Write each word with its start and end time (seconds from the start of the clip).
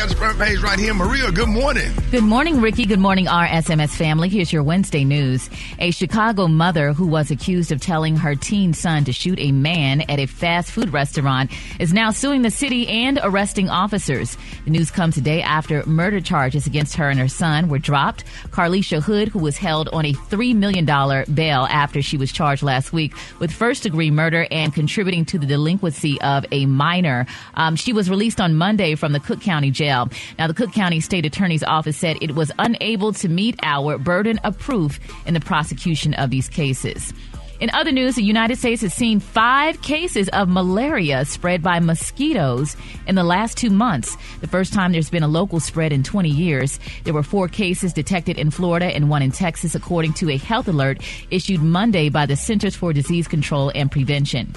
got 0.00 0.08
the 0.08 0.16
front 0.16 0.38
page 0.38 0.58
right 0.60 0.78
here. 0.78 0.94
Maria, 0.94 1.30
good 1.30 1.50
morning. 1.50 1.92
Good 2.10 2.24
morning, 2.24 2.62
Rickey. 2.62 2.86
Good 2.86 3.00
morning, 3.00 3.26
RSMS 3.26 3.90
family. 3.90 4.30
Here's 4.30 4.50
your 4.50 4.62
Wednesday 4.62 5.04
news. 5.04 5.50
A 5.78 5.90
Chicago 5.90 6.48
mother 6.48 6.94
who 6.94 7.06
was 7.06 7.30
accused 7.30 7.70
of 7.70 7.82
telling 7.82 8.16
her 8.16 8.34
teen 8.34 8.72
son 8.72 9.04
to 9.04 9.12
shoot 9.12 9.38
a 9.38 9.52
man 9.52 10.00
at 10.08 10.18
a 10.18 10.24
fast 10.24 10.70
food 10.70 10.90
restaurant 10.90 11.50
is 11.78 11.92
now 11.92 12.12
suing 12.12 12.40
the 12.40 12.50
city 12.50 12.88
and 12.88 13.20
arresting 13.22 13.68
officers. 13.68 14.38
The 14.64 14.70
news 14.70 14.90
comes 14.90 15.16
today 15.16 15.42
after 15.42 15.84
murder 15.84 16.22
charges 16.22 16.66
against 16.66 16.96
her 16.96 17.10
and 17.10 17.20
her 17.20 17.28
son 17.28 17.68
were 17.68 17.78
dropped. 17.78 18.24
Carlisha 18.52 19.02
Hood, 19.02 19.28
who 19.28 19.40
was 19.40 19.58
held 19.58 19.90
on 19.90 20.06
a 20.06 20.14
$3 20.14 20.56
million 20.56 20.86
bail 21.34 21.66
after 21.68 22.00
she 22.00 22.16
was 22.16 22.32
charged 22.32 22.62
last 22.62 22.94
week 22.94 23.12
with 23.38 23.52
first 23.52 23.82
degree 23.82 24.10
murder 24.10 24.46
and 24.50 24.72
contributing 24.72 25.26
to 25.26 25.38
the 25.38 25.46
delinquency 25.46 26.18
of 26.22 26.46
a 26.52 26.64
minor. 26.64 27.26
Um, 27.52 27.76
she 27.76 27.92
was 27.92 28.08
released 28.08 28.40
on 28.40 28.54
Monday 28.54 28.94
from 28.94 29.12
the 29.12 29.20
Cook 29.20 29.42
County 29.42 29.70
Jail. 29.70 29.89
Now, 30.38 30.46
the 30.46 30.54
Cook 30.54 30.72
County 30.72 31.00
State 31.00 31.26
Attorney's 31.26 31.64
Office 31.64 31.96
said 31.96 32.16
it 32.20 32.34
was 32.34 32.52
unable 32.58 33.12
to 33.14 33.28
meet 33.28 33.58
our 33.62 33.98
burden 33.98 34.38
of 34.44 34.58
proof 34.58 35.00
in 35.26 35.34
the 35.34 35.40
prosecution 35.40 36.14
of 36.14 36.30
these 36.30 36.48
cases. 36.48 37.12
In 37.60 37.68
other 37.74 37.92
news, 37.92 38.14
the 38.14 38.22
United 38.22 38.56
States 38.56 38.80
has 38.80 38.94
seen 38.94 39.20
five 39.20 39.82
cases 39.82 40.30
of 40.30 40.48
malaria 40.48 41.26
spread 41.26 41.62
by 41.62 41.78
mosquitoes 41.78 42.74
in 43.06 43.16
the 43.16 43.22
last 43.22 43.58
two 43.58 43.68
months. 43.68 44.16
The 44.40 44.46
first 44.46 44.72
time 44.72 44.92
there's 44.92 45.10
been 45.10 45.22
a 45.22 45.28
local 45.28 45.60
spread 45.60 45.92
in 45.92 46.02
20 46.02 46.30
years. 46.30 46.80
There 47.04 47.12
were 47.12 47.22
four 47.22 47.48
cases 47.48 47.92
detected 47.92 48.38
in 48.38 48.50
Florida 48.50 48.86
and 48.86 49.10
one 49.10 49.20
in 49.20 49.30
Texas, 49.30 49.74
according 49.74 50.14
to 50.14 50.30
a 50.30 50.38
health 50.38 50.68
alert 50.68 51.02
issued 51.30 51.60
Monday 51.60 52.08
by 52.08 52.24
the 52.24 52.36
Centers 52.36 52.74
for 52.74 52.94
Disease 52.94 53.28
Control 53.28 53.70
and 53.74 53.92
Prevention. 53.92 54.54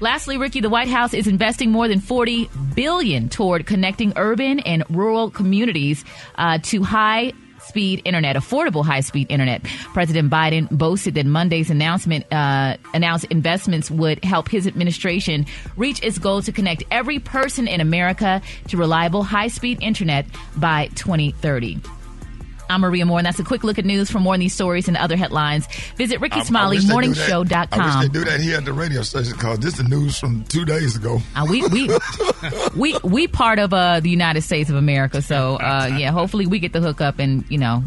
Lastly, 0.00 0.38
Rickey, 0.38 0.62
the 0.62 0.70
White 0.70 0.88
House 0.88 1.12
is 1.12 1.26
investing 1.26 1.70
more 1.70 1.86
than 1.86 2.00
40 2.00 2.48
billion 2.74 3.28
toward 3.28 3.66
connecting 3.66 4.14
urban 4.16 4.60
and 4.60 4.82
rural 4.88 5.30
communities 5.30 6.06
uh, 6.36 6.58
to 6.64 6.82
high 6.82 7.34
speed 7.60 8.00
internet, 8.06 8.34
affordable 8.34 8.82
high 8.82 9.00
speed 9.00 9.26
internet. 9.30 9.62
President 9.92 10.30
Biden 10.30 10.70
boasted 10.70 11.14
that 11.14 11.26
Monday's 11.26 11.68
announcement 11.68 12.24
uh, 12.32 12.78
announced 12.94 13.26
investments 13.26 13.90
would 13.90 14.24
help 14.24 14.48
his 14.48 14.66
administration 14.66 15.44
reach 15.76 16.02
its 16.02 16.18
goal 16.18 16.40
to 16.42 16.50
connect 16.50 16.82
every 16.90 17.18
person 17.18 17.68
in 17.68 17.82
America 17.82 18.40
to 18.68 18.78
reliable 18.78 19.22
high 19.22 19.48
speed 19.48 19.82
internet 19.82 20.24
by 20.56 20.86
2030. 20.94 21.78
I'm 22.70 22.82
Maria 22.82 23.04
Moore, 23.04 23.18
and 23.18 23.26
that's 23.26 23.40
a 23.40 23.44
quick 23.44 23.64
look 23.64 23.78
at 23.78 23.84
news. 23.84 24.10
For 24.10 24.20
more 24.20 24.34
on 24.34 24.40
these 24.40 24.54
stories 24.54 24.86
and 24.86 24.96
other 24.96 25.16
headlines, 25.16 25.66
visit 25.96 26.20
RickeySmileyMorningShow.com. 26.20 27.80
I 27.80 28.00
wish 28.00 28.08
they 28.08 28.12
do 28.12 28.24
that 28.24 28.40
here 28.40 28.56
at 28.58 28.64
the 28.64 28.72
radio 28.72 29.02
station 29.02 29.32
because 29.32 29.58
this 29.58 29.74
is 29.74 29.82
the 29.82 29.88
news 29.88 30.18
from 30.18 30.44
two 30.44 30.64
days 30.64 30.96
ago. 30.96 31.20
Uh, 31.34 31.46
we 31.48 31.66
we 31.68 31.90
we 32.76 32.96
we 33.02 33.26
part 33.26 33.58
of 33.58 33.74
uh, 33.74 34.00
the 34.00 34.10
United 34.10 34.42
States 34.42 34.70
of 34.70 34.76
America, 34.76 35.20
so 35.20 35.56
uh, 35.56 35.90
yeah. 35.98 36.10
Hopefully, 36.12 36.46
we 36.46 36.58
get 36.60 36.72
the 36.72 36.80
hook 36.80 37.00
up 37.00 37.18
and 37.18 37.44
you 37.50 37.58
know 37.58 37.82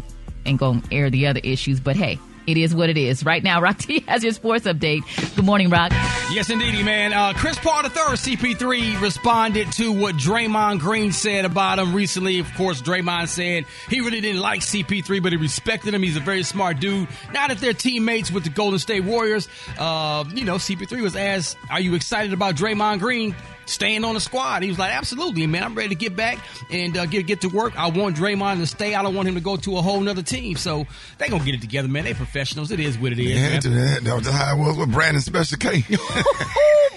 and 0.46 0.58
go 0.58 0.80
air 0.92 1.08
the 1.10 1.26
other 1.26 1.40
issues. 1.42 1.80
But 1.80 1.96
hey, 1.96 2.18
it 2.46 2.56
is 2.56 2.74
what 2.74 2.88
it 2.90 2.96
is. 2.96 3.24
Right 3.24 3.42
now, 3.42 3.60
Rock 3.60 3.78
T 3.78 4.00
has 4.08 4.22
your 4.22 4.32
sports 4.32 4.66
update. 4.66 5.02
Good 5.36 5.44
morning, 5.44 5.70
Rock. 5.70 5.92
Yes, 6.30 6.50
indeedy, 6.50 6.82
man. 6.82 7.12
Uh, 7.12 7.32
Chris 7.34 7.58
Paul 7.58 7.84
III, 7.84 8.16
CP3, 8.16 9.00
responded 9.00 9.70
to 9.72 9.92
what 9.92 10.16
Draymond 10.16 10.80
Green 10.80 11.12
said 11.12 11.44
about 11.44 11.78
him 11.78 11.94
recently. 11.94 12.38
Of 12.38 12.52
course, 12.54 12.82
Draymond 12.82 13.28
said 13.28 13.66
he 13.88 14.00
really 14.00 14.20
didn't 14.20 14.40
like 14.40 14.60
CP3, 14.60 15.22
but 15.22 15.32
he 15.32 15.38
respected 15.38 15.94
him. 15.94 16.02
He's 16.02 16.16
a 16.16 16.20
very 16.20 16.42
smart 16.42 16.80
dude. 16.80 17.08
Now 17.32 17.48
that 17.48 17.58
they're 17.58 17.72
teammates 17.72 18.30
with 18.30 18.44
the 18.44 18.50
Golden 18.50 18.78
State 18.78 19.04
Warriors, 19.04 19.48
uh, 19.78 20.24
you 20.34 20.44
know, 20.44 20.56
CP3 20.56 21.02
was 21.02 21.16
asked, 21.16 21.56
Are 21.70 21.80
you 21.80 21.94
excited 21.94 22.32
about 22.32 22.56
Draymond 22.56 23.00
Green? 23.00 23.34
staying 23.66 24.04
on 24.04 24.14
the 24.14 24.20
squad. 24.20 24.62
He 24.62 24.68
was 24.68 24.78
like, 24.78 24.92
absolutely, 24.92 25.46
man. 25.46 25.62
I'm 25.62 25.74
ready 25.74 25.90
to 25.90 25.94
get 25.94 26.16
back 26.16 26.38
and 26.70 26.96
uh, 26.96 27.06
get 27.06 27.26
get 27.26 27.40
to 27.42 27.48
work. 27.48 27.78
I 27.78 27.88
want 27.88 28.16
Draymond 28.16 28.58
to 28.58 28.66
stay. 28.66 28.94
I 28.94 29.02
don't 29.02 29.14
want 29.14 29.28
him 29.28 29.34
to 29.34 29.40
go 29.40 29.56
to 29.56 29.78
a 29.78 29.82
whole 29.82 30.00
nother 30.00 30.22
team. 30.22 30.56
So 30.56 30.86
they 31.18 31.28
gonna 31.28 31.44
get 31.44 31.54
it 31.54 31.60
together, 31.60 31.88
man. 31.88 32.04
They 32.04 32.14
professionals. 32.34 32.72
It 32.72 32.80
is 32.80 32.98
what 32.98 33.12
it 33.12 33.20
is. 33.20 33.64
Yeah, 33.64 34.00
that 34.00 34.14
was 34.16 34.26
how 34.26 34.56
it 34.56 34.58
was 34.58 34.76
with 34.76 34.92
Brandon 34.92 35.22
Special 35.22 35.56
K. 35.56 35.84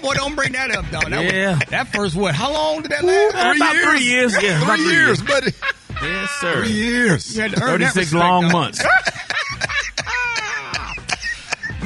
boy, 0.02 0.14
don't 0.14 0.36
bring 0.36 0.52
that 0.52 0.70
up, 0.70 0.88
dog. 0.90 1.10
That 1.10 1.34
yeah. 1.34 1.54
Was, 1.54 1.68
that 1.70 1.88
first 1.88 2.14
what? 2.14 2.32
How 2.32 2.52
long 2.52 2.82
did 2.82 2.92
that 2.92 3.02
last? 3.02 3.34
Ooh, 3.34 3.90
three, 3.90 4.00
years. 4.04 4.32
three 4.32 4.46
years. 4.46 4.60
Yeah, 4.60 4.64
three, 4.64 4.76
three 4.76 4.92
years, 4.92 5.22
buddy. 5.22 5.52
Yes, 6.00 6.30
sir. 6.40 6.64
Three 6.64 6.72
years. 6.72 7.36
Thirty-six 7.36 8.14
long 8.14 8.52
months. 8.52 8.80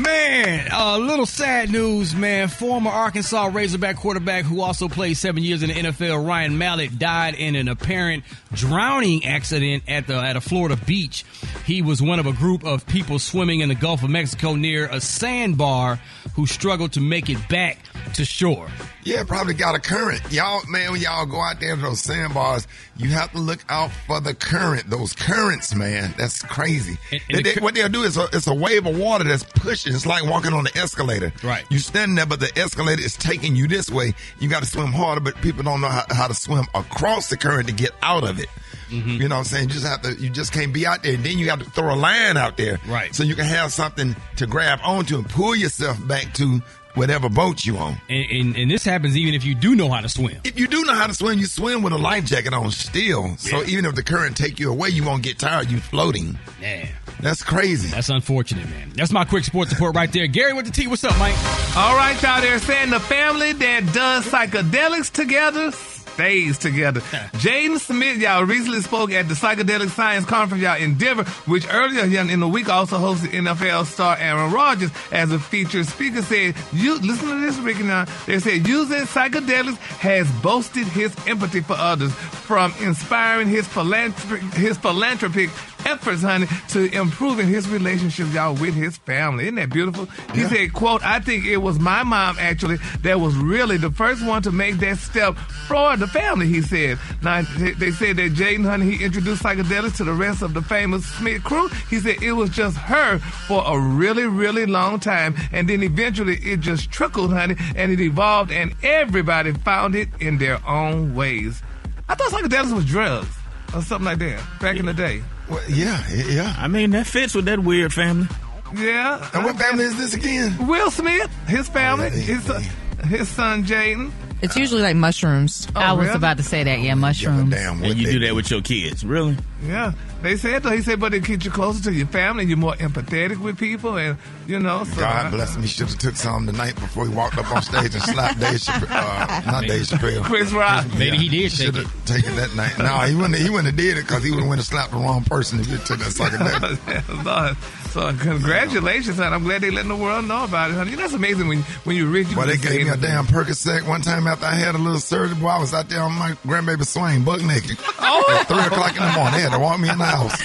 Man, 0.02 0.66
a 0.68 0.74
uh, 0.74 0.98
little 0.98 1.26
sad 1.26 1.70
news, 1.70 2.14
man. 2.14 2.48
Former 2.48 2.90
Arkansas 2.90 3.50
Razorback 3.52 3.96
quarterback 3.96 4.44
who 4.44 4.60
also 4.60 4.88
played 4.88 5.14
seven 5.14 5.44
years 5.44 5.62
in 5.62 5.68
the 5.68 5.74
NFL, 5.74 6.26
Ryan 6.26 6.58
Mallett, 6.58 6.98
died 6.98 7.34
in 7.34 7.54
an 7.54 7.68
apparent 7.68 8.24
drowning 8.52 9.24
accident 9.24 9.84
at 9.86 10.08
the 10.08 10.14
at 10.14 10.36
a 10.36 10.40
Florida 10.40 10.76
beach. 10.86 11.24
He 11.66 11.82
was 11.82 12.02
one 12.02 12.18
of 12.18 12.26
a 12.26 12.32
group 12.32 12.64
of 12.64 12.84
people 12.86 13.20
swimming 13.20 13.60
in 13.60 13.68
the 13.68 13.76
Gulf 13.76 14.02
of 14.02 14.10
Mexico 14.10 14.54
near 14.56 14.86
a 14.86 15.00
sandbar 15.00 16.00
who 16.34 16.46
struggled 16.46 16.92
to 16.92 17.00
make 17.00 17.30
it 17.30 17.38
back 17.48 17.78
to 18.14 18.24
shore. 18.24 18.68
Yeah, 19.04 19.24
probably 19.24 19.54
got 19.54 19.74
a 19.74 19.80
current. 19.80 20.20
Y'all, 20.30 20.62
man, 20.68 20.92
when 20.92 21.00
y'all 21.00 21.26
go 21.26 21.40
out 21.40 21.58
there 21.58 21.74
to 21.74 21.82
those 21.82 22.00
sandbars, 22.00 22.68
you 22.96 23.08
have 23.10 23.32
to 23.32 23.38
look 23.38 23.64
out 23.68 23.90
for 24.06 24.20
the 24.20 24.32
current. 24.32 24.88
Those 24.88 25.12
currents, 25.12 25.74
man, 25.74 26.14
that's 26.16 26.42
crazy. 26.42 26.98
And, 27.10 27.20
and 27.30 27.44
they, 27.44 27.54
the, 27.54 27.60
what 27.60 27.74
they'll 27.74 27.88
do 27.88 28.02
is 28.02 28.16
a, 28.16 28.28
it's 28.32 28.46
a 28.46 28.54
wave 28.54 28.86
of 28.86 28.96
water 28.96 29.24
that's 29.24 29.42
pushing. 29.42 29.91
It's 29.94 30.06
like 30.06 30.24
walking 30.24 30.52
on 30.52 30.64
the 30.64 30.76
escalator. 30.76 31.32
Right. 31.42 31.64
You 31.70 31.78
stand 31.78 32.16
there, 32.18 32.26
but 32.26 32.40
the 32.40 32.56
escalator 32.58 33.02
is 33.02 33.16
taking 33.16 33.56
you 33.56 33.68
this 33.68 33.90
way. 33.90 34.14
You 34.40 34.48
got 34.48 34.62
to 34.62 34.68
swim 34.68 34.92
harder, 34.92 35.20
but 35.20 35.36
people 35.42 35.62
don't 35.62 35.80
know 35.80 35.88
how, 35.88 36.04
how, 36.10 36.28
to 36.28 36.34
swim 36.34 36.66
across 36.74 37.28
the 37.28 37.36
current 37.36 37.68
to 37.68 37.74
get 37.74 37.92
out 38.02 38.24
of 38.24 38.38
it. 38.38 38.48
Mm-hmm. 38.88 39.22
You 39.22 39.28
know 39.28 39.36
what 39.36 39.40
I'm 39.40 39.44
saying? 39.44 39.68
You 39.68 39.74
just 39.74 39.86
have 39.86 40.02
to. 40.02 40.14
You 40.14 40.30
just 40.30 40.52
can't 40.52 40.72
be 40.72 40.86
out 40.86 41.02
there. 41.02 41.14
And 41.14 41.24
then 41.24 41.38
you 41.38 41.48
have 41.50 41.60
to 41.60 41.70
throw 41.70 41.94
a 41.94 41.96
line 41.96 42.36
out 42.36 42.56
there, 42.56 42.78
right? 42.86 43.14
So 43.14 43.22
you 43.22 43.34
can 43.34 43.46
have 43.46 43.72
something 43.72 44.14
to 44.36 44.46
grab 44.46 44.80
onto 44.82 45.16
and 45.16 45.28
pull 45.28 45.56
yourself 45.56 45.96
back 46.06 46.34
to 46.34 46.60
whatever 46.94 47.28
boat 47.28 47.64
you 47.64 47.78
on. 47.78 47.96
And, 48.08 48.30
and, 48.30 48.56
and, 48.56 48.70
this 48.70 48.84
happens 48.84 49.16
even 49.16 49.34
if 49.34 49.44
you 49.44 49.54
do 49.54 49.74
know 49.74 49.88
how 49.88 50.00
to 50.00 50.08
swim. 50.08 50.38
If 50.44 50.58
you 50.58 50.68
do 50.68 50.84
know 50.84 50.94
how 50.94 51.06
to 51.06 51.14
swim, 51.14 51.38
you 51.38 51.46
swim 51.46 51.82
with 51.82 51.92
a 51.92 51.98
life 51.98 52.24
jacket 52.24 52.52
on 52.52 52.70
still. 52.70 53.28
Yeah. 53.28 53.36
So 53.36 53.64
even 53.64 53.86
if 53.86 53.94
the 53.94 54.02
current 54.02 54.36
take 54.36 54.60
you 54.60 54.70
away, 54.70 54.90
you 54.90 55.04
won't 55.04 55.22
get 55.22 55.38
tired. 55.38 55.70
You 55.70 55.78
floating. 55.78 56.38
Yeah. 56.60 56.88
That's 57.22 57.44
crazy. 57.44 57.88
That's 57.88 58.08
unfortunate, 58.08 58.68
man. 58.68 58.90
That's 58.96 59.12
my 59.12 59.24
quick 59.24 59.44
sports 59.44 59.72
report 59.72 59.94
right 59.94 60.12
there. 60.12 60.26
Gary 60.26 60.52
with 60.52 60.66
the 60.66 60.72
T, 60.72 60.88
what's 60.88 61.04
up, 61.04 61.16
Mike? 61.18 61.36
All 61.76 61.96
right, 61.96 62.20
y'all. 62.20 62.40
They're 62.40 62.58
saying 62.58 62.90
the 62.90 62.98
family 62.98 63.52
that 63.52 63.92
does 63.94 64.26
psychedelics 64.26 65.10
together 65.10 65.70
stays 66.14 66.58
together. 66.58 67.00
Jaden 67.40 67.78
Smith, 67.78 68.18
y'all, 68.18 68.44
recently 68.44 68.80
spoke 68.80 69.12
at 69.12 69.28
the 69.28 69.34
Psychedelic 69.34 69.90
Science 69.90 70.26
Conference, 70.26 70.62
y'all, 70.62 70.76
in 70.76 70.96
Denver, 70.96 71.24
which 71.46 71.66
earlier 71.70 72.04
in 72.04 72.40
the 72.40 72.48
week 72.48 72.68
also 72.68 72.98
hosted 72.98 73.30
NFL 73.30 73.86
star 73.86 74.16
Aaron 74.18 74.52
Rodgers 74.52 74.90
as 75.10 75.32
a 75.32 75.38
featured 75.38 75.86
speaker. 75.86 76.22
Said, 76.22 76.54
"You 76.72 76.98
listen 76.98 77.28
to 77.28 77.40
this, 77.40 77.56
Rickey." 77.58 77.82
Now 77.82 78.06
they 78.26 78.38
said 78.38 78.66
using 78.66 79.00
psychedelics 79.00 79.78
has 79.98 80.30
boasted 80.42 80.86
his 80.86 81.14
empathy 81.26 81.60
for 81.60 81.74
others, 81.74 82.12
from 82.12 82.74
inspiring 82.80 83.48
his 83.48 83.66
philanthropic 83.66 84.42
his 84.54 84.76
philanthropic 84.76 85.50
efforts, 85.86 86.22
honey, 86.22 86.46
to 86.68 86.90
improving 86.94 87.46
his 87.46 87.68
relationship, 87.68 88.32
y'all, 88.32 88.54
with 88.54 88.74
his 88.74 88.96
family. 88.98 89.44
Isn't 89.44 89.56
that 89.56 89.70
beautiful? 89.70 90.06
He 90.32 90.42
yeah. 90.42 90.48
said, 90.48 90.72
quote, 90.72 91.04
I 91.04 91.20
think 91.20 91.44
it 91.46 91.58
was 91.58 91.78
my 91.78 92.02
mom, 92.02 92.36
actually, 92.38 92.76
that 93.02 93.20
was 93.20 93.34
really 93.36 93.76
the 93.76 93.90
first 93.90 94.24
one 94.24 94.42
to 94.42 94.52
make 94.52 94.76
that 94.76 94.98
step 94.98 95.36
for 95.68 95.96
the 96.02 96.08
family, 96.08 96.48
he 96.48 96.60
said. 96.60 96.98
Now, 97.22 97.42
they 97.42 97.90
said 97.92 98.16
that 98.16 98.32
Jaden, 98.32 98.64
honey, 98.64 98.96
he 98.96 99.04
introduced 99.04 99.42
psychedelics 99.42 99.96
to 99.98 100.04
the 100.04 100.12
rest 100.12 100.42
of 100.42 100.52
the 100.52 100.62
famous 100.62 101.06
Smith 101.06 101.42
crew. 101.44 101.68
He 101.88 102.00
said 102.00 102.22
it 102.22 102.32
was 102.32 102.50
just 102.50 102.76
her 102.76 103.18
for 103.18 103.62
a 103.64 103.78
really, 103.78 104.26
really 104.26 104.66
long 104.66 105.00
time. 105.00 105.36
And 105.52 105.68
then 105.68 105.82
eventually 105.82 106.36
it 106.36 106.60
just 106.60 106.90
trickled, 106.90 107.32
honey, 107.32 107.56
and 107.76 107.92
it 107.92 108.00
evolved, 108.00 108.50
and 108.50 108.74
everybody 108.82 109.52
found 109.52 109.94
it 109.94 110.08
in 110.20 110.38
their 110.38 110.58
own 110.66 111.14
ways. 111.14 111.62
I 112.08 112.14
thought 112.14 112.30
psychedelics 112.32 112.74
was 112.74 112.84
drugs 112.84 113.34
or 113.74 113.82
something 113.82 114.06
like 114.06 114.18
that 114.18 114.42
back 114.60 114.76
in 114.76 114.86
the 114.86 114.94
day. 114.94 115.22
Well, 115.48 115.62
yeah, 115.68 116.02
yeah. 116.10 116.54
I 116.58 116.68
mean, 116.68 116.90
that 116.90 117.06
fits 117.06 117.34
with 117.34 117.44
that 117.46 117.60
weird 117.60 117.92
family. 117.92 118.28
Yeah. 118.74 119.28
And 119.34 119.44
what 119.44 119.56
family 119.56 119.84
is 119.84 119.96
this 119.96 120.14
again? 120.14 120.66
Will 120.66 120.90
Smith, 120.90 121.30
his 121.46 121.68
family, 121.68 122.06
oh, 122.06 122.14
yeah, 122.14 122.22
his, 122.22 122.70
his 123.04 123.28
son 123.28 123.64
Jaden. 123.64 124.10
It's 124.42 124.56
usually 124.56 124.82
like 124.82 124.96
mushrooms. 124.96 125.68
Oh, 125.76 125.80
I 125.80 125.92
was 125.92 126.06
really? 126.06 126.16
about 126.16 126.36
to 126.38 126.42
say 126.42 126.64
that. 126.64 126.80
Yeah, 126.80 126.94
mushrooms. 126.94 127.52
Yeah, 127.52 127.72
damn, 127.74 127.82
and 127.84 127.96
you 127.96 128.10
do 128.10 128.18
that 128.26 128.34
with 128.34 128.50
your 128.50 128.60
kids, 128.60 129.04
really? 129.04 129.36
Yeah, 129.64 129.92
they 130.20 130.36
said 130.36 130.64
though. 130.64 130.70
He 130.72 130.82
said, 130.82 130.98
but 130.98 131.14
it 131.14 131.24
keeps 131.24 131.44
you 131.44 131.52
closer 131.52 131.80
to 131.84 131.92
your 131.92 132.08
family. 132.08 132.44
You're 132.44 132.56
more 132.56 132.74
empathetic 132.74 133.38
with 133.38 133.56
people, 133.56 133.96
and 133.96 134.18
you 134.48 134.58
know. 134.58 134.82
So 134.82 135.00
God 135.00 135.30
bless 135.30 135.54
him. 135.54 135.62
He 135.62 135.68
should 135.68 135.88
have 135.88 135.98
took 135.98 136.16
some 136.16 136.46
the 136.46 136.52
night 136.52 136.74
before 136.74 137.06
he 137.06 137.14
walked 137.14 137.38
up 137.38 137.52
on 137.52 137.62
stage 137.62 137.94
and 137.94 138.02
slapped 138.02 138.40
Dave 138.40 138.58
Chappelle. 138.58 138.90
Uh, 138.90 139.50
not 139.50 139.64
Dave 139.64 139.82
Chappelle. 139.82 140.24
Chris 140.24 140.50
Rock. 140.50 140.86
Maybe 140.98 141.18
he 141.18 141.28
did 141.28 141.52
take 141.52 141.76
it. 141.76 141.86
Taken 142.04 142.34
that 142.34 142.56
night. 142.56 142.76
No, 142.78 142.98
he 143.06 143.14
wouldn't. 143.14 143.36
He 143.36 143.48
wouldn't 143.48 143.66
have 143.66 143.76
did 143.76 143.96
it 143.96 144.02
because 144.02 144.24
he 144.24 144.32
would 144.32 144.40
have 144.40 144.48
went 144.48 144.58
and 144.58 144.66
slapped 144.66 144.90
the 144.90 144.96
wrong 144.96 145.22
person 145.22 145.60
if 145.60 145.66
he 145.66 145.76
took 145.76 146.00
that 146.00 146.10
psychedelic. 146.10 147.56
So 147.92 148.00
uh, 148.00 148.16
congratulations, 148.18 149.16
son. 149.18 149.32
I'm 149.34 149.42
glad 149.44 149.60
they 149.60 149.70
letting 149.70 149.90
the 149.90 149.96
world 149.96 150.24
know 150.26 150.44
about 150.44 150.70
it, 150.70 150.74
honey. 150.74 150.92
You 150.92 150.96
know, 150.96 151.04
it's 151.04 151.12
amazing 151.12 151.46
when 151.46 151.58
when 151.84 151.94
you're 151.94 152.08
rich. 152.08 152.34
Well, 152.34 152.46
they 152.46 152.56
gave 152.56 152.70
me 152.70 152.88
a 152.88 152.92
anything. 152.92 153.00
damn 153.02 153.26
Percocet 153.26 153.86
one 153.86 154.00
time 154.00 154.26
after 154.26 154.46
I 154.46 154.54
had 154.54 154.74
a 154.74 154.78
little 154.78 154.98
surgery. 154.98 155.36
Boy, 155.38 155.48
I 155.48 155.58
was 155.58 155.74
out 155.74 155.90
there 155.90 156.00
on 156.00 156.12
my 156.12 156.30
grandbaby 156.46 156.86
swing, 156.86 157.22
buck 157.22 157.42
naked. 157.42 157.78
Oh. 158.04 158.38
At 158.40 158.46
3 158.48 158.58
o'clock 158.58 158.90
in 158.96 159.02
the 159.02 159.12
morning. 159.12 159.34
They 159.36 159.40
had 159.42 159.52
to 159.52 159.58
walk 159.58 159.80
me 159.80 159.88
in 159.88 159.96
the 159.96 160.04
house. 160.04 160.36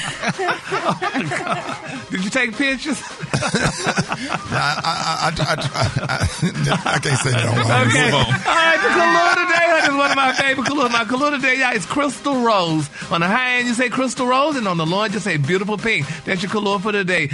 Did 2.10 2.24
you 2.24 2.30
take 2.30 2.56
pictures? 2.56 3.02
I, 3.34 4.80
I, 4.84 5.28
I, 5.28 5.32
I, 5.38 5.56
I, 6.08 6.96
I 6.96 7.00
can't 7.00 7.20
say 7.20 7.32
that 7.32 7.46
on 7.46 7.56
my 7.58 7.82
Okay. 7.88 8.06
Move 8.06 8.14
on. 8.14 8.26
All 8.26 8.56
right, 8.56 8.80
the 8.82 8.90
Kahlua 8.90 9.34
today 9.36 9.68
honey, 9.68 9.88
is 9.92 9.98
one 9.98 10.12
of 10.12 10.16
my 10.16 10.34
favorite 10.34 10.68
Kahlua. 10.68 10.92
My 10.92 11.04
Kahlua 11.04 11.32
today, 11.36 11.60
yeah, 11.60 11.74
is 11.74 11.86
Crystal 11.86 12.42
Rose. 12.42 12.90
On 13.12 13.20
the 13.22 13.28
high 13.28 13.56
end, 13.58 13.68
you 13.68 13.74
say 13.74 13.90
Crystal 13.90 14.26
Rose, 14.26 14.56
and 14.56 14.68
on 14.68 14.78
the 14.78 14.86
low 14.86 15.02
end, 15.02 15.14
you 15.14 15.20
say 15.20 15.36
Beautiful 15.38 15.78
Pink. 15.78 16.08
That's 16.24 16.42
your 16.42 16.52
Kahlua 16.52 16.82
for 16.82 16.92
today. 16.94 17.30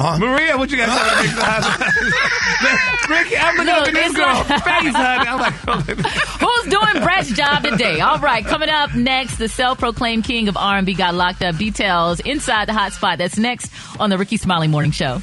Huh? 0.00 0.18
Maria, 0.18 0.56
what 0.56 0.70
you 0.70 0.78
got 0.78 0.86
to 0.86 1.22
make 1.22 1.34
the 1.36 1.42
high 1.44 3.06
Rickey, 3.20 3.36
I'm 3.36 3.56
looking 3.56 3.66
Look, 3.66 3.82
up 3.82 3.88
at 3.88 3.94
this 3.94 4.06
it's 4.06 4.16
girl's 4.16 4.48
like- 4.48 4.64
face, 4.64 4.94
honey. 4.94 5.28
I'm 5.28 5.38
like, 5.38 5.54
oh. 5.68 5.80
Who's 6.62 6.72
doing 6.72 7.02
Brat's 7.04 7.30
job 7.32 7.62
today? 7.64 8.00
All 8.00 8.18
right, 8.18 8.44
coming 8.44 8.68
up 8.70 8.94
next, 8.94 9.36
the 9.36 9.48
self-proclaimed 9.48 10.24
king 10.24 10.48
of 10.48 10.56
R&B 10.56 10.94
got 10.94 11.14
locked 11.14 11.42
up. 11.42 11.56
Details 11.56 12.20
inside 12.20 12.66
the 12.68 12.72
hot 12.72 12.92
spot. 12.92 13.18
That's 13.18 13.36
next 13.36 13.70
on 14.00 14.08
the 14.10 14.16
Rickey 14.16 14.36
Smiley 14.38 14.68
Morning 14.68 14.90
Show. 14.92 15.18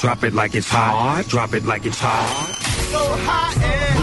Drop 0.00 0.24
it 0.24 0.34
like 0.34 0.54
it's 0.54 0.68
hot. 0.68 1.24
Drop 1.28 1.54
it 1.54 1.64
like 1.64 1.86
it's 1.86 1.98
hot. 1.98 2.56
So 2.90 2.98
hot. 2.98 3.56
And- 3.56 3.98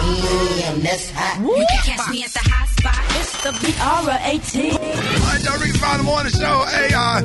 Damn, 0.60 0.80
that's 0.82 1.12
hot. 1.12 1.42
You 1.42 1.66
can 1.70 1.96
catch 1.98 2.10
me 2.10 2.24
at 2.24 2.32
the 2.32 2.40
hot 2.40 2.50
spot. 2.50 2.65
It's 2.88 3.44
the 3.44 3.52
B-R-A-T. 3.66 4.72
All 4.72 4.78
right, 4.78 5.44
y'all, 5.44 5.60
Rickey 5.60 5.78
Smiley 5.78 6.04
Morning 6.04 6.32
Show. 6.32 6.66
Hey, 6.70 6.90
uh, 6.94 7.20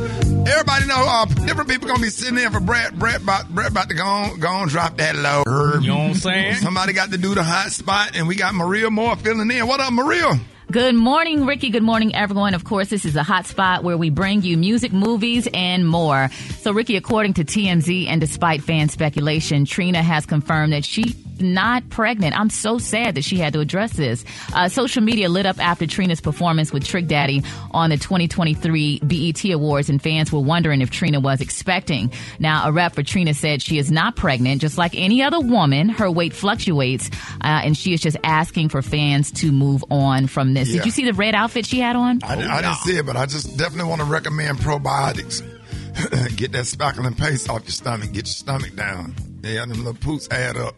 everybody 0.50 0.86
know 0.86 1.04
uh, 1.06 1.26
different 1.46 1.68
people 1.68 1.88
gonna 1.88 2.00
be 2.00 2.08
sitting 2.08 2.34
there 2.34 2.50
for 2.50 2.60
Brat. 2.60 2.98
Brat 2.98 3.22
about, 3.22 3.48
Brat 3.48 3.70
about 3.70 3.88
to 3.90 3.94
go 3.94 4.04
on, 4.04 4.40
go 4.40 4.48
on, 4.48 4.68
drop 4.68 4.96
that 4.96 5.16
low. 5.16 5.42
You 5.80 5.88
know 5.88 5.96
what 5.96 6.02
I'm 6.02 6.14
saying? 6.14 6.54
Somebody 6.56 6.92
got 6.92 7.10
to 7.10 7.18
do 7.18 7.34
the 7.34 7.42
hot 7.42 7.70
spot, 7.72 8.12
and 8.14 8.26
we 8.26 8.36
got 8.36 8.54
Maria 8.54 8.90
Moore 8.90 9.16
filling 9.16 9.50
in. 9.50 9.66
What 9.66 9.80
up, 9.80 9.92
Maria? 9.92 10.40
Good 10.70 10.94
morning, 10.94 11.46
Rickey. 11.46 11.70
Good 11.70 11.82
morning, 11.82 12.14
everyone. 12.14 12.54
Of 12.54 12.62
course, 12.62 12.90
this 12.90 13.04
is 13.04 13.16
a 13.16 13.24
hot 13.24 13.44
spot 13.44 13.82
where 13.82 13.98
we 13.98 14.08
bring 14.08 14.42
you 14.42 14.56
music, 14.56 14.92
movies, 14.92 15.48
and 15.52 15.84
more. 15.86 16.30
So, 16.60 16.72
Rickey, 16.72 16.94
according 16.96 17.34
to 17.34 17.44
TMZ 17.44 18.06
and 18.06 18.20
despite 18.20 18.62
fan 18.62 18.88
speculation, 18.88 19.64
Trina 19.64 20.00
has 20.00 20.26
confirmed 20.26 20.72
that 20.72 20.84
she 20.84 21.16
not 21.40 21.88
pregnant. 21.90 22.38
I'm 22.38 22.50
so 22.50 22.78
sad 22.78 23.14
that 23.14 23.24
she 23.24 23.36
had 23.36 23.52
to 23.54 23.60
address 23.60 23.92
this. 23.92 24.24
Uh, 24.54 24.68
social 24.68 25.02
media 25.02 25.28
lit 25.28 25.46
up 25.46 25.58
after 25.58 25.86
Trina's 25.86 26.20
performance 26.20 26.72
with 26.72 26.84
Trick 26.84 27.06
Daddy 27.06 27.42
on 27.70 27.90
the 27.90 27.96
2023 27.96 29.00
BET 29.00 29.44
Awards, 29.52 29.88
and 29.88 30.02
fans 30.02 30.32
were 30.32 30.40
wondering 30.40 30.80
if 30.80 30.90
Trina 30.90 31.20
was 31.20 31.40
expecting. 31.40 32.12
Now, 32.38 32.68
a 32.68 32.72
rep 32.72 32.94
for 32.94 33.02
Trina 33.02 33.34
said 33.34 33.62
she 33.62 33.78
is 33.78 33.90
not 33.90 34.16
pregnant. 34.16 34.60
Just 34.60 34.78
like 34.78 34.94
any 34.94 35.22
other 35.22 35.40
woman, 35.40 35.88
her 35.88 36.10
weight 36.10 36.32
fluctuates, 36.32 37.10
uh, 37.40 37.62
and 37.64 37.76
she 37.76 37.92
is 37.92 38.00
just 38.00 38.16
asking 38.24 38.68
for 38.68 38.82
fans 38.82 39.30
to 39.32 39.52
move 39.52 39.84
on 39.90 40.26
from 40.26 40.54
this. 40.54 40.68
Yeah. 40.68 40.76
Did 40.76 40.86
you 40.86 40.90
see 40.92 41.04
the 41.04 41.14
red 41.14 41.34
outfit 41.34 41.66
she 41.66 41.80
had 41.80 41.96
on? 41.96 42.20
I, 42.22 42.34
I 42.34 42.62
didn't 42.62 42.76
see 42.76 42.96
it, 42.96 43.06
but 43.06 43.16
I 43.16 43.26
just 43.26 43.56
definitely 43.56 43.88
want 43.88 44.00
to 44.00 44.06
recommend 44.06 44.58
probiotics. 44.58 45.42
Get 46.36 46.52
that 46.52 46.64
spackle 46.64 47.06
and 47.06 47.16
paste 47.16 47.48
off 47.50 47.62
your 47.62 47.70
stomach. 47.72 48.12
Get 48.12 48.26
your 48.26 48.26
stomach 48.26 48.74
down. 48.76 49.14
Yeah, 49.42 49.66
them 49.66 49.78
little 49.78 49.94
poops 49.94 50.28
add 50.30 50.56
up. 50.56 50.74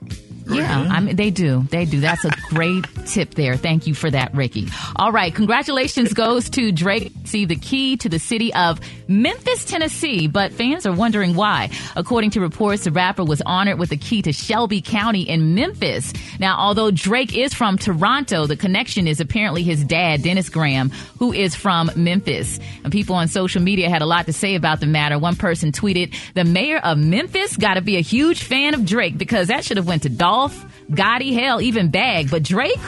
Yeah, 0.57 0.89
I 0.91 1.01
mean, 1.01 1.17
they 1.17 1.31
do. 1.31 1.63
They 1.71 1.85
do. 1.85 2.01
That's 2.01 2.25
a 2.25 2.31
great 2.49 2.85
tip 3.07 3.35
there. 3.35 3.57
Thank 3.57 3.87
you 3.87 3.95
for 3.95 4.11
that, 4.11 4.35
Rickey. 4.35 4.69
All 4.97 5.13
right. 5.13 5.35
Congratulations 5.35 6.13
goes 6.13 6.51
to 6.51 6.73
Drake. 6.73 7.13
See 7.25 7.45
the 7.45 7.57
key 7.57 7.97
to 7.99 8.09
the 8.09 8.19
city 8.19 8.53
of 8.55 8.81
Memphis, 9.09 9.65
Tennessee, 9.65 10.27
but 10.27 10.53
fans 10.53 10.87
are 10.87 10.93
wondering 10.93 11.35
why. 11.35 11.71
According 11.97 12.31
to 12.31 12.41
reports, 12.41 12.85
the 12.85 12.91
rapper 12.91 13.25
was 13.25 13.43
honored 13.45 13.79
with 13.79 13.91
the 13.91 13.97
key 13.97 14.23
to 14.23 14.33
Shelby 14.33 14.81
County 14.81 15.23
in 15.23 15.55
Memphis. 15.55 16.13
Now, 16.39 16.57
although 16.59 16.91
Drake 16.91 17.37
is 17.37 17.55
from 17.55 17.79
Toronto, 17.79 18.47
the 18.47 18.57
connection 18.57 19.07
is 19.07 19.21
apparently 19.21 19.63
his 19.63 19.85
dad, 19.85 20.23
Dennis 20.23 20.49
Graham, 20.49 20.91
who 21.19 21.33
is 21.33 21.55
from 21.55 21.91
Memphis. 21.95 22.59
And 22.83 22.93
people 22.93 23.15
on 23.17 23.29
social 23.29 23.63
media 23.63 23.89
had 23.89 24.03
a 24.03 24.07
lot 24.07 24.27
to 24.27 24.33
say 24.33 24.55
about 24.55 24.81
the 24.81 24.87
matter. 24.87 25.19
One 25.19 25.37
person 25.37 25.73
tweeted, 25.73 26.15
the 26.35 26.45
mayor 26.45 26.79
of 26.79 26.99
Memphis 26.99 27.57
got 27.57 27.75
to 27.75 27.81
be 27.81 27.97
a 27.97 28.01
huge 28.01 28.43
fan 28.43 28.75
of 28.75 28.85
Drake 28.85 29.17
because 29.17 29.49
that 29.49 29.65
should 29.65 29.77
have 29.77 29.87
went 29.87 30.03
to 30.03 30.09
Dolph, 30.09 30.42
Gotti, 30.91 31.33
hell, 31.35 31.61
even 31.61 31.91
Bag. 31.91 32.31
But 32.31 32.43
Drake, 32.43 32.79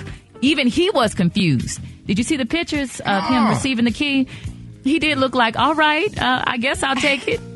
even 0.41 0.67
he 0.67 0.91
was 0.91 1.15
confused. 1.15 1.81
Did 2.06 2.19
you 2.19 2.25
see 2.25 2.37
the 2.37 2.47
pictures 2.47 3.01
of 3.01 3.25
him 3.25 3.45
Oh. 3.47 3.49
receiving 3.51 3.85
the 3.85 3.91
key? 3.91 4.27
He 4.85 4.99
did 4.99 5.17
look 5.19 5.35
like, 5.35 5.56
all 5.59 5.75
right, 5.75 6.17
uh, 6.21 6.43
I 6.47 6.59
guess 6.59 6.83
I'll 6.83 6.97
take 6.97 7.27
it. 7.29 7.41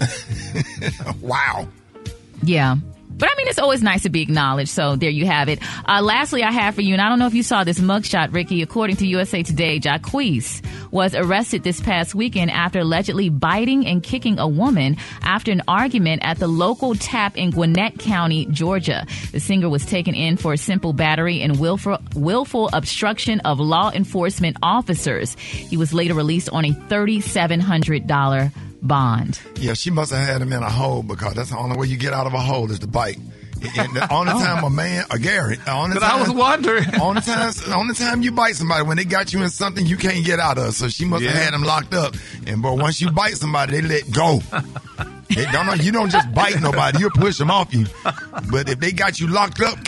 Wow. 1.20 1.68
Yeah. 2.42 2.76
But 3.18 3.30
I 3.30 3.34
mean, 3.36 3.48
it's 3.48 3.58
always 3.58 3.82
nice 3.82 4.02
to 4.04 4.10
be 4.10 4.22
acknowledged. 4.22 4.70
So 4.70 4.96
there 4.96 5.10
you 5.10 5.26
have 5.26 5.48
it. 5.48 5.58
Uh, 5.86 6.00
lastly, 6.02 6.42
I 6.44 6.52
have 6.52 6.74
for 6.74 6.82
you, 6.82 6.92
and 6.92 7.02
I 7.02 7.08
don't 7.08 7.18
know 7.18 7.26
if 7.26 7.34
you 7.34 7.42
saw 7.42 7.64
this 7.64 7.80
mugshot, 7.80 8.32
Rickey. 8.32 8.62
According 8.62 8.96
to 8.96 9.06
USA 9.06 9.42
Today, 9.42 9.80
Jacquees 9.80 10.62
was 10.90 11.14
arrested 11.14 11.64
this 11.64 11.80
past 11.80 12.14
weekend 12.14 12.50
after 12.50 12.80
allegedly 12.80 13.28
biting 13.28 13.86
and 13.86 14.02
kicking 14.02 14.38
a 14.38 14.46
woman 14.48 14.96
after 15.22 15.50
an 15.52 15.62
argument 15.68 16.22
at 16.24 16.38
the 16.38 16.48
local 16.48 16.94
tap 16.94 17.36
in 17.36 17.50
Gwinnett 17.50 17.98
County, 17.98 18.46
Georgia. 18.46 19.06
The 19.32 19.40
singer 19.40 19.68
was 19.68 19.84
taken 19.84 20.14
in 20.14 20.36
for 20.36 20.56
simple 20.56 20.92
battery 20.92 21.42
and 21.42 21.58
willful, 21.58 21.98
willful 22.14 22.70
obstruction 22.72 23.40
of 23.40 23.58
law 23.58 23.90
enforcement 23.92 24.56
officers. 24.62 25.34
He 25.34 25.76
was 25.76 25.92
later 25.92 26.14
released 26.14 26.50
on 26.50 26.64
a 26.64 26.70
$3,700 26.70 28.52
bond. 28.82 29.40
Yeah, 29.56 29.74
she 29.74 29.90
must 29.90 30.12
have 30.12 30.26
had 30.26 30.42
him 30.42 30.52
in 30.52 30.62
a 30.62 30.70
hole 30.70 31.02
because 31.02 31.34
that's 31.34 31.50
the 31.50 31.58
only 31.58 31.76
way 31.76 31.86
you 31.86 31.96
get 31.96 32.12
out 32.12 32.26
of 32.26 32.34
a 32.34 32.40
hole 32.40 32.70
is 32.70 32.78
to 32.80 32.86
bite. 32.86 33.18
And 33.76 33.94
the 33.94 34.06
only 34.12 34.32
oh. 34.36 34.38
time 34.38 34.64
a 34.64 34.70
man, 34.70 35.04
a 35.10 35.18
Gary, 35.18 35.56
the 35.56 35.72
only 35.72 35.94
But 35.94 36.04
I 36.04 36.20
was 36.20 36.30
wondering. 36.30 36.84
wondering. 36.84 37.00
only 37.00 37.22
time, 37.22 37.52
only 37.74 37.94
time 37.94 38.22
you 38.22 38.32
bite 38.32 38.54
somebody 38.56 38.84
when 38.84 38.96
they 38.96 39.04
got 39.04 39.32
you 39.32 39.42
in 39.42 39.50
something 39.50 39.84
you 39.84 39.96
can't 39.96 40.24
get 40.24 40.38
out 40.38 40.58
of. 40.58 40.74
So 40.74 40.88
she 40.88 41.04
must 41.04 41.24
have 41.24 41.34
had 41.34 41.54
him 41.54 41.62
locked 41.62 41.94
up. 41.94 42.14
And 42.46 42.62
but 42.62 42.76
once 42.76 43.00
you 43.00 43.10
bite 43.10 43.34
somebody, 43.34 43.80
they 43.80 43.82
let 43.82 44.10
go. 44.10 44.40
They 45.28 45.44
don't 45.46 45.66
know 45.66 45.74
you 45.74 45.92
don't 45.92 46.10
just 46.10 46.32
bite 46.32 46.60
nobody, 46.60 47.00
you 47.00 47.10
push 47.10 47.36
them 47.38 47.50
off 47.50 47.74
you. 47.74 47.86
But 48.50 48.68
if 48.68 48.80
they 48.80 48.92
got 48.92 49.20
you 49.20 49.28
locked 49.28 49.60
up, 49.60 49.84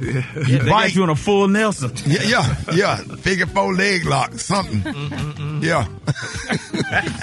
K, 0.00 0.24
you 0.46 0.58
They 0.58 0.68
bite. 0.68 0.94
you 0.94 1.04
in 1.04 1.10
a 1.10 1.14
full 1.16 1.46
Nelson. 1.48 1.92
yeah, 2.06 2.22
yeah, 2.22 2.56
yeah. 2.74 2.96
Figure 2.96 3.46
four 3.46 3.74
leg 3.74 4.04
lock, 4.06 4.32
something. 4.34 4.82
Yeah. 5.62 5.86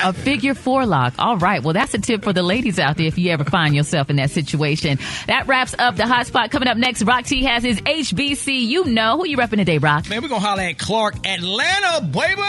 A 0.04 0.14
figure 0.14 0.54
four 0.54 0.86
lock. 0.86 1.14
All 1.20 1.38
right. 1.38 1.62
Well, 1.64 1.74
that's 1.74 1.94
a 1.94 1.98
tip 2.00 2.24
for 2.24 2.34
the 2.34 2.44
ladies 2.44 2.80
out 2.80 2.98
there 2.98 3.08
if 3.08 3.18
you 3.18 3.32
ever 3.32 3.44
find 3.44 3.76
yourself 3.76 4.10
in 4.10 4.16
that 4.18 4.32
situation. 4.32 5.00
That 5.28 5.48
wraps 5.48 5.76
up 5.78 5.96
the 5.96 6.06
hot 6.08 6.28
spot. 6.28 6.52
Coming 6.52 6.68
up 6.70 6.78
next, 6.78 7.04
Rock 7.04 7.26
T 7.26 7.44
has 7.44 7.64
his 7.64 7.82
HBC. 7.82 8.68
You 8.68 8.86
know 8.86 9.18
who 9.18 9.28
you 9.28 9.38
repping 9.38 9.58
today, 9.58 9.78
Rock? 9.78 10.08
Man, 10.10 10.22
we're 10.22 10.30
gonna 10.30 10.40
holler 10.42 10.62
at 10.64 10.78
Clark 10.78 11.16
Atlanta, 11.28 12.06
baby. 12.06 12.42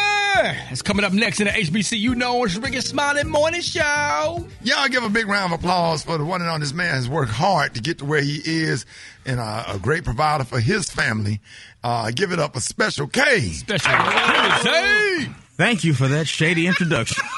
It's 0.71 0.83
coming 0.83 1.05
up 1.05 1.13
next 1.13 1.41
in 1.41 1.47
the 1.47 1.53
HBC. 1.53 1.99
You 1.99 2.15
know 2.15 2.45
it's 2.45 2.57
Rickey 2.57 2.81
Smiley 2.81 3.25
Morning 3.25 3.61
Show. 3.61 4.47
Y'all 4.63 4.89
give 4.89 5.03
a 5.03 5.09
big 5.09 5.27
round 5.27 5.53
of 5.53 5.59
applause 5.61 6.05
for 6.05 6.19
the 6.19 6.25
one 6.25 6.41
and 6.43 6.49
only 6.51 6.61
this 6.61 6.75
man 6.75 6.95
has 6.95 7.09
worked 7.09 7.33
hard 7.33 7.75
to 7.75 7.81
get 7.81 7.99
to 7.99 8.05
where 8.05 8.21
he 8.21 8.41
is 8.45 8.87
and 9.29 9.39
uh, 9.39 9.65
a 9.69 9.79
great 9.79 10.05
provider 10.05 10.43
for 10.43 10.59
his 10.59 10.91
family. 10.91 11.41
Uh, 11.85 12.11
give 12.11 12.33
it 12.33 12.41
up 12.41 12.57
a 12.57 12.61
special 12.61 13.07
K. 13.07 13.41
Special 13.41 13.91
Hey! 13.93 15.29
Thank 15.57 15.85
you 15.85 15.93
for 15.93 16.09
that 16.09 16.27
shady 16.27 16.67
introduction. 16.67 17.23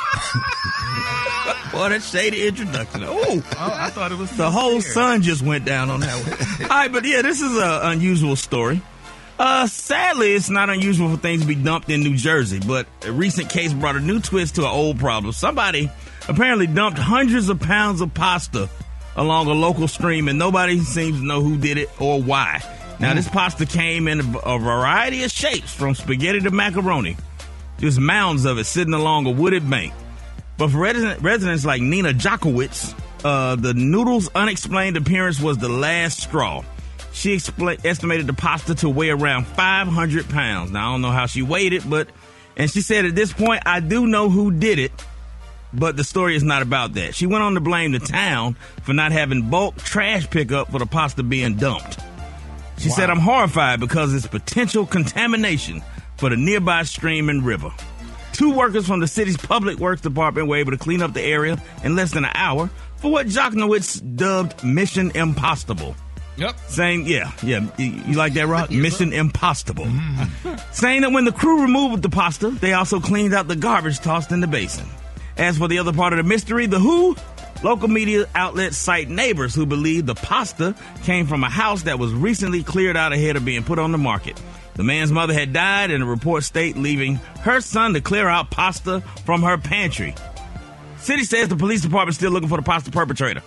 Boy, 1.73 1.88
that 1.88 2.02
shady 2.02 2.47
introduction. 2.47 3.02
Oh, 3.04 3.42
I 3.56 3.90
thought 3.90 4.12
it 4.12 4.18
was 4.18 4.30
the 4.37 4.50
whole 4.50 4.80
sun 4.80 5.23
just 5.23 5.42
went 5.42 5.64
down 5.64 5.90
on 5.90 6.00
that 6.00 6.14
one. 6.26 6.62
All 6.70 6.76
right, 6.76 6.92
but 6.92 7.04
yeah, 7.04 7.23
this 7.23 7.40
is 7.40 7.56
an 7.56 7.92
unusual 7.92 8.37
story. 8.37 8.82
Uh, 9.38 9.66
sadly, 9.66 10.35
it's 10.35 10.50
not 10.50 10.68
unusual 10.68 11.11
for 11.11 11.16
things 11.16 11.40
to 11.42 11.49
be 11.49 11.54
dumped 11.54 11.88
in 11.88 12.02
New 12.02 12.16
Jersey, 12.16 12.61
but 12.61 12.87
a 13.06 13.12
recent 13.12 13.49
case 13.49 13.73
brought 13.73 13.97
a 13.97 14.00
new 14.00 14.20
twist 14.20 14.56
to 14.56 14.62
an 14.62 14.68
old 14.68 14.99
problem. 14.99 15.32
Somebody 15.32 15.90
apparently 16.28 16.66
dumped 16.66 16.99
hundreds 16.99 17.49
of 17.49 17.59
pounds 17.59 18.02
of 18.02 18.12
pasta 18.12 18.68
along 19.17 19.47
a 19.49 19.52
local 19.52 19.88
stream, 19.88 20.29
and 20.29 20.38
nobody 20.38 20.79
seems 20.81 21.19
to 21.19 21.25
know 21.25 21.43
who 21.43 21.57
did 21.57 21.79
it 21.79 21.90
or 22.00 22.23
why. 22.23 22.62
Now, 23.00 23.14
this 23.14 23.29
pasta 23.29 23.64
came 23.64 24.09
in 24.09 24.21
a, 24.21 24.38
a 24.38 24.59
variety 24.59 25.25
of 25.25 25.31
shapes, 25.31 25.73
from 25.75 25.95
spaghetti 25.95 26.40
to 26.40 26.50
macaroni. 26.50 27.17
Just 27.79 27.99
mounds 27.99 28.45
of 28.45 28.59
it 28.59 28.64
sitting 28.64 28.93
along 28.93 29.26
a 29.26 29.31
wooded 29.31 29.69
bank. 29.69 29.95
But 30.59 30.71
for 30.71 30.79
resident, 30.79 31.23
residents 31.23 31.64
like 31.64 31.81
Nina 31.81 32.12
Jochnowitz, 32.12 32.95
uh, 33.25 33.57
the 33.57 33.73
noodles' 33.73 34.29
unexplained 34.35 34.99
appearance 34.99 35.40
was 35.40 35.57
the 35.57 35.71
last 35.71 36.21
straw. 36.21 36.62
She 37.12 37.35
expla- 37.35 37.83
estimated 37.85 38.26
the 38.26 38.35
pasta 38.35 38.75
to 38.76 38.90
weigh 38.90 39.09
around 39.09 39.47
500 39.47 40.29
pounds. 40.29 40.71
Now, 40.71 40.90
I 40.90 40.93
don't 40.93 41.00
know 41.00 41.11
how 41.11 41.25
she 41.25 41.40
weighed 41.40 41.73
it, 41.73 41.88
but, 41.88 42.09
and 42.57 42.71
she 42.71 42.83
said 42.83 43.07
at 43.07 43.14
this 43.14 43.33
point, 43.33 43.62
I 43.64 43.81
do 43.81 44.07
know 44.07 44.29
who 44.29 44.50
did 44.50 44.79
it, 44.79 44.93
but 45.72 45.96
the 45.96 46.04
story 46.04 46.36
is 46.36 46.42
not 46.42 46.62
about 46.62 46.94
that. 46.94 47.14
She 47.14 47.26
went 47.26 47.42
on 47.42 47.54
to 47.54 47.60
blame 47.60 47.92
the 47.92 47.98
town 47.98 48.54
for 48.82 48.92
not 48.92 49.12
having 49.12 49.50
bulk 49.50 49.76
trash 49.76 50.28
pickup 50.28 50.70
for 50.70 50.78
the 50.78 50.86
pasta 50.86 51.22
being 51.22 51.56
dumped. 51.56 51.98
She 52.78 52.88
said, 52.88 53.10
I'm 53.10 53.18
horrified 53.18 53.78
because 53.78 54.14
it's 54.14 54.26
potential 54.26 54.86
contamination 54.86 55.82
for 56.16 56.30
the 56.30 56.36
nearby 56.36 56.84
stream 56.84 57.28
and 57.28 57.44
river. 57.44 57.70
Two 58.32 58.52
workers 58.52 58.86
from 58.86 59.00
the 59.00 59.06
city's 59.06 59.36
public 59.36 59.78
works 59.78 60.00
department 60.00 60.48
were 60.48 60.56
able 60.56 60.70
to 60.72 60.78
clean 60.78 61.02
up 61.02 61.12
the 61.12 61.20
area 61.20 61.60
in 61.84 61.94
less 61.94 62.12
than 62.12 62.24
an 62.24 62.32
hour 62.34 62.70
for 62.96 63.10
what 63.10 63.26
Jochnowitz 63.26 64.16
dubbed 64.16 64.64
Mission 64.64 65.10
Impossible. 65.14 65.94
Yep. 66.36 66.56
Saying, 66.68 67.06
yeah, 67.06 67.32
yeah, 67.42 67.68
you, 67.76 67.86
you 68.06 68.14
like 68.14 68.32
that, 68.34 68.46
Rock? 68.46 68.70
Mission 68.70 69.12
Impossible. 69.12 69.84
Mm. 69.84 70.60
Saying 70.74 71.02
that 71.02 71.12
when 71.12 71.26
the 71.26 71.32
crew 71.32 71.60
removed 71.60 72.02
the 72.02 72.08
pasta, 72.08 72.50
they 72.50 72.72
also 72.72 72.98
cleaned 72.98 73.34
out 73.34 73.46
the 73.46 73.56
garbage 73.56 73.98
tossed 73.98 74.32
in 74.32 74.40
the 74.40 74.46
basin. 74.46 74.86
As 75.40 75.56
for 75.56 75.68
the 75.68 75.78
other 75.78 75.94
part 75.94 76.12
of 76.12 76.18
the 76.18 76.23
mystery, 76.23 76.66
the 76.66 76.78
who, 76.78 77.16
local 77.62 77.88
media 77.88 78.26
outlets 78.35 78.76
cite 78.76 79.09
neighbors 79.09 79.54
who 79.54 79.64
believe 79.64 80.04
the 80.04 80.14
pasta 80.14 80.75
came 81.02 81.26
from 81.26 81.42
a 81.42 81.49
house 81.49 81.85
that 81.85 81.99
was 81.99 82.12
recently 82.12 82.62
cleared 82.62 82.94
out 82.94 83.14
ahead 83.14 83.37
of 83.37 83.44
being 83.47 83.64
put 83.64 83.78
on 83.78 83.90
the 83.90 83.97
market. 83.97 84.38
The 84.75 84.85
man's 84.85 85.11
mother 85.11 85.32
had 85.32 85.54
died, 85.54 85.90
and 85.90 86.02
the 86.02 86.06
report 86.06 86.44
state 86.44 86.76
leaving 86.76 87.14
her 87.40 87.62
son 87.62 87.94
to 87.94 88.02
clear 88.02 88.28
out 88.28 88.50
pasta 88.50 89.00
from 89.25 89.42
her 89.42 89.56
pantry. 89.56 90.14
City 90.99 91.25
says 91.25 91.49
the 91.49 91.56
police 91.56 91.80
department 91.80 92.16
still 92.16 92.30
looking 92.30 92.50
for 92.50 92.59
the 92.59 92.62
pasta 92.62 92.90
perpetrator. 92.90 93.42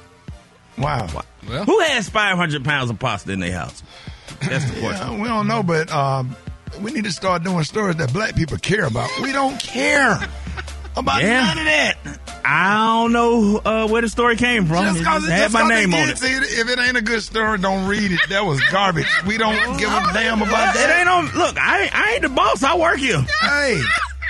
Wow. 0.80 1.08
Well, 1.48 1.66
Who 1.66 1.80
has 1.80 2.10
500 2.10 2.66
pounds 2.66 2.90
of 2.90 2.98
pasta 2.98 3.32
in 3.32 3.40
their 3.40 3.54
house? 3.54 3.84
That's 4.50 4.66
the 4.72 4.80
question. 4.80 5.12
Yeah, 5.14 5.22
we 5.22 5.28
don't 5.28 5.48
know, 5.48 5.62
but 5.62 5.92
um, 5.92 6.36
we 6.82 6.92
need 6.92 7.04
to 7.04 7.12
start 7.12 7.44
doing 7.44 7.64
stories 7.64 7.98
that 7.98 8.12
black 8.12 8.36
people 8.36 8.58
care 8.58 8.86
about. 8.86 9.12
We 9.22 9.32
don't 9.32 9.60
care 9.60 10.18
about 10.96 11.22
Yeah. 11.22 11.46
none 11.46 11.58
of 11.58 11.66
that. 11.66 11.98
I 12.46 13.00
don't 13.02 13.14
know 13.14 13.62
uh, 13.64 13.88
where 13.88 14.02
the 14.02 14.10
story 14.10 14.36
came 14.36 14.66
from. 14.66 14.84
Just 14.84 14.98
It 14.98 15.00
because 15.00 15.24
just 15.24 15.32
had 15.34 15.52
my 15.54 15.68
name 15.68 15.94
on 15.94 16.10
it. 16.10 16.20
If 16.22 16.70
it 16.70 16.80
ain't 16.80 16.98
a 16.98 17.02
good 17.02 17.24
story, 17.24 17.58
don't 17.58 17.88
read 17.88 18.12
it. 18.12 18.20
That 18.30 18.46
was 18.46 18.62
garbage. 18.70 19.08
We 19.26 19.38
don't 19.38 19.56
give 19.78 19.90
a 19.90 20.14
damn 20.14 20.42
about 20.42 20.74
that. 20.74 20.90
It 20.90 21.00
ain't 21.00 21.10
on. 21.10 21.26
Look, 21.38 21.56
I, 21.58 21.90
I 21.94 22.14
ain't 22.14 22.22
the 22.24 22.30
boss. 22.30 22.62
I 22.64 22.76
work 22.78 22.98
here. 22.98 23.22
Hey. 23.42 23.82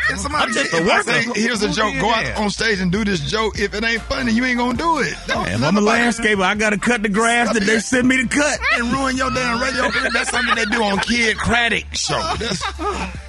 If 0.10 0.20
somebody 0.20 0.44
I'm 0.46 0.54
just 0.54 0.74
if 0.74 0.86
worker. 0.86 1.04
say, 1.04 1.42
here's 1.42 1.62
a 1.64 1.70
joke. 1.72 1.94
Go 2.00 2.10
out 2.12 2.36
on 2.38 2.50
stage 2.50 2.80
and 2.80 2.92
do 2.92 3.04
this 3.06 3.20
joke. 3.22 3.58
If 3.60 3.74
it 3.74 3.84
ain't 3.84 4.02
funny, 4.04 4.32
you 4.34 4.44
ain't 4.46 4.58
gonna 4.58 4.78
do 4.78 5.00
it. 5.00 5.14
Don't, 5.28 5.48
If 5.48 5.64
I'm 5.64 5.78
a 5.78 5.82
landscaper, 5.82 6.42
I 6.44 6.56
gotta 6.56 6.78
cut 6.78 7.04
the 7.04 7.10
grass 7.10 7.54
that 7.54 7.64
they 7.64 7.80
send 7.80 8.08
me 8.08 8.18
to 8.22 8.28
cut. 8.28 8.60
and 8.76 8.92
ruin 8.92 9.16
your 9.18 9.32
damn 9.32 9.62
radio. 9.62 9.90
That's 10.12 10.30
something 10.30 10.56
they 10.56 10.66
do 10.66 10.84
on 10.84 11.00
Kidd 11.00 11.38
Kraddick 11.38 11.96
show. 11.96 12.16
That's, 12.40 12.62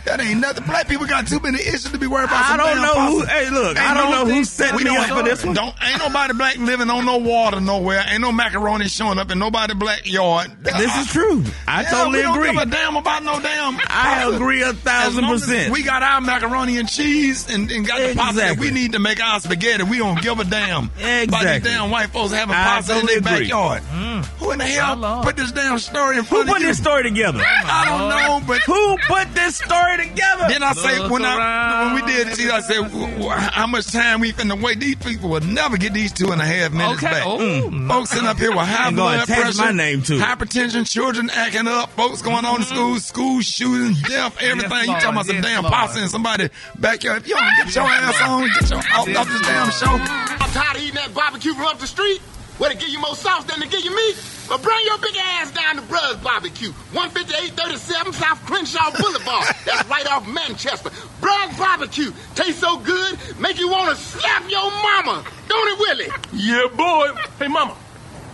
that 0.04 0.20
ain't 0.20 0.40
nothing. 0.40 0.64
Black 0.64 0.86
people 0.88 1.06
got 1.06 1.26
too 1.26 1.40
many 1.40 1.58
issues 1.60 1.90
to 1.90 1.98
be 1.98 2.06
worried 2.06 2.24
about. 2.24 2.44
I 2.44 2.56
don't 2.56 2.66
damn 2.76 2.82
know 2.82 3.10
who. 3.20 3.24
Hey, 3.24 3.50
look, 3.50 3.78
I 3.78 3.94
don't 3.94 4.10
no 4.10 4.18
know 4.18 4.24
who 4.26 4.30
thing- 4.32 4.44
set 4.44 4.74
me 4.74 4.88
up 4.96 5.06
for 5.08 5.22
this 5.22 5.44
one. 5.44 5.54
Don't 5.54 5.74
ain't 5.82 5.98
nobody 5.98 6.34
black 6.34 6.56
living 6.58 6.90
on 6.90 7.06
no 7.06 7.18
water 7.18 7.60
nowhere. 7.60 8.04
Ain't 8.08 8.20
no 8.20 8.32
macaroni 8.32 8.88
showing 8.88 9.18
up 9.18 9.30
in 9.30 9.38
nobody 9.38 9.74
black 9.74 10.06
yard. 10.10 10.50
This 10.62 10.96
is 10.96 11.06
true. 11.12 11.44
I 11.66 11.82
Yeah, 11.82 11.90
totally 11.90 12.18
we 12.18 12.22
don't 12.22 12.36
agree. 12.36 12.52
give 12.52 12.62
a 12.62 12.66
damn 12.66 12.96
about 12.96 13.22
no 13.22 13.40
damn. 13.40 13.78
I 13.88 14.30
agree 14.34 14.62
a 14.62 14.68
As 14.70 14.74
thousand 14.76 15.22
long 15.24 15.34
as 15.34 15.40
percent. 15.46 15.72
We 15.72 15.82
got 15.82 16.02
our 16.02 16.20
macaroni 16.20 16.63
and 16.68 16.88
cheese 16.88 17.48
and, 17.48 17.70
and 17.70 17.86
got 17.86 17.98
the 18.00 18.14
pasta 18.14 18.40
Exactly. 18.40 18.68
we 18.68 18.74
need 18.74 18.92
to 18.92 18.98
make 18.98 19.22
our 19.22 19.38
spaghetti. 19.40 19.84
We 19.84 19.98
don't 19.98 20.20
give 20.20 20.38
a 20.40 20.44
damn 20.44 20.84
about 20.86 21.44
these 21.44 21.62
damn 21.62 21.90
white 21.90 22.08
folks 22.10 22.32
having 22.32 22.54
I 22.54 22.64
pasta 22.64 22.98
in 22.98 23.06
their 23.06 23.20
backyard. 23.20 23.82
Mm. 23.84 24.24
Who 24.38 24.50
in 24.52 24.58
the 24.58 24.64
hell 24.64 25.22
put 25.22 25.36
this 25.36 25.52
damn 25.52 25.78
story 25.78 26.18
in 26.18 26.24
front 26.24 26.48
put 26.48 26.56
of 26.56 26.62
you? 26.62 26.68
Who 26.68 26.72
put 26.72 26.76
this 26.76 26.78
story 26.78 27.02
together? 27.04 27.42
I 27.44 27.84
don't 27.86 28.08
know, 28.08 28.46
but 28.46 28.60
Who 28.62 28.96
put 29.06 29.34
this 29.34 29.56
story 29.56 29.96
together? 29.98 30.44
then 30.48 30.62
I 30.62 30.72
say 30.72 30.98
Look 30.98 31.12
when 31.12 31.24
I 31.24 31.92
when 31.94 32.04
we 32.04 32.12
did 32.12 32.34
see, 32.34 32.48
I 32.50 32.60
said 32.60 32.82
how 33.30 33.66
much 33.66 33.90
time 33.92 34.20
we 34.20 34.32
finna 34.32 34.60
wait. 34.60 34.80
These 34.80 34.96
people 34.96 35.30
will 35.30 35.40
never 35.40 35.76
get 35.76 35.92
these 35.92 36.12
two 36.12 36.32
and 36.32 36.40
a 36.40 36.44
half 36.44 36.72
minutes 36.72 37.02
Okay. 37.02 37.12
back. 37.12 37.26
Oh, 37.26 37.38
mm. 37.38 37.88
Folks 37.88 38.10
sitting 38.10 38.26
up 38.26 38.38
here 38.38 38.50
with 38.50 38.60
high 38.66 38.90
blood 38.90 39.26
pressure, 39.26 39.58
my 39.58 39.72
name 39.72 40.02
to 40.02 40.14
it. 40.14 40.20
hypertension, 40.20 40.88
children 40.90 41.30
acting 41.30 41.66
up, 41.68 41.90
folks 41.92 42.22
going 42.22 42.44
on 42.44 42.58
to 42.58 42.64
mm-hmm. 42.64 42.74
school, 42.74 43.00
school 43.00 43.40
shooting, 43.40 43.94
death, 44.08 44.36
everything. 44.40 44.80
you 44.80 44.86
talking 44.86 45.10
about 45.10 45.26
some 45.26 45.40
damn 45.40 45.62
Lord. 45.62 45.72
pasta 45.74 46.02
in 46.02 46.08
somebody's 46.54 46.80
backyard. 46.80 47.22
If 47.22 47.28
you 47.28 47.34
don't 47.34 47.50
get 47.64 47.74
your 47.74 47.84
ass 47.84 48.22
on, 48.22 48.48
get 48.48 48.70
your 48.70 48.78
off, 48.78 49.08
off 49.16 49.28
this 49.28 49.40
damn 49.42 49.70
show. 49.70 49.86
I'm 49.90 50.50
tired 50.50 50.76
of 50.76 50.82
eating 50.82 50.94
that 50.96 51.14
barbecue 51.14 51.54
from 51.54 51.64
up 51.66 51.78
the 51.78 51.86
street. 51.86 52.20
Where 52.58 52.70
they 52.70 52.76
give 52.78 52.88
you 52.88 53.00
more 53.00 53.16
sauce 53.16 53.42
than 53.44 53.58
they 53.58 53.66
give 53.66 53.84
you 53.84 53.90
meat. 53.94 54.14
But 54.48 54.62
bring 54.62 54.78
your 54.84 54.98
big 54.98 55.16
ass 55.16 55.50
down 55.50 55.74
to 55.74 55.82
Bruh's 55.82 56.22
Barbecue, 56.22 56.70
15837 56.92 58.12
South 58.12 58.38
Crenshaw 58.46 58.92
Boulevard. 58.96 59.56
That's 59.66 59.88
right 59.88 60.06
off 60.06 60.28
Manchester. 60.28 60.90
Bruh's 61.20 61.58
Barbecue 61.58 62.12
tastes 62.36 62.60
so 62.60 62.78
good, 62.78 63.18
make 63.40 63.58
you 63.58 63.68
want 63.68 63.90
to 63.90 64.00
slap 64.00 64.48
your 64.48 64.70
mama. 64.70 65.24
Don't 65.48 65.68
it, 65.68 65.78
Willie? 65.80 66.12
Yeah, 66.32 66.68
boy. 66.76 67.08
Hey, 67.40 67.48
mama. 67.48 67.72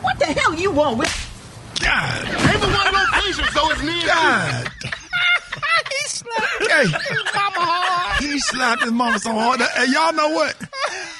What 0.02 0.18
the 0.18 0.26
hell 0.26 0.54
you 0.54 0.70
want 0.70 0.98
with? 0.98 1.80
God, 1.80 2.26
Ain't 2.28 2.60
but 2.60 2.68
one 2.68 2.92
location, 2.92 3.44
so 3.54 3.70
it's 3.70 3.82
near. 3.82 4.04
God. 4.06 4.70
he 6.10 6.24
slapped. 6.24 6.70
Hey, 8.20 8.26
he 8.26 8.38
slapped 8.38 8.82
his 8.82 8.92
mama 8.92 9.18
so 9.18 9.32
hard. 9.32 9.60
That, 9.60 9.70
hey, 9.72 9.92
y'all 9.92 10.12
know 10.12 10.30
what? 10.30 10.56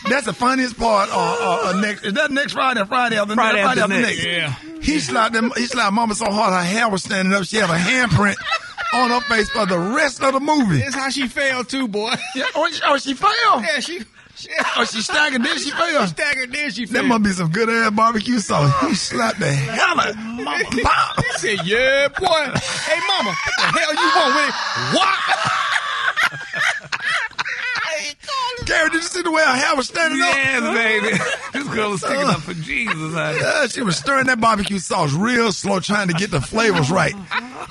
That's 0.09 0.27
the 0.27 0.33
funniest 0.33 0.79
part. 0.79 1.09
Uh, 1.11 1.15
uh, 1.15 1.71
uh, 1.71 1.81
next 1.81 2.05
is 2.05 2.15
that 2.15 2.31
next 2.31 2.53
Friday? 2.53 2.81
or 2.81 2.87
Friday 2.87 3.17
after 3.17 3.35
Friday 3.35 3.63
Friday 3.63 3.81
after 3.81 3.95
after 3.95 4.03
next. 4.03 4.25
next. 4.25 4.27
Yeah. 4.27 4.81
He 4.81 4.99
slapped 4.99 5.35
him. 5.35 5.53
He 5.57 5.67
slapped 5.67 5.93
mama 5.93 6.15
so 6.15 6.31
hard 6.31 6.53
her 6.53 6.63
hair 6.63 6.89
was 6.89 7.03
standing 7.03 7.35
up. 7.35 7.45
She 7.45 7.57
had 7.57 7.71
a 7.71 7.79
handprint 7.79 8.37
on 8.95 9.11
her 9.11 9.21
face 9.23 9.49
for 9.51 9.67
the 9.67 9.79
rest 9.79 10.23
of 10.23 10.33
the 10.33 10.41
movie. 10.41 10.79
That's 10.79 10.95
how 10.95 11.11
she 11.11 11.29
fell 11.29 11.65
too, 11.65 11.87
boy. 11.89 12.13
Yeah, 12.35 12.45
oh, 12.55 12.69
she, 12.71 12.81
oh, 12.87 12.99
she 12.99 13.15
fell. 13.15 13.31
yeah, 13.63 13.81
she. 13.81 14.01
She 14.41 14.49
Oh, 14.77 14.85
she 14.85 15.03
staggered. 15.03 15.43
Then 15.45 15.59
she 15.59 15.71
fell. 15.71 16.07
staggered. 16.07 16.53
Then 16.53 16.71
she 16.71 16.87
fell. 16.87 17.03
That 17.03 17.09
must 17.09 17.23
be 17.23 17.31
some 17.31 17.51
good 17.51 17.69
ass 17.69 17.91
barbecue 17.93 18.39
sauce. 18.39 18.73
He 18.89 18.95
slapped 19.09 19.39
the 19.41 19.51
hell 19.53 20.01
out 20.01 20.11
of 20.11 20.17
mama. 20.17 20.65
Pop. 20.83 21.25
He 21.25 21.39
said, 21.39 21.67
"Yeah, 21.67 22.09
boy. 22.09 22.27
Hey, 22.27 23.01
mama, 23.09 23.31
what 23.31 23.55
the 23.59 23.79
hell 23.79 23.95
you 23.95 24.11
want 24.17 24.35
with 24.37 24.49
it? 24.49 24.55
What? 24.97 25.50
Gary, 28.71 28.91
did 28.91 29.03
you 29.03 29.03
see 29.03 29.23
the 29.23 29.33
way 29.33 29.43
her 29.43 29.57
hair 29.57 29.75
was 29.75 29.89
standing 29.89 30.21
up? 30.23 30.29
Yes, 30.29 30.63
baby. 30.63 31.25
This 31.53 31.75
girl 31.75 31.91
was 31.91 32.01
sticking 32.01 32.27
up 32.27 32.41
for 32.43 32.53
uh, 32.53 32.55
Jesus, 32.55 33.13
honey. 33.13 33.39
Yeah, 33.41 33.67
she 33.67 33.83
was 33.83 33.97
stirring 33.97 34.27
that 34.27 34.41
barbecue 34.41 34.79
sauce 34.79 35.13
real 35.13 35.51
slow, 35.51 35.81
trying 35.81 36.07
to 36.07 36.15
get 36.15 36.31
the 36.31 36.41
flavors 36.41 36.93
right. 36.93 37.13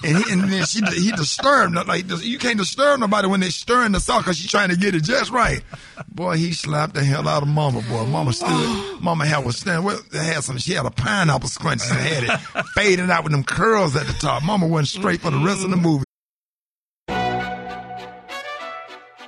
And, 0.03 0.17
he, 0.17 0.33
and 0.33 0.43
then 0.51 0.65
she 0.65 0.81
he 0.93 1.11
disturbed 1.13 1.75
like 1.87 2.03
you 2.21 2.37
can't 2.37 2.57
disturb 2.57 2.99
nobody 2.99 3.29
when 3.29 3.39
they're 3.39 3.51
stirring 3.51 3.93
the 3.93 4.01
sauce 4.01 4.23
because 4.23 4.37
she's 4.37 4.51
trying 4.51 4.69
to 4.69 4.75
get 4.75 4.95
it 4.95 5.03
just 5.03 5.31
right. 5.31 5.61
Boy, 6.09 6.35
he 6.35 6.51
slapped 6.51 6.93
the 6.93 7.03
hell 7.03 7.25
out 7.27 7.41
of 7.41 7.47
Mama. 7.47 7.81
Boy, 7.89 8.05
Mama 8.05 8.33
stood. 8.33 8.49
Mama 9.01 9.25
hair 9.25 9.39
was 9.41 9.57
standing. 9.57 9.85
Well, 9.85 10.01
they 10.11 10.25
had 10.25 10.43
some. 10.43 10.57
She 10.57 10.73
had 10.73 10.85
a 10.85 10.91
pineapple 10.91 11.47
scrunchie. 11.47 11.87
She 11.87 12.13
had 12.13 12.23
it 12.23 12.65
faded 12.75 13.09
out 13.09 13.23
with 13.23 13.31
them 13.31 13.45
curls 13.45 13.95
at 13.95 14.07
the 14.07 14.13
top. 14.13 14.43
Mama 14.43 14.67
went 14.67 14.87
straight 14.87 15.21
for 15.21 15.31
the 15.31 15.39
rest 15.39 15.63
of 15.63 15.69
the 15.71 15.77
movie. 15.77 16.03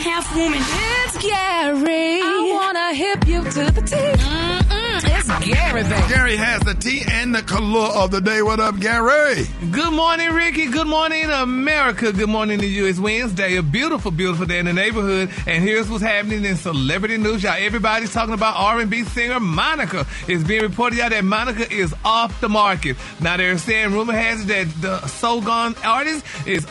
Half 0.00 0.34
woman. 0.34 0.58
It's 0.62 1.18
Gary. 1.18 2.20
I 2.22 2.50
wanna 2.54 2.94
hip 2.94 3.26
you 3.26 3.42
to 3.44 3.70
the 3.70 3.82
T. 3.82 3.96
Mm-mm, 3.96 5.18
it's 5.18 5.46
Gary, 5.46 5.82
baby. 5.82 6.08
Gary 6.08 6.36
has 6.36 6.62
the 6.62 6.72
tea 6.72 7.02
and 7.06 7.34
the 7.34 7.42
color 7.42 7.90
of 7.94 8.10
the 8.10 8.22
day. 8.22 8.40
What 8.40 8.60
up, 8.60 8.80
Gary? 8.80 9.44
Good 9.70 9.92
morning, 9.92 10.30
Rickey. 10.30 10.68
Good 10.68 10.86
morning, 10.86 11.28
America. 11.28 12.12
Good 12.12 12.30
morning 12.30 12.60
to 12.60 12.66
you. 12.66 12.86
It's 12.86 12.98
Wednesday, 12.98 13.56
a 13.56 13.62
beautiful, 13.62 14.10
beautiful 14.10 14.46
day 14.46 14.58
in 14.58 14.64
the 14.64 14.72
neighborhood. 14.72 15.28
And 15.46 15.62
here's 15.62 15.90
what's 15.90 16.02
happening 16.02 16.46
in 16.46 16.56
celebrity 16.56 17.18
news. 17.18 17.42
Y'all, 17.42 17.56
everybody's 17.58 18.12
talking 18.14 18.32
about 18.32 18.56
R&B 18.56 19.04
singer 19.04 19.38
Monica. 19.38 20.06
It's 20.26 20.42
being 20.44 20.62
reported 20.62 20.98
y'all 20.98 21.10
that 21.10 21.24
Monica 21.24 21.70
is 21.70 21.94
off 22.06 22.40
the 22.40 22.48
market. 22.48 22.96
Now 23.20 23.36
they're 23.36 23.58
saying 23.58 23.92
rumor 23.92 24.14
has 24.14 24.44
it 24.44 24.48
that 24.48 24.66
the 24.80 25.06
so 25.08 25.42
gone 25.42 25.74
artist 25.84 26.24
is 26.46 26.66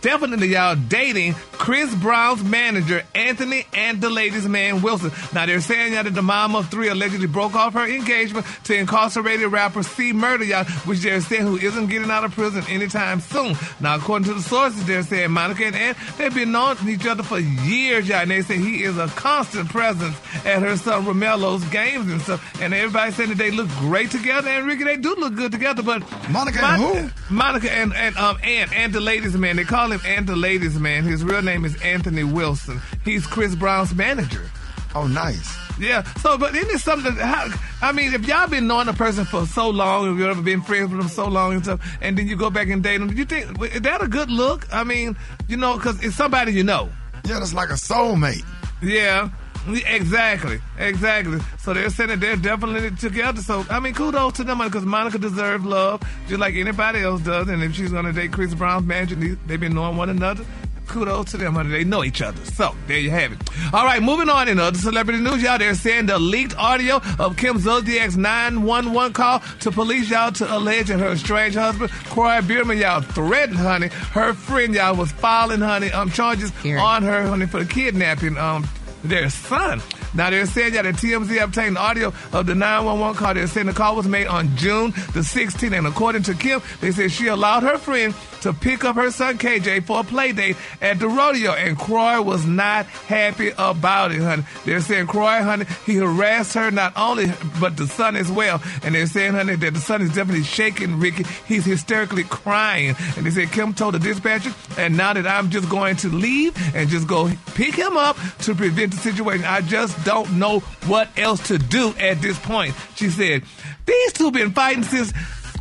Definitely, 0.00 0.48
y'all 0.48 0.76
dating 0.76 1.34
Chris 1.52 1.92
Brown's 1.96 2.44
manager, 2.44 3.02
Anthony 3.14 3.66
and 3.74 4.00
the 4.00 4.10
ladies' 4.10 4.46
man, 4.46 4.80
Wilson. 4.80 5.10
Now, 5.34 5.46
they're 5.46 5.60
saying 5.60 5.94
y'all 5.94 6.04
that 6.04 6.14
the 6.14 6.22
mom 6.22 6.54
of 6.54 6.70
three 6.70 6.88
allegedly 6.88 7.26
broke 7.26 7.54
off 7.54 7.74
her 7.74 7.86
engagement 7.86 8.46
to 8.64 8.74
incarcerated 8.76 9.50
rapper 9.50 9.82
C. 9.82 10.12
Murder, 10.12 10.44
y'all, 10.44 10.64
which 10.84 11.00
they're 11.00 11.20
saying 11.20 11.42
who 11.42 11.56
isn't 11.56 11.88
getting 11.88 12.10
out 12.10 12.24
of 12.24 12.32
prison 12.32 12.64
anytime 12.68 13.20
soon. 13.20 13.56
Now, 13.80 13.96
according 13.96 14.28
to 14.28 14.34
the 14.34 14.42
sources, 14.42 14.84
they're 14.86 15.02
saying 15.02 15.30
Monica 15.30 15.64
and 15.66 15.74
Ant, 15.76 15.98
they've 16.16 16.34
been 16.34 16.52
known 16.52 16.76
each 16.86 17.06
other 17.06 17.22
for 17.22 17.38
years, 17.38 18.08
y'all, 18.08 18.18
and 18.18 18.30
they 18.30 18.42
say 18.42 18.56
he 18.56 18.84
is 18.84 18.98
a 18.98 19.08
constant 19.08 19.68
presence 19.68 20.16
at 20.46 20.60
her 20.60 20.76
son 20.76 21.04
Romelo's 21.04 21.64
games 21.70 22.10
and 22.10 22.20
stuff. 22.20 22.62
And 22.62 22.72
everybody 22.72 23.10
saying 23.12 23.30
that 23.30 23.38
they 23.38 23.50
look 23.50 23.68
great 23.78 24.10
together, 24.10 24.48
and 24.48 24.66
Rickey, 24.66 24.84
they 24.84 24.96
do 24.96 25.14
look 25.16 25.34
good 25.34 25.52
together, 25.52 25.82
but 25.82 26.02
Monica 26.30 26.64
and 26.64 26.82
who? 26.82 27.34
Monica 27.34 27.70
and, 27.72 27.92
and 27.94 28.16
um 28.16 28.38
Ant 28.42 28.72
and 28.74 28.92
the 28.92 29.00
ladies 29.00 29.36
man. 29.36 29.56
They 29.56 29.64
call 29.64 29.87
call 29.88 29.98
him 29.98 30.06
Anthony 30.06 30.38
Ladies 30.38 30.78
Man. 30.78 31.04
His 31.04 31.24
real 31.24 31.42
name 31.42 31.64
is 31.64 31.80
Anthony 31.82 32.24
Wilson. 32.24 32.80
He's 33.04 33.26
Chris 33.26 33.54
Brown's 33.54 33.94
manager. 33.94 34.50
Oh, 34.94 35.06
nice. 35.06 35.56
Yeah. 35.78 36.02
So, 36.14 36.36
but 36.36 36.54
isn't 36.54 36.74
it 36.74 36.80
something? 36.80 37.12
How, 37.12 37.48
I 37.80 37.92
mean, 37.92 38.12
if 38.12 38.26
y'all 38.26 38.48
been 38.48 38.66
knowing 38.66 38.88
a 38.88 38.92
person 38.92 39.24
for 39.24 39.46
so 39.46 39.70
long, 39.70 40.12
if 40.12 40.18
you've 40.18 40.28
ever 40.28 40.42
been 40.42 40.60
friends 40.60 40.90
with 40.90 41.00
them 41.00 41.08
so 41.08 41.28
long 41.28 41.54
and 41.54 41.62
stuff, 41.62 41.80
and 42.00 42.18
then 42.18 42.26
you 42.26 42.36
go 42.36 42.50
back 42.50 42.68
and 42.68 42.82
date 42.82 42.98
them, 42.98 43.08
do 43.08 43.14
you 43.14 43.24
think 43.24 43.60
is 43.62 43.80
that 43.82 44.02
a 44.02 44.08
good 44.08 44.30
look? 44.30 44.66
I 44.72 44.84
mean, 44.84 45.16
you 45.46 45.56
know, 45.56 45.76
because 45.76 46.02
it's 46.02 46.16
somebody 46.16 46.52
you 46.52 46.64
know. 46.64 46.90
Yeah, 47.24 47.38
that's 47.38 47.54
like 47.54 47.70
a 47.70 47.74
soulmate. 47.74 48.44
Yeah. 48.82 49.30
Exactly, 49.98 50.60
exactly. 50.78 51.38
So 51.58 51.74
they're 51.74 51.90
saying 51.90 52.10
that 52.10 52.20
they're 52.20 52.36
definitely 52.36 52.90
together. 52.92 53.40
So 53.40 53.64
I 53.70 53.80
mean, 53.80 53.94
kudos 53.94 54.34
to 54.34 54.44
them 54.44 54.58
because 54.58 54.84
Monica 54.84 55.18
deserves 55.18 55.64
love 55.64 56.02
just 56.28 56.40
like 56.40 56.54
anybody 56.54 57.00
else 57.00 57.20
does. 57.22 57.48
And 57.48 57.62
if 57.62 57.74
she's 57.74 57.92
gonna 57.92 58.12
date 58.12 58.32
Chris 58.32 58.54
Brown's 58.54 58.86
manager, 58.86 59.16
they've 59.46 59.60
been 59.60 59.74
knowing 59.74 59.96
one 59.96 60.10
another. 60.10 60.44
Kudos 60.86 61.32
to 61.32 61.36
them, 61.36 61.54
honey. 61.54 61.68
They 61.68 61.84
know 61.84 62.02
each 62.02 62.22
other. 62.22 62.42
So 62.46 62.74
there 62.86 62.96
you 62.98 63.10
have 63.10 63.32
it. 63.32 63.38
All 63.74 63.84
right, 63.84 64.02
moving 64.02 64.30
on 64.30 64.48
in 64.48 64.58
other 64.58 64.78
celebrity 64.78 65.22
news, 65.22 65.42
y'all. 65.42 65.58
They're 65.58 65.74
saying 65.74 66.06
the 66.06 66.18
leaked 66.18 66.56
audio 66.56 67.02
of 67.18 67.36
Kim 67.36 67.58
Zolciak's 67.58 68.16
911 68.16 69.12
call 69.12 69.40
to 69.60 69.70
police, 69.70 70.08
y'all, 70.10 70.32
to 70.32 70.56
allege 70.56 70.86
that 70.86 70.98
her 70.98 71.08
estranged 71.12 71.58
husband, 71.58 71.90
Kroy 71.90 72.40
Biermann, 72.40 72.78
y'all, 72.78 73.02
threatened, 73.02 73.58
honey. 73.58 73.88
Her 73.88 74.32
friend, 74.32 74.74
y'all, 74.74 74.96
was 74.96 75.12
filing, 75.12 75.60
honey, 75.60 75.90
um, 75.92 76.10
charges 76.10 76.52
on 76.64 77.02
her, 77.02 77.26
honey, 77.26 77.46
for 77.46 77.62
the 77.62 77.70
kidnapping, 77.70 78.38
um, 78.38 78.66
their 79.04 79.30
son. 79.30 79.82
Now 80.14 80.30
they're 80.30 80.46
saying 80.46 80.72
that 80.72 80.82
the 80.82 80.92
TMZ 80.92 81.42
obtained 81.42 81.78
audio 81.78 82.12
of 82.32 82.46
the 82.46 82.54
911 82.54 83.16
call. 83.16 83.34
They're 83.34 83.46
saying 83.46 83.66
the 83.66 83.72
call 83.72 83.96
was 83.96 84.08
made 84.08 84.26
on 84.26 84.56
June 84.56 84.90
the 84.90 85.20
16th, 85.20 85.76
and 85.76 85.86
according 85.86 86.22
to 86.24 86.34
Kim, 86.34 86.62
they 86.80 86.90
said 86.92 87.12
she 87.12 87.28
allowed 87.28 87.62
her 87.62 87.78
friend 87.78 88.14
to 88.40 88.52
pick 88.52 88.84
up 88.84 88.96
her 88.96 89.10
son 89.10 89.36
KJ 89.36 89.84
for 89.84 90.00
a 90.00 90.04
play 90.04 90.32
date 90.32 90.56
at 90.80 90.98
the 90.98 91.08
rodeo, 91.08 91.52
and 91.52 91.78
Kroy 91.78 92.20
was 92.20 92.46
not 92.46 92.86
happy 92.86 93.52
about 93.58 94.12
it, 94.12 94.20
honey. 94.20 94.44
They're 94.64 94.80
saying 94.80 95.08
Kroy, 95.08 95.42
honey, 95.42 95.66
he 95.84 95.96
harassed 95.96 96.54
her 96.54 96.70
not 96.70 96.92
only 96.96 97.32
but 97.60 97.76
the 97.76 97.86
son 97.86 98.16
as 98.16 98.30
well, 98.30 98.62
and 98.82 98.94
they're 98.94 99.06
saying, 99.06 99.34
honey, 99.34 99.56
that 99.56 99.74
the 99.74 99.80
son 99.80 100.02
is 100.02 100.14
definitely 100.14 100.44
shaking 100.44 100.98
Rickey. 101.00 101.24
He's 101.46 101.64
hysterically 101.64 102.24
crying, 102.24 102.94
and 103.16 103.26
they 103.26 103.30
said 103.30 103.52
Kim 103.52 103.74
told 103.74 103.94
the 103.94 103.98
dispatcher, 103.98 104.54
and 104.78 104.96
now 104.96 105.12
that 105.12 105.26
I'm 105.26 105.50
just 105.50 105.68
going 105.68 105.96
to 105.96 106.08
leave 106.08 106.56
and 106.74 106.88
just 106.88 107.06
go 107.06 107.30
pick 107.54 107.74
him 107.74 107.96
up 107.96 108.16
to 108.40 108.54
prevent 108.54 108.87
the 108.90 108.96
situation, 108.96 109.44
I 109.44 109.60
just 109.60 110.04
don't 110.04 110.38
know 110.38 110.60
what 110.86 111.08
else 111.18 111.46
to 111.48 111.58
do 111.58 111.94
at 111.98 112.20
this 112.20 112.38
point. 112.38 112.74
She 112.96 113.10
said, 113.10 113.42
these 113.86 114.12
two 114.12 114.30
been 114.30 114.52
fighting 114.52 114.82
since 114.82 115.12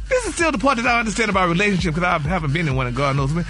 this 0.09 0.25
is 0.25 0.35
still 0.35 0.51
the 0.51 0.57
part 0.57 0.77
that 0.77 0.85
I 0.85 0.99
understand 0.99 1.29
about 1.29 1.49
relationship 1.49 1.95
because 1.95 2.07
I 2.07 2.17
haven't 2.19 2.53
been 2.53 2.67
in 2.67 2.75
one, 2.75 2.87
and 2.87 2.95
God 2.95 3.15
knows 3.15 3.33
me. 3.33 3.43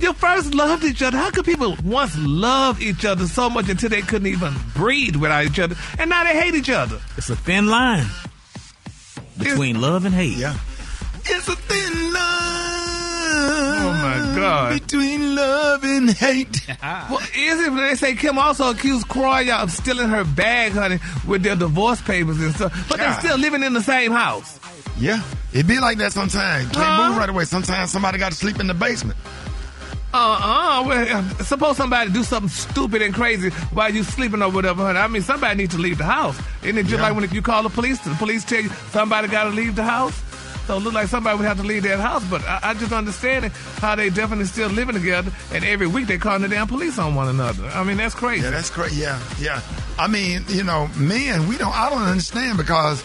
You 0.00 0.12
first 0.14 0.54
loved 0.54 0.84
each 0.84 1.02
other. 1.02 1.16
How 1.16 1.30
could 1.30 1.44
people 1.44 1.76
once 1.84 2.16
love 2.18 2.80
each 2.80 3.04
other 3.04 3.26
so 3.26 3.50
much 3.50 3.68
until 3.68 3.90
they 3.90 4.00
couldn't 4.02 4.26
even 4.26 4.54
breathe 4.74 5.16
without 5.16 5.44
each 5.44 5.58
other, 5.58 5.76
and 5.98 6.10
now 6.10 6.24
they 6.24 6.40
hate 6.40 6.54
each 6.54 6.70
other? 6.70 7.00
It's 7.16 7.30
a 7.30 7.36
thin 7.36 7.66
line 7.66 8.06
between 9.38 9.80
love 9.80 10.04
and 10.04 10.14
hate. 10.14 10.36
Yeah. 10.38 10.56
It's 11.24 11.46
a 11.46 11.56
thin 11.56 12.12
line. 12.12 13.71
My 14.32 14.38
God! 14.38 14.80
Between 14.80 15.34
love 15.34 15.84
and 15.84 16.10
hate. 16.10 16.66
well, 16.82 17.18
is 17.36 17.60
it? 17.60 17.70
When 17.70 17.76
they 17.86 17.94
say 17.94 18.14
Kim 18.14 18.38
also 18.38 18.70
accused 18.70 19.08
Kroy 19.08 19.50
of 19.52 19.70
stealing 19.70 20.08
her 20.08 20.24
bag, 20.24 20.72
honey, 20.72 20.98
with 21.26 21.42
their 21.42 21.56
divorce 21.56 22.00
papers 22.02 22.40
and 22.40 22.54
stuff. 22.54 22.86
But 22.88 22.98
they're 22.98 23.18
still 23.20 23.38
living 23.38 23.62
in 23.62 23.72
the 23.72 23.82
same 23.82 24.12
house. 24.12 24.58
Yeah, 24.98 25.22
it 25.52 25.66
be 25.66 25.78
like 25.80 25.98
that 25.98 26.12
sometimes. 26.12 26.64
Can't 26.70 26.76
Huh? 26.84 27.08
move 27.08 27.18
right 27.18 27.28
away. 27.28 27.44
Sometimes 27.44 27.90
somebody 27.90 28.18
got 28.18 28.30
to 28.32 28.36
sleep 28.38 28.60
in 28.60 28.66
the 28.66 28.74
basement. 28.74 29.18
Uh-uh. 30.14 30.84
Well, 30.86 31.16
uh, 31.16 31.22
suppose 31.42 31.78
somebody 31.78 32.10
do 32.10 32.22
something 32.22 32.50
stupid 32.50 33.00
and 33.00 33.14
crazy 33.14 33.48
while 33.72 33.92
you 33.92 34.02
sleeping 34.02 34.42
or 34.42 34.50
whatever, 34.50 34.82
honey. 34.84 34.98
I 34.98 35.08
mean, 35.08 35.22
somebody 35.22 35.56
needs 35.56 35.74
to 35.74 35.80
leave 35.80 35.96
the 35.96 36.04
house. 36.04 36.38
Isn't 36.62 36.76
it 36.76 36.82
just 36.82 36.96
Yeah. 36.96 37.08
like 37.08 37.16
when 37.16 37.30
you 37.30 37.40
call 37.40 37.62
the 37.62 37.70
police, 37.70 37.98
the 38.00 38.10
police 38.16 38.44
tell 38.44 38.60
you 38.60 38.68
somebody 38.90 39.28
got 39.28 39.44
to 39.44 39.50
leave 39.50 39.74
the 39.74 39.84
house? 39.84 40.12
So 40.66 40.76
it 40.76 40.80
look 40.80 40.94
like 40.94 41.08
somebody 41.08 41.36
would 41.36 41.46
have 41.46 41.58
to 41.58 41.62
leave 41.62 41.82
that 41.84 42.00
house. 42.00 42.24
But 42.24 42.42
I, 42.44 42.60
I 42.62 42.74
just 42.74 42.92
understand 42.92 43.46
it, 43.46 43.52
how 43.52 43.94
they 43.94 44.10
definitely 44.10 44.46
still 44.46 44.68
living 44.68 44.94
together, 44.94 45.32
and 45.52 45.64
every 45.64 45.86
week 45.86 46.06
they 46.06 46.18
calling 46.18 46.42
the 46.42 46.48
damn 46.48 46.66
police 46.66 46.98
on 46.98 47.14
one 47.14 47.28
another. 47.28 47.66
I 47.68 47.84
mean, 47.84 47.96
that's 47.96 48.14
crazy. 48.14 48.44
Yeah, 48.44 48.50
that's 48.50 48.70
crazy. 48.70 49.02
Yeah, 49.02 49.20
yeah. 49.40 49.60
I 49.98 50.06
mean, 50.06 50.44
you 50.48 50.64
know, 50.64 50.88
men, 50.96 51.48
we 51.48 51.58
don't. 51.58 51.74
I 51.74 51.90
don't 51.90 52.02
understand 52.02 52.58
because 52.58 53.04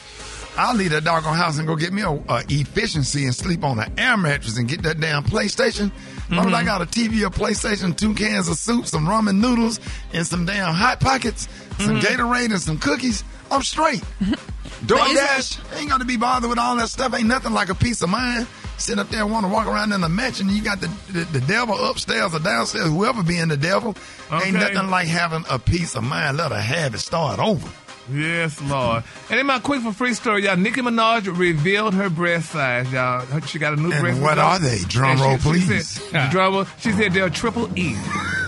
I'll 0.58 0.76
leave 0.76 0.92
that 0.92 1.04
doggone 1.04 1.36
house 1.36 1.60
and 1.60 1.68
go 1.68 1.76
get 1.76 1.94
me 1.94 2.02
a, 2.02 2.12
a 2.12 2.44
efficiency 2.50 3.26
and 3.26 3.36
sleep 3.36 3.64
on 3.64 3.80
an 3.80 3.94
air 3.98 4.18
mattress 4.18 4.58
and 4.58 4.68
get 4.68 4.82
that 4.84 5.00
damn 5.00 5.24
PlayStation. 5.24 5.92
As 6.30 6.34
mm-hmm. 6.34 6.56
I 6.56 6.64
got 6.64 6.82
a 6.82 6.86
TV, 6.86 7.26
a 7.26 7.30
PlayStation, 7.30 7.96
two 7.96 8.14
cans 8.14 8.50
of 8.50 8.58
soup, 8.58 8.86
some 8.86 9.06
ramen 9.06 9.40
noodles, 9.40 9.80
and 10.12 10.26
some 10.26 10.46
damn 10.46 10.74
hot 10.74 11.00
pockets, 11.00 11.48
some 11.78 12.00
mm-hmm. 12.00 12.00
Gatorade, 12.00 12.52
and 12.52 12.60
some 12.60 12.80
cookies. 12.80 13.24
I'm 13.50 13.62
straight. 13.62 14.04
DoorDash 14.86 15.80
ain't 15.80 15.90
got 15.90 16.00
to 16.00 16.06
be 16.06 16.18
bothered 16.18 16.50
with 16.50 16.60
all 16.60 16.76
that 16.78 16.90
stuff. 16.90 17.14
Ain't 17.14 17.28
nothing 17.28 17.54
like 17.54 17.70
a 17.70 17.76
peace 17.76 18.02
of 18.02 18.10
mind. 18.10 18.48
Sit 18.78 19.00
up 19.00 19.10
there 19.10 19.22
and 19.24 19.32
want 19.32 19.44
to 19.46 19.52
walk 19.52 19.66
around 19.66 19.92
in 19.92 20.02
the 20.02 20.10
mansion. 20.10 20.50
You 20.50 20.62
got 20.62 20.80
the, 20.82 20.88
the 21.12 21.24
the 21.40 21.42
devil 21.42 21.76
upstairs 21.90 22.36
or 22.36 22.40
downstairs, 22.40 22.88
whoever 22.90 23.24
being 23.24 23.48
the 23.48 23.58
devil. 23.58 23.96
Okay. 24.32 24.48
Ain't 24.50 24.54
nothing 24.56 24.90
like 24.92 25.08
having 25.08 25.44
a 25.50 25.58
peace 25.58 25.96
of 25.96 26.04
mind. 26.04 26.38
Let 26.38 26.52
her 26.52 26.60
have 26.62 26.94
it. 26.94 27.00
Start 27.00 27.40
over. 27.40 27.68
Yes, 28.14 28.62
Lord. 28.62 29.04
And 29.30 29.38
in 29.40 29.46
my 29.48 29.60
quick 29.60 29.82
for 29.82 29.92
free 29.92 30.14
story, 30.14 30.46
y'all, 30.46 30.56
Nicki 30.56 30.80
Minaj 30.82 31.26
revealed 31.38 31.94
her 31.96 32.10
breast 32.10 32.52
size, 32.52 32.90
y'all. 32.94 33.26
She 33.42 33.60
got 33.60 33.74
a 33.74 33.76
new 33.76 33.92
And 33.92 34.00
breast. 34.00 34.22
what 34.22 34.38
size. 34.38 34.60
are 34.62 34.64
they? 34.64 34.78
Drum 34.88 35.18
she- 35.18 35.24
roll, 35.24 35.38
she 35.38 35.42
please. 35.44 35.90
said- 35.90 36.30
drum 36.32 36.54
roll. 36.54 36.66
She 36.80 36.92
said 36.94 37.14
they're 37.14 37.30
triple 37.32 37.68
E. 37.78 37.96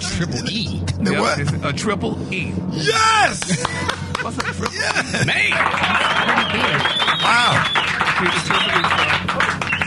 Triple 0.01 0.47
E. 0.49 0.81
Yep, 1.01 1.19
what? 1.19 1.65
A 1.65 1.73
triple 1.73 2.33
E. 2.33 2.53
Yes. 2.71 3.65
What's 4.21 4.37
a 4.37 4.41
triple 4.41 4.73
yes. 4.73 5.25
Man. 5.25 5.51
Wow. 7.23 7.65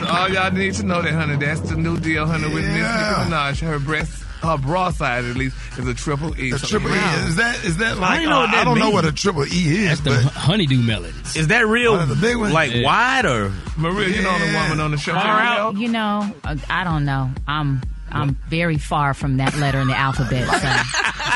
So 0.00 0.06
all 0.08 0.28
y'all 0.30 0.50
need 0.52 0.74
to 0.74 0.82
know 0.84 1.02
that, 1.02 1.12
honey. 1.12 1.36
That's 1.36 1.60
the 1.60 1.76
new 1.76 1.98
deal, 1.98 2.26
honey, 2.26 2.44
with 2.52 2.64
Miss 2.64 2.76
Yeah. 2.78 3.16
Nicki 3.18 3.30
Minaj. 3.30 3.60
Her 3.60 3.78
breast, 3.78 4.22
her 4.42 4.56
bra 4.58 4.90
size 4.90 5.24
at 5.26 5.36
least, 5.36 5.56
is 5.78 5.86
a 5.86 5.94
triple 5.94 6.38
E. 6.40 6.50
The 6.50 6.58
So- 6.58 6.66
triple 6.66 6.90
E 6.94 6.98
is 7.26 7.36
that 7.36 7.62
is 7.64 7.76
that 7.78 7.96
I 7.96 8.00
like 8.00 8.18
didn't 8.20 8.30
know 8.30 8.42
uh, 8.42 8.46
that 8.46 8.54
I 8.54 8.64
don't 8.64 8.78
know 8.78 8.90
what 8.90 9.04
a 9.04 9.12
triple 9.12 9.44
E 9.44 9.48
is, 9.84 9.88
That's 9.88 10.00
the 10.00 10.10
but 10.24 10.32
honeydew 10.32 10.78
melons. 10.82 11.36
Is 11.36 11.48
that 11.48 11.66
real? 11.66 11.92
Oh, 11.94 12.06
the 12.06 12.14
big 12.16 12.36
one? 12.36 12.52
Like 12.52 12.72
Yeah. 12.74 12.84
wide 12.84 13.26
or? 13.26 13.52
Maria, 13.76 14.08
you 14.08 14.22
know 14.22 14.38
the 14.38 14.46
woman 14.58 14.80
on 14.80 14.90
the 14.92 14.98
show. 14.98 15.14
Well, 15.14 15.76
you 15.76 15.88
know, 15.88 16.34
uh, 16.44 16.56
I 16.70 16.84
don't 16.84 17.04
know. 17.04 17.30
I'm 17.46 17.82
I'm 18.12 18.36
very 18.48 18.78
far 18.78 19.14
from 19.14 19.38
that 19.38 19.56
letter 19.56 19.80
in 19.80 19.88
the 19.88 19.96
alphabet. 19.96 20.46
So. 20.46 20.68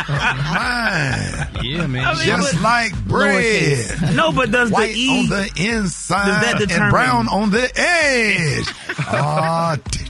mine. 0.09 1.49
Yeah, 1.67 1.87
man. 1.87 2.15
Just 2.25 2.61
like 2.61 2.95
bread. 3.07 4.15
No, 4.15 4.31
but 4.31 4.51
does 4.51 4.71
White 4.71 4.93
the 4.93 5.01
E 5.01 5.19
on 5.21 5.29
the 5.29 5.51
inside 5.57 6.27
Does 6.27 6.69
that 6.69 6.73
and 6.81 6.91
brown 6.91 7.29
on 7.29 7.51
the 7.51 7.71
edge. 7.75 8.67
Ah, 9.09 9.77
t- 9.91 10.05
t- 10.05 10.06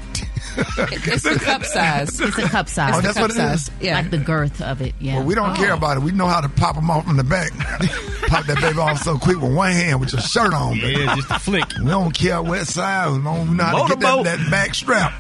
It's 1.09 1.23
the 1.23 1.39
cup 1.43 1.65
size. 1.65 2.21
It's 2.21 2.39
a 2.39 2.43
cup 2.49 2.69
size. 2.69 2.95
Oh, 2.97 3.01
that's 3.01 3.15
cup 3.15 3.29
what 3.29 3.31
it 3.31 3.53
is? 3.53 3.67
size. 3.67 3.71
Yeah. 3.81 3.95
Like 3.97 4.11
the 4.11 4.19
girth 4.19 4.61
of 4.61 4.81
it. 4.81 4.95
Yeah. 5.01 5.17
well, 5.17 5.25
we 5.27 5.35
don't 5.35 5.55
care 5.57 5.73
about 5.73 5.97
it. 5.97 6.03
We 6.03 6.13
know 6.13 6.27
how 6.27 6.41
to 6.41 6.49
pop 6.49 6.75
them 6.75 6.91
off 6.91 7.05
from 7.07 7.17
the 7.17 7.25
back. 7.25 7.51
pop 8.29 8.45
that 8.47 8.59
baby 8.61 8.79
off 8.79 9.03
so 9.03 9.19
quick 9.19 9.41
with 9.41 9.55
one 9.55 9.73
hand 9.73 10.01
with 10.01 10.13
your 10.13 10.23
shirt 10.23 10.53
on. 10.55 10.75
baby. 10.81 11.01
Yeah, 11.03 11.15
just 11.17 11.31
a 11.31 11.39
flick. 11.39 11.65
We 11.79 11.87
don't 11.89 12.13
care 12.15 12.43
what 12.43 12.67
size. 12.67 13.17
We 13.17 13.23
don't 13.23 13.57
know 13.57 13.65
how 13.65 13.83
to 13.87 13.89
get 13.89 14.01
that, 14.01 14.17
Motorboat. 14.17 14.25
that 14.25 14.51
back 14.51 14.75
strap. 14.75 15.13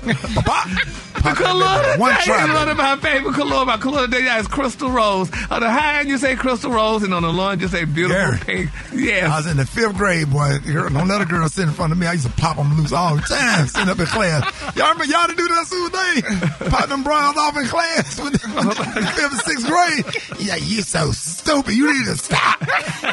Pop. 0.44 0.68
The 1.16 1.32
Pop 1.32 1.38
color 1.38 1.64
of 1.94 1.98
One 1.98 2.14
the 2.14 2.20
day 2.26 2.52
one 2.52 2.68
of 2.68 2.76
my 2.76 2.96
favorite 2.98 3.34
color. 3.34 3.64
My 3.64 3.78
color 3.78 4.04
of 4.04 4.10
the 4.10 4.18
day 4.18 4.36
is 4.38 4.46
crystal 4.46 4.90
rose. 4.90 5.28
On 5.50 5.60
the 5.60 5.68
high 5.68 6.00
end, 6.00 6.08
you 6.08 6.18
say 6.18 6.36
crystal 6.36 6.70
rose, 6.70 7.02
and 7.02 7.12
on 7.12 7.22
the 7.22 7.32
low 7.32 7.48
end, 7.48 7.62
you 7.62 7.68
say 7.68 7.84
beautiful 7.84 8.38
pink. 8.46 8.70
Yeah. 8.92 9.22
pink. 9.22 9.32
I 9.32 9.36
was 9.38 9.46
in 9.46 9.56
the 9.56 9.66
fifth 9.66 9.96
grade, 9.96 10.30
boy. 10.30 10.58
Girl, 10.64 10.88
don't 10.90 11.08
let 11.08 11.22
a 11.22 11.24
girl 11.24 11.48
sit 11.48 11.66
in 11.66 11.72
front 11.74 11.92
of 11.92 11.98
me. 11.98 12.06
I 12.06 12.12
used 12.12 12.26
to 12.26 12.32
pop 12.34 12.58
them 12.58 12.76
loose 12.76 12.92
all 12.92 13.16
the 13.16 13.22
time, 13.22 13.66
sitting 13.66 13.88
up 13.88 13.98
in 13.98 14.06
class. 14.06 14.44
Y'all 14.76 14.90
remember 14.92 15.04
y'all 15.06 15.25
to 15.30 15.36
do 15.36 15.48
that 15.48 15.66
Sue 15.66 15.90
day? 15.90 16.68
Pop 16.70 16.88
them 16.88 17.02
bras 17.02 17.36
off 17.36 17.56
in 17.56 17.66
class 17.66 18.20
with 18.20 18.40
fifth 18.40 19.32
and 19.32 19.32
sixth 19.44 19.66
grade. 19.66 20.04
Yeah, 20.40 20.56
you 20.56 20.82
so 20.82 21.12
stupid. 21.12 21.74
You 21.74 21.92
need 21.92 22.04
to 22.06 22.16
stop. 22.16 22.60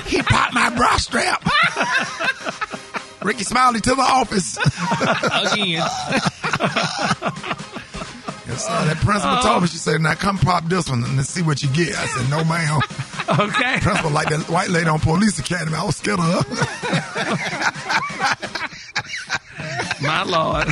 He 0.05 0.21
popped 0.21 0.53
my 0.53 0.69
bra 0.75 0.97
strap. 0.97 1.43
Rickey 3.23 3.43
Smiley 3.43 3.79
to 3.81 3.95
the 3.95 4.01
office. 4.01 4.57
Again. 4.57 5.87
Yes, 8.45 8.67
sir. 8.67 8.85
That 8.85 8.97
principal 8.97 9.37
told 9.37 9.61
me, 9.61 9.67
she 9.69 9.77
said, 9.77 10.01
now 10.01 10.13
come 10.15 10.37
pop 10.37 10.65
this 10.65 10.89
one 10.89 11.03
and 11.05 11.25
see 11.25 11.41
what 11.41 11.63
you 11.63 11.69
get. 11.69 11.95
I 11.95 12.05
said, 12.07 12.29
no, 12.29 12.43
ma'am. 12.43 12.81
Okay. 13.29 13.79
Principal 13.79 14.11
like 14.11 14.27
that 14.29 14.49
white 14.49 14.69
lady 14.69 14.89
on 14.89 14.99
Police 14.99 15.39
Academy. 15.39 15.77
I 15.77 15.85
was 15.85 15.95
scared 15.95 16.19
of 16.19 16.25
her. 16.25 16.43
My 20.01 20.23
lord. 20.23 20.67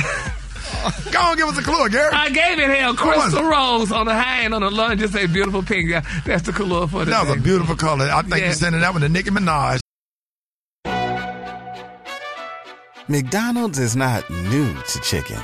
Go 1.12 1.20
on, 1.20 1.36
give 1.36 1.48
us 1.48 1.58
a 1.58 1.62
clue, 1.62 1.88
Gary. 1.88 2.10
I 2.12 2.28
gave 2.30 2.58
it 2.58 2.70
hell. 2.70 2.94
Crystal 2.94 3.44
rose 3.44 3.92
on 3.92 4.06
the 4.06 4.14
high 4.14 4.42
end, 4.42 4.54
on 4.54 4.62
the 4.62 4.70
low 4.70 4.88
end, 4.88 5.00
just 5.00 5.12
say 5.12 5.26
beautiful 5.26 5.62
pink. 5.62 5.90
Yeah, 5.90 6.02
That's 6.24 6.42
the 6.42 6.52
color 6.52 6.86
for 6.86 7.04
the 7.04 7.10
That 7.10 7.26
was 7.26 7.34
day. 7.34 7.40
a 7.40 7.42
beautiful 7.42 7.76
color. 7.76 8.06
I 8.12 8.22
think 8.22 8.36
Yeah. 8.38 8.44
you're 8.46 8.54
sending 8.54 8.80
that 8.80 8.92
one 8.92 9.02
to 9.02 9.08
Nicki 9.08 9.30
Minaj. 9.30 9.80
McDonald's 13.08 13.78
is 13.78 13.96
not 13.96 14.28
new 14.30 14.72
to 14.74 15.00
chicken. 15.00 15.38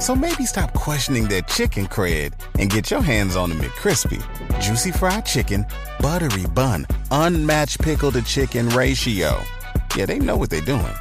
So 0.00 0.14
maybe 0.14 0.44
stop 0.46 0.72
questioning 0.74 1.26
that 1.28 1.48
chicken 1.48 1.86
cred 1.88 2.32
and 2.58 2.70
get 2.70 2.90
your 2.90 3.00
hands 3.02 3.34
on 3.34 3.48
the 3.50 3.56
McCrispy. 3.56 4.22
Juicy 4.60 4.92
fried 4.92 5.26
chicken, 5.26 5.66
buttery 6.00 6.46
bun, 6.46 6.86
unmatched 7.10 7.80
pickle 7.80 8.12
to 8.12 8.22
chicken 8.22 8.68
ratio. 8.70 9.42
Yeah, 9.96 10.06
they 10.06 10.18
know 10.18 10.36
what 10.36 10.50
they're 10.50 10.60
doing. 10.60 10.94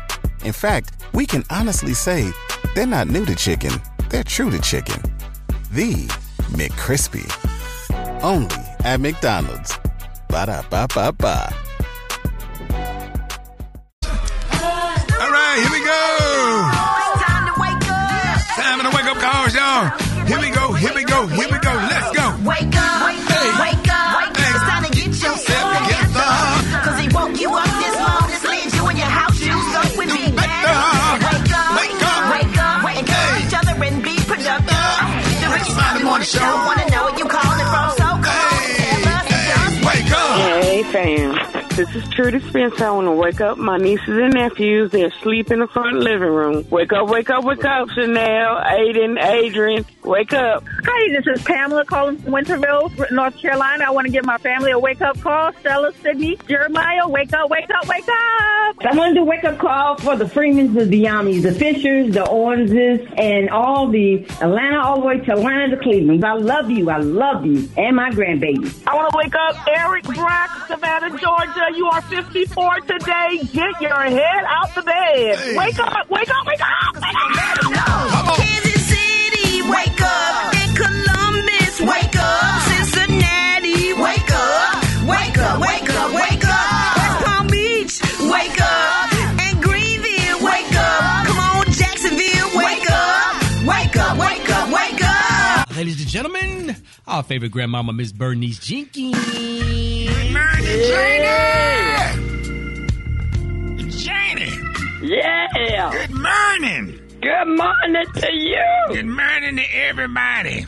In 0.44 0.54
fact, 0.54 0.92
we 1.14 1.26
can 1.26 1.44
honestly 1.50 1.94
say 1.94 2.32
they're 2.76 2.86
not 2.86 3.08
new 3.08 3.26
to 3.26 3.36
chicken, 3.36 3.72
they're 4.10 4.24
true 4.24 4.50
to 4.50 4.60
chicken. 4.60 5.02
The 5.72 6.08
McCrispy. 6.54 7.26
Only 8.24 8.56
at 8.84 9.00
McDonald's. 9.00 9.78
Ba 10.30 10.46
da 10.46 10.62
ba 10.70 10.88
ba 10.94 11.12
ba. 11.12 11.54
All 15.20 15.32
right, 15.32 15.58
here 15.62 15.72
we 15.72 15.82
go. 15.86 16.04
Time 17.26 17.46
to 17.48 17.54
wake 17.62 17.90
up 17.90 18.38
Time 18.56 18.80
to 18.82 18.90
wake 18.96 19.06
up 19.06 19.18
calls, 19.18 19.56
y'all. 19.56 19.90
Here 20.28 20.40
we 20.40 20.50
go, 20.52 20.74
here 20.74 20.94
we 20.94 21.04
go, 21.04 21.28
here 21.28 21.48
we 21.52 21.60
go. 21.60 21.74
Let's 21.74 22.16
go. 22.16 22.36
Wake 22.46 22.76
up, 22.76 22.97
This 41.78 41.96
is 41.96 42.10
Trudy 42.10 42.40
Spencer. 42.40 42.86
I 42.86 42.90
want 42.90 43.06
to 43.06 43.12
wake 43.12 43.40
up 43.40 43.60
my 43.60 43.78
nieces 43.78 44.08
and 44.08 44.34
nephews. 44.34 44.90
They're 44.90 45.10
asleep 45.10 45.52
in 45.52 45.60
the 45.60 45.68
front 45.68 46.00
living 46.00 46.28
room. 46.28 46.68
Wake 46.72 46.92
up, 46.92 47.08
wake 47.08 47.30
up, 47.30 47.44
wake 47.44 47.64
up, 47.64 47.88
Chanel, 47.92 48.56
Aiden, 48.64 49.24
Adrian. 49.24 49.86
Wake 50.08 50.32
up. 50.32 50.64
Hi, 50.86 51.12
this 51.12 51.28
is 51.28 51.44
Pamela 51.44 51.84
calling 51.84 52.18
from 52.18 52.32
Winterville, 52.32 53.12
North 53.12 53.38
Carolina. 53.38 53.84
I 53.86 53.90
want 53.90 54.08
to 54.08 54.12
give 54.12 54.24
my 54.24 54.38
family 54.38 54.72
a 54.72 54.80
wake 54.80 55.02
up 55.02 55.20
call. 55.20 55.52
Stella, 55.60 55.92
Sydney, 56.02 56.38
Jeremiah, 56.48 57.06
wake 57.10 57.34
up, 57.34 57.50
wake 57.50 57.70
up, 57.70 57.86
wake 57.90 58.08
up. 58.08 58.86
I 58.86 58.96
want 58.96 59.16
to 59.16 59.20
do 59.20 59.26
wake 59.26 59.44
up 59.44 59.58
call 59.58 59.98
for 59.98 60.16
the 60.16 60.26
Freemans, 60.26 60.74
the 60.76 60.86
Diamis, 60.86 61.44
the 61.44 61.52
Fishers, 61.52 62.14
the 62.14 62.26
Oranges, 62.26 63.06
and 63.18 63.50
all 63.50 63.90
the 63.90 64.26
Atlanta, 64.40 64.80
all 64.82 65.02
the 65.02 65.06
way 65.08 65.18
to 65.20 65.32
Atlanta 65.34 65.76
to 65.76 65.82
Cleveland. 65.84 66.24
I 66.24 66.36
love 66.36 66.72
you. 66.72 66.90
I 66.90 67.00
love 67.00 67.46
you. 67.46 67.68
And 67.76 67.98
my 67.98 68.10
grandbaby. 68.10 68.88
I 68.88 68.96
want 68.96 69.12
to 69.12 69.18
wake 69.18 69.36
up 69.36 69.68
Eric 69.68 70.06
Brock, 70.06 70.68
Savannah, 70.68 71.18
Georgia. 71.18 71.68
You 71.76 71.86
are 71.88 72.02
54 72.04 72.80
today. 72.82 73.42
Get 73.52 73.82
your 73.82 74.00
head 74.04 74.46
out 74.48 74.74
the 74.74 74.84
bed. 74.84 75.38
Hey. 75.38 75.58
Wake 75.58 75.80
up, 75.80 76.10
wake 76.10 76.30
up, 76.30 76.48
wake 76.48 76.62
up, 76.62 76.96
wake 76.96 77.06
up. 77.06 78.18
Kansas 78.38 78.38
City, 78.38 78.67
Columbus, 81.78 81.96
wake 81.96 82.16
up. 82.18 82.62
Cincinnati, 82.64 83.94
wake 83.94 84.32
up. 84.32 84.84
Wake 85.08 85.38
up, 85.38 85.60
wake 85.62 85.90
up, 85.90 86.14
wake 86.14 86.46
up. 86.46 86.98
West 86.98 87.26
Palm 87.26 87.48
Beach, 87.48 88.02
wake 88.22 88.62
up. 88.62 89.14
And 89.40 89.62
Greenville, 89.62 90.44
wake 90.44 90.76
up. 90.76 91.28
Come 91.28 91.40
on, 91.40 91.66
Jacksonville, 91.72 92.58
wake 92.58 92.90
up. 92.90 93.66
Wake 93.66 93.96
up, 93.98 94.18
wake 94.18 94.50
up, 94.50 94.70
wake 94.72 95.04
up. 95.04 95.76
Ladies 95.76 96.00
and 96.02 96.10
gentlemen, 96.10 96.76
our 97.08 97.24
favorite 97.24 97.52
grandmama, 97.52 97.94
Miss 97.94 98.12
Bernice 98.12 98.60
Jenkins. 98.60 99.16
Good 99.16 100.34
morning, 100.34 100.82
Janie. 100.88 101.38
Janie. 103.92 104.52
Yeah. 105.04 105.92
Good 105.92 106.12
morning. 106.12 107.00
Good 107.22 107.48
morning 107.48 108.06
to 108.16 108.34
you. 108.34 108.64
Good 108.90 109.06
morning 109.06 109.58
to 109.58 109.64
everybody. 109.76 110.66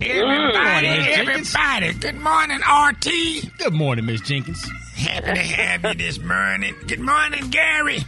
Good 0.00 0.10
Everybody, 0.12 0.86
Jenkins. 0.86 1.54
everybody. 1.54 1.92
Good 1.98 2.20
morning, 2.20 2.58
RT. 2.60 3.58
Good 3.58 3.74
morning, 3.74 4.06
Miss 4.06 4.20
Jenkins. 4.22 4.66
Happy 4.94 5.34
to 5.34 5.40
have 5.40 5.84
you 5.84 5.94
this 5.94 6.18
morning. 6.18 6.74
Good 6.86 7.00
morning, 7.00 7.50
Gary. 7.50 7.98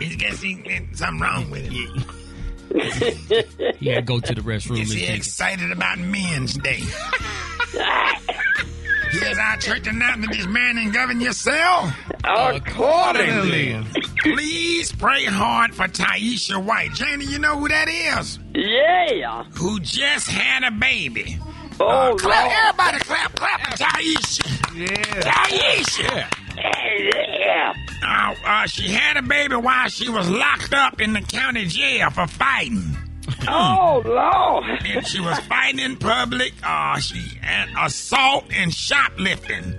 He 0.00 0.14
guess 0.16 0.42
he 0.42 0.62
something 0.92 1.20
wrong 1.20 1.50
with 1.50 1.64
him. 1.70 2.04
You 3.80 3.90
gotta 3.92 4.02
go 4.02 4.18
to 4.20 4.34
the 4.34 4.40
restroom, 4.40 4.80
Is 4.80 4.88
Miss 4.90 4.98
he 4.98 5.06
excited 5.08 5.70
about 5.72 5.98
Men's 5.98 6.54
Day? 6.54 6.80
Here's 9.10 9.36
our 9.38 9.56
church 9.58 9.86
announcement 9.86 10.32
this 10.32 10.46
morning. 10.46 10.90
Govern 10.90 11.20
yourself. 11.20 11.92
Accordingly. 12.24 13.78
Please 14.22 14.90
pray 14.92 15.24
hard 15.26 15.74
for 15.74 15.86
Taisha 15.86 16.64
White. 16.64 16.94
Janie, 16.94 17.26
you 17.26 17.38
know 17.38 17.58
who 17.58 17.68
that 17.68 17.88
is? 17.88 18.38
Yeah. 18.54 19.44
Who 19.54 19.80
just 19.80 20.28
had 20.28 20.62
a 20.64 20.70
baby. 20.70 21.38
Oh, 21.80 22.12
Uh, 22.12 22.14
clap, 22.16 22.44
Lord. 22.44 22.52
everybody 22.56 22.98
clap, 23.04 23.34
clap 23.34 23.60
Taisha. 23.78 24.76
Yeah. 24.76 25.20
Taisha. 25.22 26.26
Yeah. 26.58 27.72
Uh, 28.06 28.34
uh, 28.44 28.66
she 28.66 28.88
had 28.92 29.16
a 29.16 29.22
baby 29.22 29.56
while 29.56 29.88
she 29.88 30.08
was 30.10 30.28
locked 30.28 30.74
up 30.74 31.00
in 31.00 31.12
the 31.14 31.22
county 31.22 31.66
jail 31.66 32.10
for 32.10 32.26
fighting. 32.26 32.96
Oh, 33.48 34.02
Lord. 34.04 34.64
And 34.84 35.06
she 35.06 35.20
was 35.20 35.38
fighting 35.40 35.80
in 35.80 35.96
public. 35.96 36.52
Uh, 36.62 36.98
she 37.00 37.18
had 37.40 37.68
assault 37.80 38.44
and 38.54 38.72
shoplifting. 38.72 39.74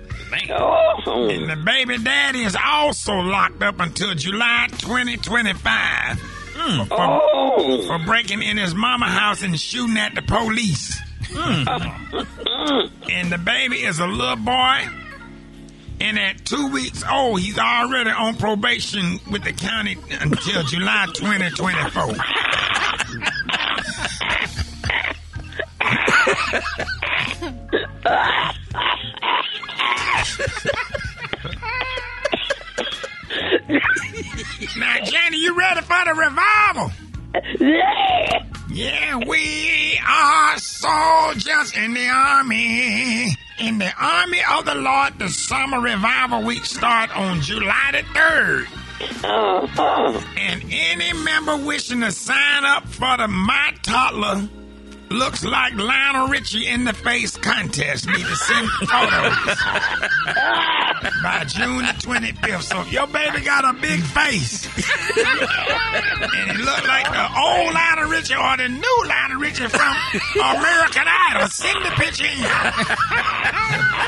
Oh. 0.50 1.28
And 1.30 1.48
the 1.48 1.56
baby 1.64 1.96
daddy 1.98 2.42
is 2.42 2.56
also 2.56 3.12
locked 3.14 3.62
up 3.62 3.78
until 3.78 4.14
July 4.14 4.66
2025 4.78 6.20
Mm. 6.54 6.88
for, 6.88 6.96
Oh. 7.00 7.82
for 7.86 7.98
breaking 8.06 8.42
in 8.42 8.56
his 8.56 8.74
mama 8.74 9.06
house 9.06 9.42
and 9.42 9.58
shooting 9.58 9.96
at 9.98 10.14
the 10.14 10.22
police. 10.22 10.98
Mm. 11.30 12.90
and 13.10 13.30
the 13.32 13.38
baby 13.38 13.76
is 13.82 13.98
a 13.98 14.06
little 14.06 14.36
boy. 14.36 14.88
And 16.00 16.18
at 16.18 16.44
two 16.44 16.68
weeks 16.70 17.02
old, 17.10 17.40
he's 17.40 17.58
already 17.58 18.10
on 18.10 18.36
probation 18.36 19.20
with 19.30 19.44
the 19.44 19.52
county 19.52 19.96
until 20.20 20.62
July 20.64 21.06
2024. 21.14 22.14
now, 34.76 35.04
Jenny, 35.04 35.38
you 35.38 35.56
ready 35.56 35.80
for 35.80 36.04
the 36.04 36.14
revival? 36.14 36.92
Yeah. 37.58 38.46
Yeah, 38.70 39.20
we 39.26 40.00
are 40.06 40.58
soldiers 40.58 41.72
in 41.76 41.94
the 41.94 42.08
army. 42.08 43.36
In 43.60 43.78
the 43.78 43.92
army 43.98 44.40
of 44.52 44.64
the 44.64 44.74
Lord, 44.74 45.18
the 45.18 45.28
summer 45.28 45.80
revival 45.80 46.42
week 46.42 46.64
start 46.66 47.16
on 47.16 47.40
July 47.40 47.90
the 47.92 48.02
3rd. 48.18 48.66
Uh-huh. 49.22 50.20
And 50.36 50.64
any 50.70 51.12
member 51.24 51.56
wishing 51.56 52.00
to 52.00 52.12
sign 52.12 52.64
up 52.64 52.86
for 52.88 53.16
the 53.16 53.28
My 53.28 53.74
Toddler 53.82 54.48
looks 55.14 55.44
like 55.44 55.74
Lionel 55.74 56.28
Richie 56.28 56.66
in 56.66 56.84
the 56.84 56.92
face 56.92 57.36
contest 57.36 58.06
need 58.06 58.24
to 58.26 58.36
send 58.36 58.68
photos 58.70 59.56
by 61.22 61.44
June 61.46 61.78
the 61.78 61.94
25th. 62.02 62.62
So 62.62 62.80
if 62.80 62.92
your 62.92 63.06
baby 63.06 63.40
got 63.40 63.64
a 63.64 63.72
big 63.80 64.00
face 64.02 64.66
and 64.66 66.50
it 66.50 66.56
look 66.58 66.86
like 66.88 67.06
the 67.10 67.26
old 67.38 67.74
Lionel 67.74 68.10
Richie 68.10 68.34
or 68.34 68.56
the 68.56 68.68
new 68.68 69.04
Lionel 69.06 69.40
Richie 69.40 69.68
from 69.68 69.96
American 70.34 71.06
Idol, 71.06 71.48
send 71.48 71.84
the 71.84 71.90
picture 71.90 72.26
in. 72.26 72.42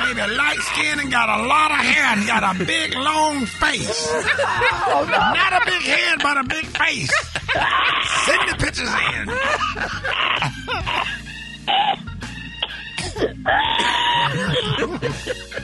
Baby 0.06 0.34
light 0.34 0.58
skin 0.60 1.00
and 1.00 1.10
got 1.10 1.28
a 1.28 1.42
lot 1.46 1.70
of 1.70 1.78
hair 1.78 2.04
and 2.16 2.26
got 2.26 2.42
a 2.42 2.64
big 2.64 2.94
long 2.94 3.46
face. 3.46 4.12
Not 4.12 5.52
a 5.52 5.64
big 5.64 5.82
head, 5.82 6.18
but 6.22 6.38
a 6.38 6.44
big 6.44 6.66
face. 6.66 7.12
Send 8.24 8.48
the 8.50 8.56
pictures 8.58 8.88
in. 8.88 9.28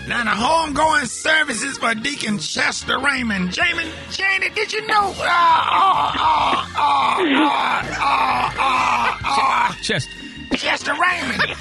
Now 0.08 0.24
the 0.24 0.30
homegoing 0.30 1.06
services 1.06 1.78
for 1.78 1.94
Deacon 1.94 2.38
Chester 2.38 2.98
Raymond. 2.98 3.50
Jamin, 3.50 3.90
Janie, 4.10 4.50
did 4.50 4.72
you 4.72 4.86
know? 4.86 5.14
Uh, 5.18 5.22
uh, 5.24 6.66
uh, 9.24 9.72
Chester. 9.82 10.10
Chester 10.56 10.92
Raymond. 10.92 11.56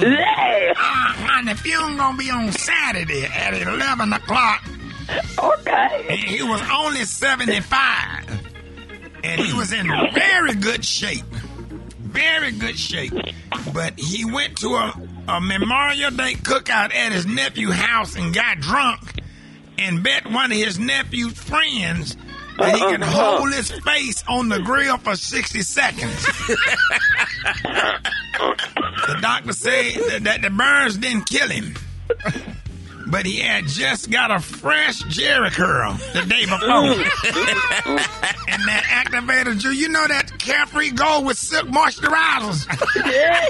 Yeah. 0.00 0.72
Uh, 0.76 1.28
and 1.32 1.48
the 1.48 1.54
funeral 1.54 1.96
gonna 1.96 2.18
be 2.18 2.30
on 2.30 2.52
Saturday 2.52 3.24
at 3.24 3.54
11 3.54 4.12
o'clock. 4.12 4.64
Okay. 5.38 6.06
And 6.08 6.18
he 6.18 6.42
was 6.42 6.60
only 6.72 7.04
75. 7.04 8.40
And 9.22 9.40
he 9.40 9.52
was 9.52 9.72
in 9.72 9.86
very 10.12 10.54
good 10.54 10.84
shape. 10.84 11.24
Very 12.10 12.52
good 12.52 12.78
shape. 12.78 13.12
But 13.72 13.98
he 13.98 14.24
went 14.24 14.58
to 14.58 14.68
a, 14.68 15.08
a 15.28 15.40
Memorial 15.40 16.10
Day 16.10 16.34
cookout 16.34 16.94
at 16.94 17.12
his 17.12 17.26
nephew's 17.26 17.74
house 17.74 18.16
and 18.16 18.34
got 18.34 18.60
drunk 18.60 19.20
and 19.78 20.02
bet 20.02 20.30
one 20.30 20.52
of 20.52 20.58
his 20.58 20.78
nephew's 20.78 21.38
friends 21.38 22.16
that 22.58 22.74
he 22.74 22.80
can 22.80 23.00
hold 23.00 23.52
his 23.52 23.70
face 23.70 24.22
on 24.28 24.48
the 24.48 24.58
grill 24.60 24.98
for 24.98 25.16
60 25.16 25.62
seconds. 25.62 26.26
the 29.06 29.18
doctor 29.20 29.52
said 29.52 29.94
that, 30.10 30.24
that 30.24 30.42
the 30.42 30.50
burns 30.50 30.98
didn't 30.98 31.24
kill 31.28 31.48
him. 31.48 31.74
But 33.10 33.26
he 33.26 33.40
had 33.40 33.66
just 33.66 34.10
got 34.10 34.30
a 34.30 34.38
fresh 34.40 35.02
Jheri 35.02 35.50
curl 35.50 35.94
the 36.12 36.22
day 36.22 36.44
before. 36.44 36.60
and 38.48 38.62
that 38.68 38.84
activator 39.04 39.58
juice, 39.58 39.76
you 39.76 39.88
know 39.88 40.06
that 40.06 40.38
carefree 40.38 40.90
gold 40.90 41.26
with 41.26 41.36
silk 41.36 41.66
moisturizers. 41.68 42.66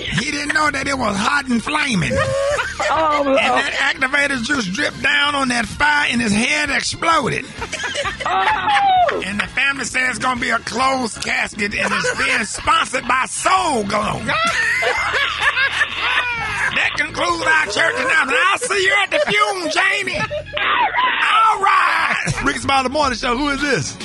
he 0.03 0.31
didn't 0.31 0.55
know 0.55 0.71
that 0.71 0.89
it 0.89 0.97
was 0.97 1.17
hot 1.17 1.47
and 1.49 1.63
flaming. 1.63 2.13
Oh, 2.13 3.25
and 3.27 3.37
that 3.37 3.95
activator 3.95 4.43
juice 4.43 4.67
dripped 4.67 5.03
down 5.03 5.35
on 5.35 5.49
that 5.49 5.67
fire 5.67 6.09
and 6.11 6.21
his 6.21 6.33
head 6.33 6.71
exploded. 6.71 7.45
Oh. 8.25 9.23
And 9.25 9.41
the 9.41 9.47
family 9.49 9.85
says 9.85 10.17
it's 10.17 10.19
gonna 10.19 10.41
be 10.41 10.51
a 10.51 10.59
closed 10.59 11.23
casket 11.23 11.75
and 11.75 11.93
it's 11.93 12.19
being 12.19 12.45
sponsored 12.45 13.07
by 13.07 13.27
Soul 13.27 13.85
Glo. 13.85 14.21
that 16.75 16.93
concludes 16.97 17.43
our 17.43 17.67
church 17.67 17.97
announcement. 18.01 18.39
I'll 18.47 18.59
see 18.59 18.83
you 18.85 18.95
at 19.03 19.11
the 19.11 19.21
fume, 19.53 19.71
Jamie. 19.71 20.19
All 20.19 21.61
right. 21.61 22.43
Rick's 22.45 22.65
about 22.65 22.85
the 22.85 22.91
morning 22.91 23.19
show. 23.19 23.37
Who 23.37 23.49
is 23.49 23.61
this? 23.61 23.97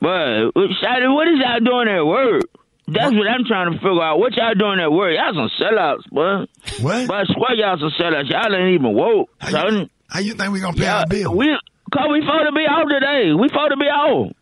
But 0.00 0.52
Shady, 0.54 1.08
what 1.08 1.26
is 1.28 1.38
y'all 1.40 1.60
doing 1.60 1.88
at 1.88 2.04
work? 2.04 2.42
That's 2.88 3.12
what 3.12 3.26
I'm 3.26 3.44
trying 3.46 3.72
to 3.72 3.78
figure 3.78 4.02
out. 4.02 4.18
What 4.18 4.36
y'all 4.36 4.54
doing 4.54 4.78
at 4.78 4.92
work? 4.92 5.12
Y'all 5.16 5.34
some 5.34 5.50
sellouts, 5.60 6.08
boy. 6.10 6.46
What? 6.84 7.08
But 7.08 7.16
I 7.16 7.24
swear 7.24 7.54
y'all 7.56 7.78
some 7.78 7.90
sellouts. 7.98 8.30
Y'all 8.30 8.54
ain't 8.54 8.74
even 8.78 8.94
woke. 8.94 9.28
son. 9.48 9.90
How 10.08 10.20
you 10.20 10.34
think 10.34 10.52
we 10.52 10.60
gonna 10.60 10.76
pay 10.76 10.84
Yeah, 10.84 11.00
our 11.00 11.06
bill? 11.06 11.34
We, 11.34 11.46
cause 11.92 12.06
we 12.12 12.20
supposed 12.20 12.46
to 12.46 12.52
be 12.52 12.60
off 12.62 12.88
today. 12.88 13.32
We 13.32 13.48
supposed 13.48 13.70
to 13.72 13.76
be 13.76 13.86
off. 13.86 14.32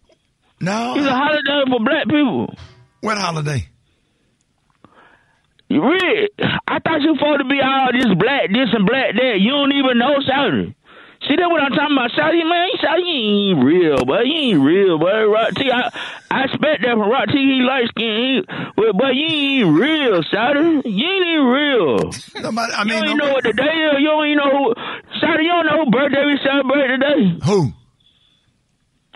No. 0.61 0.95
It's 0.97 1.07
a 1.07 1.11
holiday 1.11 1.71
for 1.71 1.81
black 1.85 2.05
people. 2.07 2.55
What 3.01 3.17
holiday? 3.17 3.69
Rick, 5.81 6.31
I 6.69 6.79
thought 6.79 7.03
you 7.03 7.15
supposed 7.17 7.41
to 7.41 7.49
be 7.49 7.61
all 7.61 7.91
this 7.93 8.07
black, 8.15 8.51
this 8.53 8.71
and 8.73 8.87
black 8.87 9.15
that. 9.15 9.41
You 9.41 9.51
don't 9.51 9.73
even 9.73 9.99
know 9.99 10.19
Shouty. 10.23 10.75
See 11.27 11.37
that 11.37 11.49
what 11.49 11.63
I'm 11.63 11.73
talking 11.73 11.97
about, 11.97 12.13
Shouty, 12.13 12.45
man? 12.45 12.69
You 12.75 13.55
ain't 13.57 13.65
real, 13.65 14.05
but 14.05 14.27
you 14.27 14.35
ain't 14.35 14.61
real, 14.63 14.99
but 14.99 15.25
Rock 15.27 15.55
T, 15.57 15.71
I, 15.73 15.89
I 16.31 16.45
expect 16.45 16.83
that 16.83 16.93
from 16.93 17.09
Rock 17.11 17.29
T, 17.29 17.35
he 17.35 17.65
light 17.65 17.89
skin, 17.89 18.45
but, 18.77 18.93
but 18.95 19.17
you 19.17 19.27
ain't 19.27 19.73
real, 19.81 20.23
Shouty. 20.23 20.85
You 20.85 21.07
ain't 21.11 21.27
even 21.27 21.47
real. 21.49 21.97
Nobody, 22.43 22.73
I 22.75 22.85
mean, 22.85 22.95
you 22.95 23.01
don't 23.01 23.09
even 23.09 23.19
know 23.19 23.33
what 23.33 23.45
the 23.45 23.53
day 23.53 23.65
is. 23.65 23.99
You 23.99 24.09
don't 24.09 24.27
even 24.27 24.39
know 24.39 24.51
who, 24.53 24.75
Shouty, 25.19 25.43
you 25.43 25.49
don't 25.49 25.67
know 25.67 25.85
who 25.85 25.91
birthday 25.91 26.25
we 26.27 26.39
celebrate 26.45 26.89
today. 26.89 27.39
Who? 27.47 27.73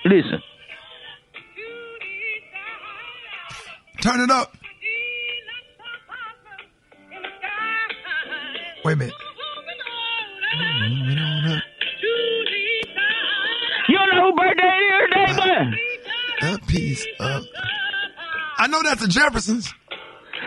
Listen. 0.05 0.43
Turn 4.01 4.21
it 4.21 4.31
up. 4.31 4.58
Wait 8.89 8.95
a 8.95 8.97
minute. 8.97 9.15
You 13.87 13.99
don't 13.99 14.15
know 14.15 14.31
who 14.31 14.33
birthday 14.35 14.65
it 14.65 14.93
is 15.21 15.37
today, 15.37 15.77
boy? 16.41 16.55
A 16.55 16.59
piece 16.67 17.07
of. 17.21 17.45
I 18.57 18.67
know 18.69 18.81
that's 18.83 19.03
the 19.03 19.09
Jeffersons. 19.09 19.75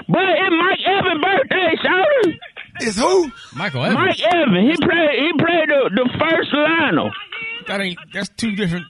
But 0.08 0.24
it's 0.24 0.56
Mike 0.58 0.80
Evans' 0.88 1.24
birthday, 1.24 1.76
Shouty. 1.86 2.40
It's 2.80 2.98
who? 2.98 3.32
Michael 3.56 3.86
Evans. 3.86 4.00
Mike 4.00 4.22
Evans. 4.34 4.72
He 4.72 4.86
played. 4.88 5.12
He 5.20 5.34
played 5.38 5.70
the, 5.70 5.92
the 5.94 6.10
first 6.20 6.52
Lionel. 6.52 7.12
That 7.68 7.80
ain't. 7.80 8.00
That's 8.12 8.30
two 8.30 8.56
different. 8.56 8.88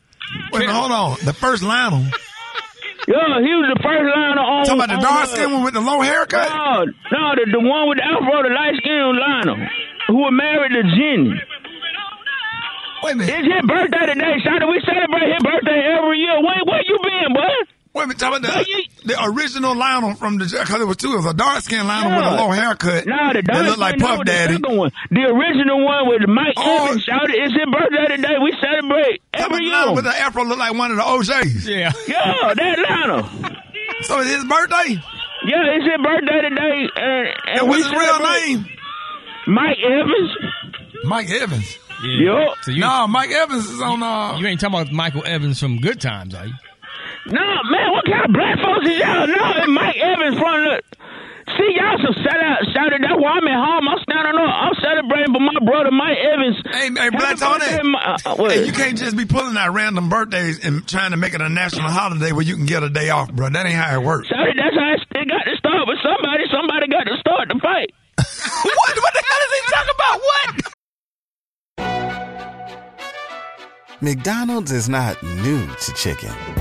Wait 0.53 0.63
a 0.63 0.67
minute, 0.67 0.73
hold 0.73 0.93
on. 0.93 1.17
The 1.25 1.33
first 1.33 1.61
Lionel. 1.61 2.05
Yeah, 3.07 3.41
he 3.41 3.49
was 3.57 3.67
the 3.73 3.79
first 3.81 4.05
Lionel 4.05 4.45
on. 4.45 4.61
Talking 4.65 4.77
about 4.77 4.93
the 4.93 5.01
dark 5.01 5.25
skin 5.33 5.49
one 5.51 5.63
with 5.65 5.73
the 5.73 5.81
low 5.81 6.01
haircut? 6.01 6.49
No, 6.53 6.85
no, 6.85 7.23
the, 7.33 7.49
the 7.49 7.61
one 7.61 7.89
with 7.89 7.97
the 7.97 8.05
afro, 8.05 8.45
the 8.45 8.53
light 8.53 8.77
skinned 8.77 9.17
Lionel, 9.17 9.57
who 10.07 10.17
was 10.21 10.33
married 10.37 10.73
to 10.77 10.83
Jenny. 10.85 11.33
Wait 13.01 13.13
a 13.13 13.15
minute. 13.17 13.33
It's 13.33 13.47
his 13.49 13.65
birthday 13.65 14.05
today, 14.13 14.37
Shawty. 14.45 14.69
We 14.69 14.77
celebrate 14.85 15.33
his 15.33 15.41
birthday 15.41 15.81
every 15.97 16.21
year. 16.21 16.37
Where, 16.37 16.61
where 16.61 16.83
you 16.85 16.97
been, 17.01 17.33
boy? 17.33 17.57
Wait 17.93 18.03
a 18.03 18.07
minute, 18.07 18.19
talking 18.19 18.45
about 18.45 18.65
the, 18.65 18.87
the 19.03 19.23
original 19.25 19.75
Lionel 19.75 20.15
from 20.15 20.37
the 20.37 20.45
because 20.45 20.79
it 20.79 20.87
was 20.87 20.95
two. 20.95 21.11
It 21.13 21.17
was 21.17 21.25
a 21.25 21.33
dark 21.33 21.61
skinned 21.61 21.87
Lionel 21.89 22.15
with 22.17 22.25
a 22.25 22.35
low 22.41 22.51
haircut. 22.51 23.05
No, 23.05 23.15
the 23.33 23.41
that 23.41 23.45
dark 23.45 23.65
looked 23.67 23.79
like 23.79 23.95
skin, 23.95 24.01
Puff 24.07 24.11
no, 24.11 24.17
the 24.19 24.23
Daddy. 24.31 24.53
second 24.53 24.77
one. 24.77 24.91
The 25.11 25.21
original 25.27 25.83
one 25.83 26.07
with 26.07 26.21
Mike 26.29 26.53
Oh. 26.55 26.85
Evans, 26.87 27.05
Shawty. 27.05 27.35
It's 27.35 27.51
his 27.53 27.67
birthday 27.67 28.15
today. 28.15 28.35
We 28.41 28.55
celebrate 28.63 29.21
every 29.33 29.65
year. 29.65 29.73
Lionel 29.73 29.95
with 29.95 30.05
the 30.05 30.15
afro 30.15 30.43
looked 30.45 30.59
like 30.59 30.73
one 30.73 30.91
of 30.91 30.97
the 30.97 31.03
OJs. 31.03 31.67
Yeah. 31.67 31.91
Yeah, 32.07 32.53
that 32.55 32.79
Lionel. 32.79 33.23
So 34.03 34.19
it's 34.21 34.29
his 34.31 34.45
birthday? 34.45 34.95
Yeah, 35.43 35.75
it's 35.75 35.83
his 35.83 35.99
birthday 36.01 36.41
today. 36.47 36.87
And, 36.95 37.27
and, 37.27 37.59
And 37.59 37.67
what's 37.67 37.83
we 37.83 37.91
his 37.91 37.91
real 37.91 38.19
name? 38.19 38.65
Mike 39.47 39.77
Evans. 39.83 40.31
Mike 41.03 41.29
Evans. 41.29 41.77
Yeah. 42.03 42.45
Yup. 42.47 42.57
So 42.61 42.71
you, 42.71 42.79
No, 42.79 43.07
Mike 43.07 43.31
Evans 43.31 43.69
is 43.69 43.81
on. 43.81 44.01
Uh, 44.01 44.37
you 44.37 44.47
ain't 44.47 44.61
talking 44.61 44.79
about 44.79 44.93
Michael 44.93 45.23
Evans 45.25 45.59
from 45.59 45.77
Good 45.81 45.99
Times, 45.99 46.33
are 46.33 46.45
you? 46.47 46.53
No, 47.27 47.45
man, 47.69 47.91
what 47.93 48.05
kind 48.05 48.25
of 48.25 48.33
black 48.33 48.57
folks 48.57 48.89
is 48.89 48.97
y'all? 48.97 49.27
No, 49.27 49.45
it's 49.61 49.69
Mike 49.69 49.97
Evans 49.97 50.37
from 50.39 50.57
the. 50.65 50.81
See, 51.57 51.75
y'all 51.75 51.99
some 51.99 52.15
sellout, 52.23 52.63
shouted. 52.73 53.03
That's 53.03 53.17
why 53.17 53.37
I'm 53.37 53.47
at 53.47 53.59
home. 53.59 53.85
I'm 53.89 53.99
standing 54.01 54.37
up. 54.39 54.49
I'm 54.49 54.73
celebrating 54.81 55.33
for 55.33 55.41
my 55.41 55.59
brother 55.61 55.91
Mike 55.91 56.17
Evans. 56.17 56.57
Hey, 56.65 56.89
hey, 56.89 57.09
Black 57.09 57.37
Tony. 57.37 57.65
Uh, 57.65 58.17
uh. 58.25 58.49
Hey, 58.49 58.65
you 58.65 58.71
can't 58.71 58.97
just 58.97 59.17
be 59.17 59.25
pulling 59.25 59.57
out 59.57 59.73
random 59.73 60.09
birthdays 60.09 60.63
and 60.63 60.87
trying 60.87 61.11
to 61.11 61.17
make 61.17 61.33
it 61.33 61.41
a 61.41 61.49
national 61.49 61.89
holiday 61.89 62.31
where 62.31 62.45
you 62.45 62.55
can 62.55 62.65
get 62.65 62.83
a 62.83 62.89
day 62.89 63.09
off, 63.09 63.31
bro. 63.33 63.49
That 63.49 63.65
ain't 63.65 63.75
how 63.75 63.99
it 63.99 64.03
works. 64.03 64.29
Shouted, 64.29 64.57
that's 64.57 64.75
how 64.75 64.93
it 64.93 65.27
got 65.27 65.43
to 65.43 65.55
start. 65.57 65.85
But 65.85 65.97
somebody, 66.01 66.43
somebody 66.49 66.87
got 66.87 67.03
to 67.03 67.17
start 67.19 67.49
the 67.49 67.59
fight. 67.61 67.91
what? 68.17 68.95
What 68.97 69.13
the 69.13 69.23
hell 69.27 69.41
is 69.45 69.51
he 69.53 69.61
talking 69.71 69.95
about? 69.95 70.21
What? 70.21 70.71
McDonald's 74.01 74.71
is 74.71 74.89
not 74.89 75.21
new 75.21 75.67
to 75.67 75.93
chicken. 75.93 76.60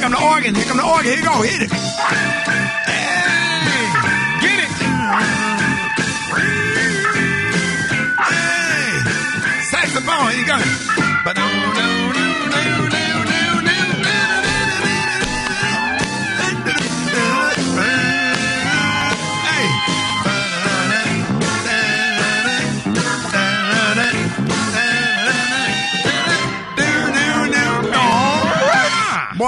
Here 0.00 0.08
come 0.08 0.18
the 0.18 0.26
organ. 0.26 0.54
Here 0.54 0.64
come 0.64 0.78
the 0.78 0.82
organ. 0.82 1.04
Here 1.04 1.16
you 1.16 1.24
go. 1.24 1.42
Hit 1.42 1.60
it. 1.60 1.70
Hey. 1.70 1.92
Get 4.40 4.64
it. 4.64 4.70
Hey. 8.16 9.62
Saxophone. 9.64 10.30
Here 10.30 10.40
you 10.40 10.46
go. 10.46 11.99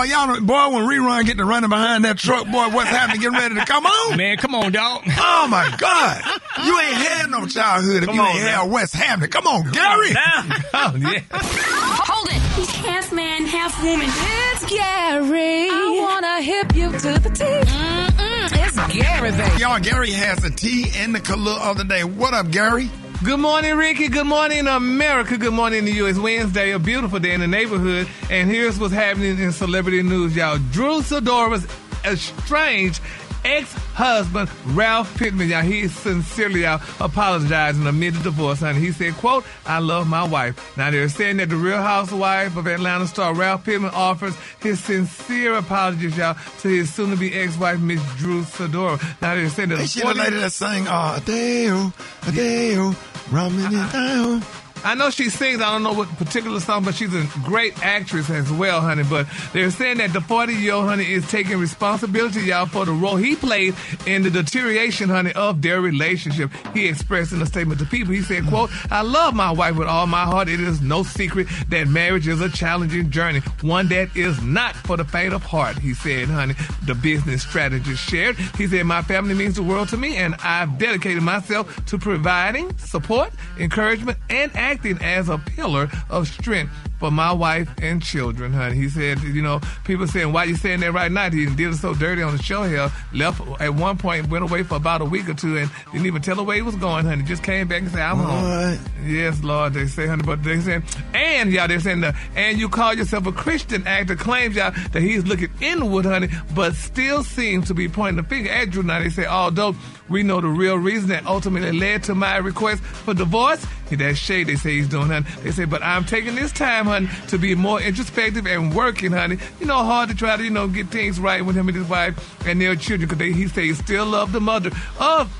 Boy, 0.03 0.09
y'all, 0.09 0.41
boy, 0.41 0.75
when 0.75 0.85
rerun 0.88 1.25
get 1.27 1.37
to 1.37 1.45
running 1.45 1.71
behind 1.71 2.05
that 2.05 2.19
truck, 2.19 2.47
boy, 2.47 2.71
what's 2.71 2.91
happening? 2.91 3.21
Getting 3.21 3.38
ready 3.38 3.55
to 3.55 3.65
come 3.65 3.87
on, 3.87 4.17
man. 4.17 4.37
Come 4.37 4.53
on, 4.57 4.73
dog. 4.73 5.03
Oh 5.07 5.47
my 5.49 5.73
God, 5.79 6.25
you 6.67 6.77
ain't 6.77 6.97
had 6.97 7.31
no 7.31 7.47
childhood 7.47 8.03
if 8.03 8.12
you 8.12 8.21
ain't 8.21 8.41
had 8.41 8.65
West 8.65 8.97
Hampton. 8.97 9.31
Come 9.31 9.47
on, 9.47 9.71
Gary. 9.71 10.11
oh 10.75 10.97
yeah. 10.99 11.23
Hold 11.31 12.29
it. 12.31 12.43
He's 12.57 12.71
half 12.85 13.12
man, 13.12 13.47
half 13.47 13.81
woman. 13.85 14.09
It's 14.09 14.67
Gary. 14.69 15.69
I 15.71 15.99
wanna 16.01 16.43
hip 16.43 16.75
you 16.75 16.91
to 16.91 17.21
the 17.21 17.31
T. 17.31 17.45
Mm-mm, 17.45 18.67
it's 18.67 18.93
Gary, 18.93 19.31
baby. 19.31 19.61
Y'all, 19.61 19.79
Gary 19.79 20.11
has 20.11 20.38
the 20.38 20.51
tea 20.51 20.91
and 20.97 21.15
the 21.15 21.21
color 21.21 21.53
of 21.53 21.79
the 21.79 21.85
day. 21.85 22.03
What 22.03 22.35
up, 22.35 22.51
Gary? 22.51 22.91
Good 23.24 23.38
morning, 23.38 23.76
Rickey. 23.76 24.08
Good 24.08 24.26
morning, 24.26 24.66
America. 24.66 25.38
Good 25.38 25.52
morning 25.52 25.85
to 25.85 25.92
you. 25.92 26.06
It's 26.06 26.18
Wednesday, 26.18 26.72
a 26.72 26.78
beautiful 26.80 27.20
day 27.20 27.35
in 27.35 27.40
the 27.40 27.46
neighborhood. 27.46 28.08
And 28.28 28.50
here's 28.50 28.80
what's 28.80 28.92
happening 28.92 29.38
in 29.38 29.52
celebrity 29.52 30.02
news, 30.02 30.35
y'all. 30.35 30.58
Drew 30.72 31.02
Sidora's 31.02 31.64
estranged 32.04 33.00
ex-husband 33.44 34.48
Ralph 34.66 35.16
Pittman, 35.16 35.48
y'all, 35.48 35.62
he 35.62 35.88
sincerely 35.88 36.62
y'all 36.62 36.80
apologizing 37.00 37.87
amid 37.87 38.14
the 38.14 38.24
divorce, 38.24 38.61
honey. 38.61 38.80
He 38.80 38.92
said, 38.92 39.14
quote, 39.14 39.44
I 39.66 39.78
love 39.78 40.08
my 40.08 40.24
wife. 40.24 40.76
Now 40.76 40.90
they're 40.90 41.08
saying 41.08 41.38
that 41.38 41.48
the 41.48 41.56
real 41.56 41.82
housewife 41.82 42.56
of 42.56 42.66
Atlanta 42.66 43.06
star 43.06 43.35
Ralph 43.35 43.64
Pittman 43.64 43.90
offers 43.94 44.37
his 44.61 44.80
sincere 44.80 45.54
apologies, 45.54 46.16
y'all, 46.16 46.37
to 46.61 46.68
his 46.68 46.92
soon-to-be 46.92 47.35
ex-wife, 47.35 47.80
Miss 47.80 48.00
Drew 48.16 48.42
Sidora. 48.42 49.00
Now 49.20 49.35
they're 49.35 49.48
saying 49.48 49.70
that 49.70 49.80
Ain't 49.80 49.90
she 49.90 50.00
the 50.00 50.14
lady 50.14 50.37
that 50.37 50.52
sang, 50.52 50.87
uh, 50.87 51.18
Adeo, 51.20 51.92
Adeo, 52.26 52.94
Ramen 53.33 53.73
and 53.73 53.92
down. 53.92 54.62
I 54.85 54.95
know 54.95 55.11
she 55.11 55.31
sings. 55.31 55.61
I 55.61 55.73
don't 55.73 55.83
know 55.83 55.92
what 55.92 56.09
particular 56.16 56.61
song, 56.61 56.85
but 56.85 56.95
she's 56.95 57.14
a 57.14 57.27
great 57.45 57.81
actress 57.85 58.29
as 58.31 58.51
well, 58.51 58.81
honey. 58.81 59.05
But 59.09 59.27
they're 59.53 59.71
saying 59.71 59.99
that 59.99 60.12
the 60.12 60.21
40 60.21 60.55
year 60.55 60.75
old, 60.75 60.87
honey, 60.87 61.11
is 61.12 61.29
taking 61.31 61.59
responsibility, 61.59 62.40
y'all, 62.40 62.66
for 62.66 62.85
the 62.85 62.92
role 62.92 63.16
he 63.16 63.37
played 63.37 63.75
in 64.07 64.23
the 64.23 64.31
deterioration, 64.31 65.09
honey, 65.09 65.33
of 65.35 65.62
their 65.62 65.81
relationship. 65.81 66.51
He 66.75 66.88
expressed 66.88 67.33
in 67.33 67.40
a 67.42 67.47
statement 67.47 67.81
to 67.81 67.87
people, 67.87 68.12
he 68.12 68.23
said, 68.23 68.47
quote, 68.47 68.71
I 68.90 69.03
love 69.03 69.35
my 69.35 69.51
wife 69.53 69.77
with 69.77 69.88
all 69.88 70.07
my 70.07 70.25
heart. 70.25 70.49
It 70.49 70.61
is 70.61 70.81
no 70.81 71.03
secret 71.03 71.47
that 71.68 71.88
marriage 71.88 72.27
is 72.27 72.40
a 72.40 72.49
challenging 72.49 73.11
journey, 73.11 73.40
one 73.61 73.88
that 73.88 74.16
is 74.16 74.42
not 74.42 74.75
for 74.75 74.97
the 74.97 75.05
faint 75.05 75.33
of 75.33 75.42
heart, 75.42 75.79
he 75.79 75.95
said, 75.95 76.29
honey. 76.29 76.55
The 76.87 76.95
business 76.95 77.42
strategist 77.42 78.03
shared. 78.03 78.37
He 78.57 78.66
said, 78.66 78.85
My 78.87 79.03
family 79.03 79.35
means 79.35 79.57
the 79.57 79.62
world 79.62 79.88
to 79.90 79.97
me, 79.97 80.16
and 80.16 80.35
I've 80.42 80.79
dedicated 80.79 81.23
myself 81.23 81.85
to 81.87 81.99
providing 81.99 82.77
support, 82.79 83.33
encouragement, 83.59 84.18
and 84.29 84.55
acting 84.72 84.98
as 85.02 85.28
a 85.28 85.37
pillar 85.37 85.90
of 86.08 86.26
strength 86.26 86.72
for 86.98 87.11
my 87.11 87.32
wife 87.32 87.68
and 87.82 88.02
children, 88.02 88.52
honey. 88.52 88.76
He 88.76 88.88
said, 88.88 89.20
you 89.22 89.42
know, 89.42 89.61
people 89.85 90.06
saying, 90.06 90.32
why 90.32 90.44
you 90.44 90.56
saying 90.56 90.80
that 90.80 90.92
right 90.92 91.12
now? 91.12 91.30
He 91.30 91.46
did 91.46 91.72
it 91.72 91.76
so 91.76 91.94
dirty 91.94 92.22
on 92.22 92.35
the 92.35 92.42
show 92.42 92.62
here. 92.62 92.90
Left 93.12 93.40
at 93.61 93.74
one 93.74 93.98
point, 93.98 94.28
went 94.28 94.44
away 94.44 94.62
for 94.62 94.76
about 94.76 95.02
a 95.02 95.04
week 95.04 95.28
or 95.28 95.35
two 95.35 95.58
and 95.58 95.70
didn't 95.92 96.06
even 96.06 96.22
tell 96.22 96.37
her 96.37 96.42
where 96.42 96.56
he 96.56 96.62
was 96.62 96.76
going, 96.76 97.04
honey. 97.04 97.24
Just 97.24 97.42
came 97.42 97.68
back 97.68 97.82
and 97.82 97.90
said, 97.90 98.00
I'm 98.00 98.16
home. 98.16 98.78
Yes, 99.04 99.42
Lord, 99.42 99.74
they 99.74 99.87
say, 99.88 100.06
honey, 100.06 100.22
but 100.24 100.42
they 100.42 100.61
saying, 100.61 100.85
and 101.12 101.52
y'all, 101.52 101.68
they're 101.68 101.80
saying, 101.80 102.00
the, 102.00 102.16
and 102.35 102.58
you 102.58 102.68
call 102.68 102.94
yourself 102.94 103.26
a 103.26 103.32
Christian 103.32 103.87
actor 103.87 104.16
claims 104.16 104.56
y'all 104.56 104.70
that 104.92 105.02
he's 105.02 105.24
looking 105.26 105.50
inward, 105.61 106.06
honey, 106.06 106.28
but 106.54 106.74
still 106.74 107.24
seems 107.24 107.68
to 107.68 107.74
be 107.74 107.88
pointing 107.88 108.22
the 108.22 108.28
finger 108.28 108.50
at 108.50 108.70
Drew. 108.70 108.85
Now 108.85 109.00
they 109.00 109.11
say, 109.11 109.26
although 109.26 109.74
we 110.12 110.22
know 110.22 110.40
the 110.40 110.48
real 110.48 110.77
reason 110.77 111.09
that 111.09 111.27
ultimately 111.27 111.72
led 111.72 112.05
to 112.05 112.14
my 112.14 112.37
request 112.37 112.83
for 112.83 113.14
divorce, 113.14 113.64
that 113.90 114.16
shade 114.16 114.46
they 114.46 114.57
say 114.57 114.77
he's 114.77 114.88
doing, 114.88 115.09
honey. 115.09 115.27
They 115.42 115.51
say, 115.51 115.64
but 115.64 115.83
I'm 115.83 116.05
taking 116.05 116.35
this 116.35 116.53
time, 116.53 116.87
honey, 116.87 117.09
to 117.29 117.38
be 117.38 117.55
more 117.55 117.81
introspective 117.81 118.46
and 118.46 118.75
working, 118.75 119.12
honey. 119.12 119.38
You 119.61 119.66
know, 119.66 119.83
hard 119.85 120.09
to 120.11 120.14
try 120.14 120.37
to, 120.37 120.42
you 120.42 120.51
know, 120.51 120.68
get 120.68 120.88
things 120.88 121.20
right 121.20 121.44
with 121.44 121.57
him 121.57 121.68
and 121.68 121.77
his 121.77 121.88
wife 121.88 122.46
and 122.46 122.61
their 122.61 122.77
children 122.77 123.09
because 123.09 123.35
he 123.35 123.48
say 123.48 123.66
he 123.66 123.75
still 123.75 124.07
love 124.07 124.33
the 124.33 124.40
mother 124.40 124.70
of 124.98 125.31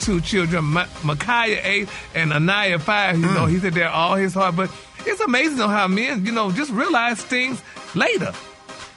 two 0.00 0.20
children, 0.20 0.64
Ma- 0.64 0.86
Micaiah 1.02 1.60
eight 1.64 1.88
and 2.14 2.32
Anaya 2.32 2.78
five. 2.78 3.18
You 3.18 3.26
know, 3.26 3.46
he 3.46 3.58
said 3.58 3.74
they're 3.74 3.90
all 3.90 4.14
his 4.16 4.34
heart. 4.34 4.56
But 4.56 4.70
it's 5.06 5.20
amazing 5.20 5.60
on 5.60 5.70
how 5.70 5.86
men, 5.86 6.24
you 6.24 6.32
know, 6.32 6.50
just 6.50 6.70
realize 6.70 7.22
things 7.22 7.62
later. 7.94 8.32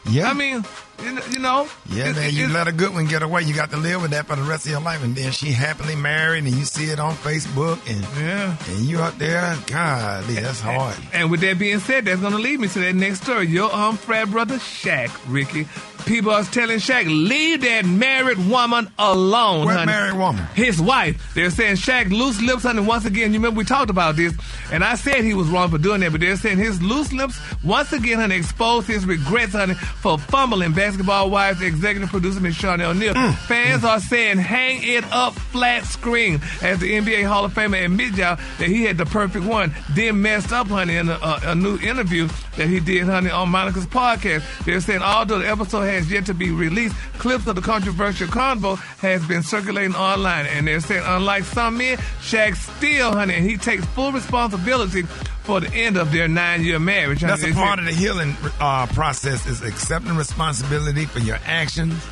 Yeah. 0.09 0.29
I 0.29 0.33
mean, 0.33 0.63
you 0.99 1.39
know, 1.39 1.67
Yeah, 1.89 2.11
man, 2.13 2.33
you 2.33 2.47
let 2.47 2.67
a 2.67 2.71
good 2.71 2.93
one 2.93 3.05
get 3.05 3.21
away. 3.21 3.43
You 3.43 3.53
got 3.53 3.71
to 3.71 3.77
live 3.77 4.01
with 4.01 4.11
that 4.11 4.25
for 4.25 4.35
the 4.35 4.41
rest 4.43 4.65
of 4.65 4.71
your 4.71 4.81
life. 4.81 5.03
And 5.03 5.15
then 5.15 5.31
she 5.31 5.51
happily 5.51 5.95
married, 5.95 6.43
and 6.43 6.53
you 6.53 6.65
see 6.65 6.85
it 6.85 6.99
on 6.99 7.13
Facebook, 7.15 7.79
and 7.89 8.01
yeah. 8.19 8.55
and 8.69 8.85
you 8.85 8.99
up 8.99 9.17
there. 9.17 9.55
God, 9.67 10.23
that's 10.25 10.59
hard. 10.59 10.95
And 11.13 11.31
with 11.31 11.41
that 11.41 11.59
being 11.59 11.79
said, 11.79 12.05
that's 12.05 12.21
going 12.21 12.33
to 12.33 12.39
lead 12.39 12.59
me 12.59 12.67
to 12.69 12.79
that 12.79 12.95
next 12.95 13.23
story. 13.23 13.47
Your 13.47 13.73
um 13.73 13.97
frat 13.97 14.29
brother 14.29 14.55
Shaq, 14.55 15.11
Rickey. 15.27 15.67
People 16.05 16.31
are 16.31 16.43
telling 16.43 16.77
Shaq, 16.77 17.05
leave 17.05 17.61
that 17.61 17.85
married 17.85 18.37
woman 18.37 18.89
alone. 18.97 19.65
What 19.65 19.75
honey. 19.75 19.91
married 19.91 20.17
woman? 20.17 20.45
His 20.55 20.81
wife. 20.81 21.33
They're 21.33 21.49
saying 21.49 21.75
Shaq 21.75 22.09
loose 22.11 22.41
lips, 22.41 22.63
honey. 22.63 22.81
Once 22.81 23.05
again, 23.05 23.33
you 23.33 23.39
remember 23.39 23.57
we 23.57 23.65
talked 23.65 23.89
about 23.89 24.15
this, 24.15 24.33
and 24.71 24.83
I 24.83 24.95
said 24.95 25.23
he 25.23 25.33
was 25.33 25.49
wrong 25.49 25.69
for 25.69 25.77
doing 25.77 25.99
that, 26.01 26.11
but 26.11 26.21
they're 26.21 26.37
saying 26.37 26.59
his 26.59 26.81
loose 26.81 27.11
lips 27.11 27.37
once 27.63 27.91
again, 27.91 28.19
honey, 28.19 28.35
exposed 28.37 28.87
his 28.87 29.05
regrets, 29.05 29.51
honey, 29.51 29.73
for 29.73 30.17
fumbling 30.17 30.73
basketball 30.87 31.29
wives, 31.29 31.61
executive 31.61 32.09
producer 32.09 32.39
Miss 32.39 32.55
Shaunie 32.55 32.85
O'Neal. 32.85 33.13
Mm. 33.13 33.35
Fans 33.39 33.83
are 33.83 33.99
saying 33.99 34.37
hang 34.37 34.81
it 34.83 35.03
up 35.11 35.33
flat 35.33 35.83
screen 35.83 36.39
as 36.61 36.79
the 36.79 36.93
NBA 36.93 37.25
Hall 37.25 37.43
of 37.43 37.53
Famer 37.53 37.83
admit 37.83 38.15
y'all 38.15 38.37
that 38.57 38.69
he 38.69 38.83
had 38.83 38.97
the 38.97 39.05
perfect 39.05 39.43
one, 39.43 39.75
then 39.91 40.21
messed 40.21 40.53
up, 40.53 40.67
honey, 40.67 40.95
in 40.95 41.09
a, 41.09 41.15
a, 41.15 41.39
a 41.47 41.55
new 41.55 41.77
interview 41.79 42.29
that 42.55 42.69
he 42.69 42.79
did, 42.79 43.03
honey, 43.03 43.29
on 43.29 43.49
Monica's 43.49 43.85
podcast. 43.85 44.45
They're 44.63 44.79
saying 44.79 45.01
although 45.01 45.39
the 45.39 45.49
episode 45.49 45.81
has 45.81 46.09
yet 46.09 46.25
to 46.27 46.33
be 46.33 46.51
released, 46.51 46.95
clips 47.19 47.47
of 47.47 47.57
the 47.57 47.61
controversial 47.61 48.27
convo 48.27 48.77
has 48.99 49.27
been 49.27 49.43
circulating 49.43 49.93
online, 49.93 50.45
and 50.45 50.65
they're 50.65 50.79
saying 50.79 51.03
unlike 51.05 51.43
some 51.43 51.79
men, 51.79 51.97
Shaq 52.21 52.55
still, 52.55 53.11
honey, 53.11 53.33
and 53.33 53.45
he 53.45 53.57
takes 53.57 53.83
full 53.87 54.13
responsibility 54.13 55.03
for 55.47 55.61
the 55.61 55.73
end 55.73 55.95
of 55.95 56.11
their 56.11 56.27
nine-year 56.27 56.77
marriage. 56.77 57.21
That's 57.21 57.41
a 57.41 57.53
part 57.53 57.79
of 57.79 57.85
the 57.85 57.93
healing 57.93 58.35
uh, 58.59 58.85
process 58.87 59.47
is 59.47 59.61
accepting 59.63 60.17
responsibility 60.17 61.05
for 61.05 61.19
your 61.19 61.39
actions 61.45 62.05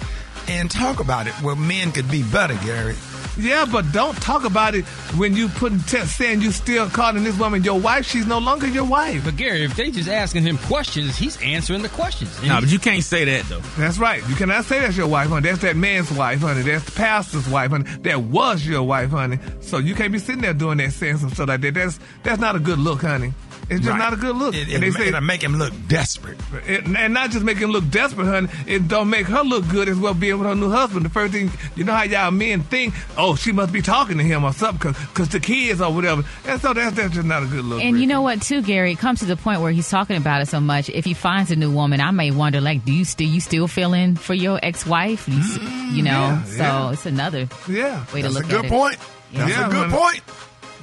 and 0.47 0.71
talk 0.71 1.01
about 1.01 1.27
it 1.27 1.33
where 1.41 1.55
men 1.55 1.91
could 1.91 2.09
be 2.09 2.23
better, 2.23 2.55
Gary. 2.63 2.95
Yeah, 3.37 3.65
but 3.69 3.91
don't 3.91 4.15
talk 4.21 4.45
about 4.45 4.75
it 4.75 4.85
when 5.17 5.35
you 5.35 5.47
put 5.49 5.71
te- 5.87 6.05
saying 6.05 6.41
you 6.41 6.51
still 6.51 6.89
calling 6.89 7.23
this 7.23 7.37
woman 7.37 7.63
your 7.63 7.79
wife. 7.79 8.05
She's 8.05 8.25
no 8.25 8.39
longer 8.39 8.67
your 8.67 8.85
wife. 8.85 9.25
But 9.25 9.35
Gary, 9.35 9.63
if 9.63 9.75
they 9.75 9.91
just 9.91 10.09
asking 10.09 10.43
him 10.43 10.57
questions, 10.57 11.17
he's 11.17 11.41
answering 11.41 11.81
the 11.81 11.89
questions. 11.89 12.41
No, 12.43 12.59
but 12.61 12.69
you 12.71 12.79
can't 12.79 13.03
say 13.03 13.25
that 13.25 13.45
though. 13.45 13.59
That's 13.77 13.97
right. 13.97 14.27
You 14.29 14.35
cannot 14.35 14.65
say 14.65 14.79
that's 14.79 14.95
your 14.97 15.07
wife, 15.07 15.29
honey. 15.29 15.49
That's 15.49 15.61
that 15.61 15.75
man's 15.75 16.11
wife, 16.11 16.39
honey. 16.39 16.61
That's 16.61 16.85
the 16.85 16.91
pastor's 16.91 17.47
wife, 17.49 17.71
honey. 17.71 17.83
That 18.01 18.21
was 18.21 18.65
your 18.65 18.83
wife, 18.83 19.09
honey. 19.09 19.39
So 19.61 19.77
you 19.79 19.95
can't 19.95 20.11
be 20.13 20.19
sitting 20.19 20.41
there 20.41 20.53
doing 20.53 20.77
that, 20.77 20.93
saying 20.93 21.17
some 21.17 21.29
stuff 21.31 21.49
like 21.49 21.61
that. 21.61 21.73
That's 21.73 21.99
that's 22.23 22.39
not 22.39 22.55
a 22.55 22.59
good 22.59 22.79
look, 22.79 23.01
honey. 23.01 23.33
It's 23.69 23.79
just 23.81 23.89
Right. 23.89 23.97
not 23.97 24.13
a 24.13 24.15
good 24.15 24.35
look. 24.35 24.53
It, 24.55 24.69
and 24.73 24.83
they 24.83 24.87
it, 24.87 24.93
say 24.93 25.07
it'll 25.07 25.21
make 25.21 25.41
him 25.43 25.55
look 25.57 25.73
desperate. 25.87 26.37
it, 26.67 26.85
and 26.85 27.13
not 27.13 27.31
just 27.31 27.43
make 27.43 27.57
him 27.57 27.71
look 27.71 27.89
desperate, 27.89 28.25
honey. 28.25 28.47
It 28.67 28.87
don't 28.87 29.09
make 29.09 29.25
her 29.27 29.41
look 29.43 29.67
good 29.69 29.89
as 29.89 29.97
well 29.97 30.13
being 30.13 30.37
with 30.37 30.47
her 30.47 30.55
new 30.55 30.69
husband. 30.69 31.05
The 31.05 31.09
first 31.09 31.33
thing, 31.33 31.51
you 31.75 31.83
know 31.83 31.93
how 31.93 32.03
y'all 32.03 32.31
men 32.31 32.61
think, 32.61 32.93
oh, 33.17 33.35
she 33.35 33.51
must 33.51 33.71
be 33.73 33.81
talking 33.81 34.17
to 34.17 34.23
him 34.23 34.43
or 34.43 34.53
something 34.53 34.91
because 34.93 35.29
the 35.29 35.39
kids 35.39 35.81
or 35.81 35.91
whatever. 35.93 36.23
And 36.45 36.61
so 36.61 36.73
that's, 36.73 36.95
that's 36.95 37.13
just 37.15 37.25
not 37.27 37.43
a 37.43 37.47
good 37.47 37.65
look. 37.65 37.81
And 37.83 37.99
you 37.99 38.07
know 38.07 38.21
what, 38.21 38.41
too, 38.41 38.61
Gary? 38.61 38.91
It 38.93 38.99
comes 38.99 39.19
to 39.19 39.25
the 39.25 39.35
point 39.37 39.61
where 39.61 39.71
he's 39.71 39.89
talking 39.89 40.17
about 40.17 40.41
it 40.41 40.47
so 40.47 40.59
much. 40.59 40.89
If 40.89 41.03
he 41.05 41.13
finds 41.13 41.49
a 41.51 41.55
new 41.55 41.71
woman, 41.71 42.01
I 42.01 42.11
may 42.11 42.31
wonder, 42.31 42.61
like, 42.61 42.85
do 42.85 42.93
you 42.93 43.03
still 43.05 43.27
you 43.27 43.39
still 43.41 43.67
feeling 43.67 44.15
for 44.15 44.33
your 44.33 44.59
ex 44.61 44.85
wife? 44.85 45.27
You, 45.27 45.39
s- 45.39 45.57
you 45.93 46.03
know, 46.03 46.11
mm-hmm. 46.11 46.51
yeah, 46.51 46.57
so 46.57 46.63
yeah. 46.63 46.91
it's 46.91 47.05
another 47.05 47.47
Yeah. 47.67 48.05
way 48.13 48.21
to 48.21 48.27
That's 48.29 48.35
a 48.35 48.39
look 48.39 48.47
good 48.49 48.65
point. 48.65 48.97
That's 49.33 49.49
Yeah, 49.49 49.67
a 49.67 49.69
good 49.69 49.89
honey. 49.89 49.93
point. 49.93 50.21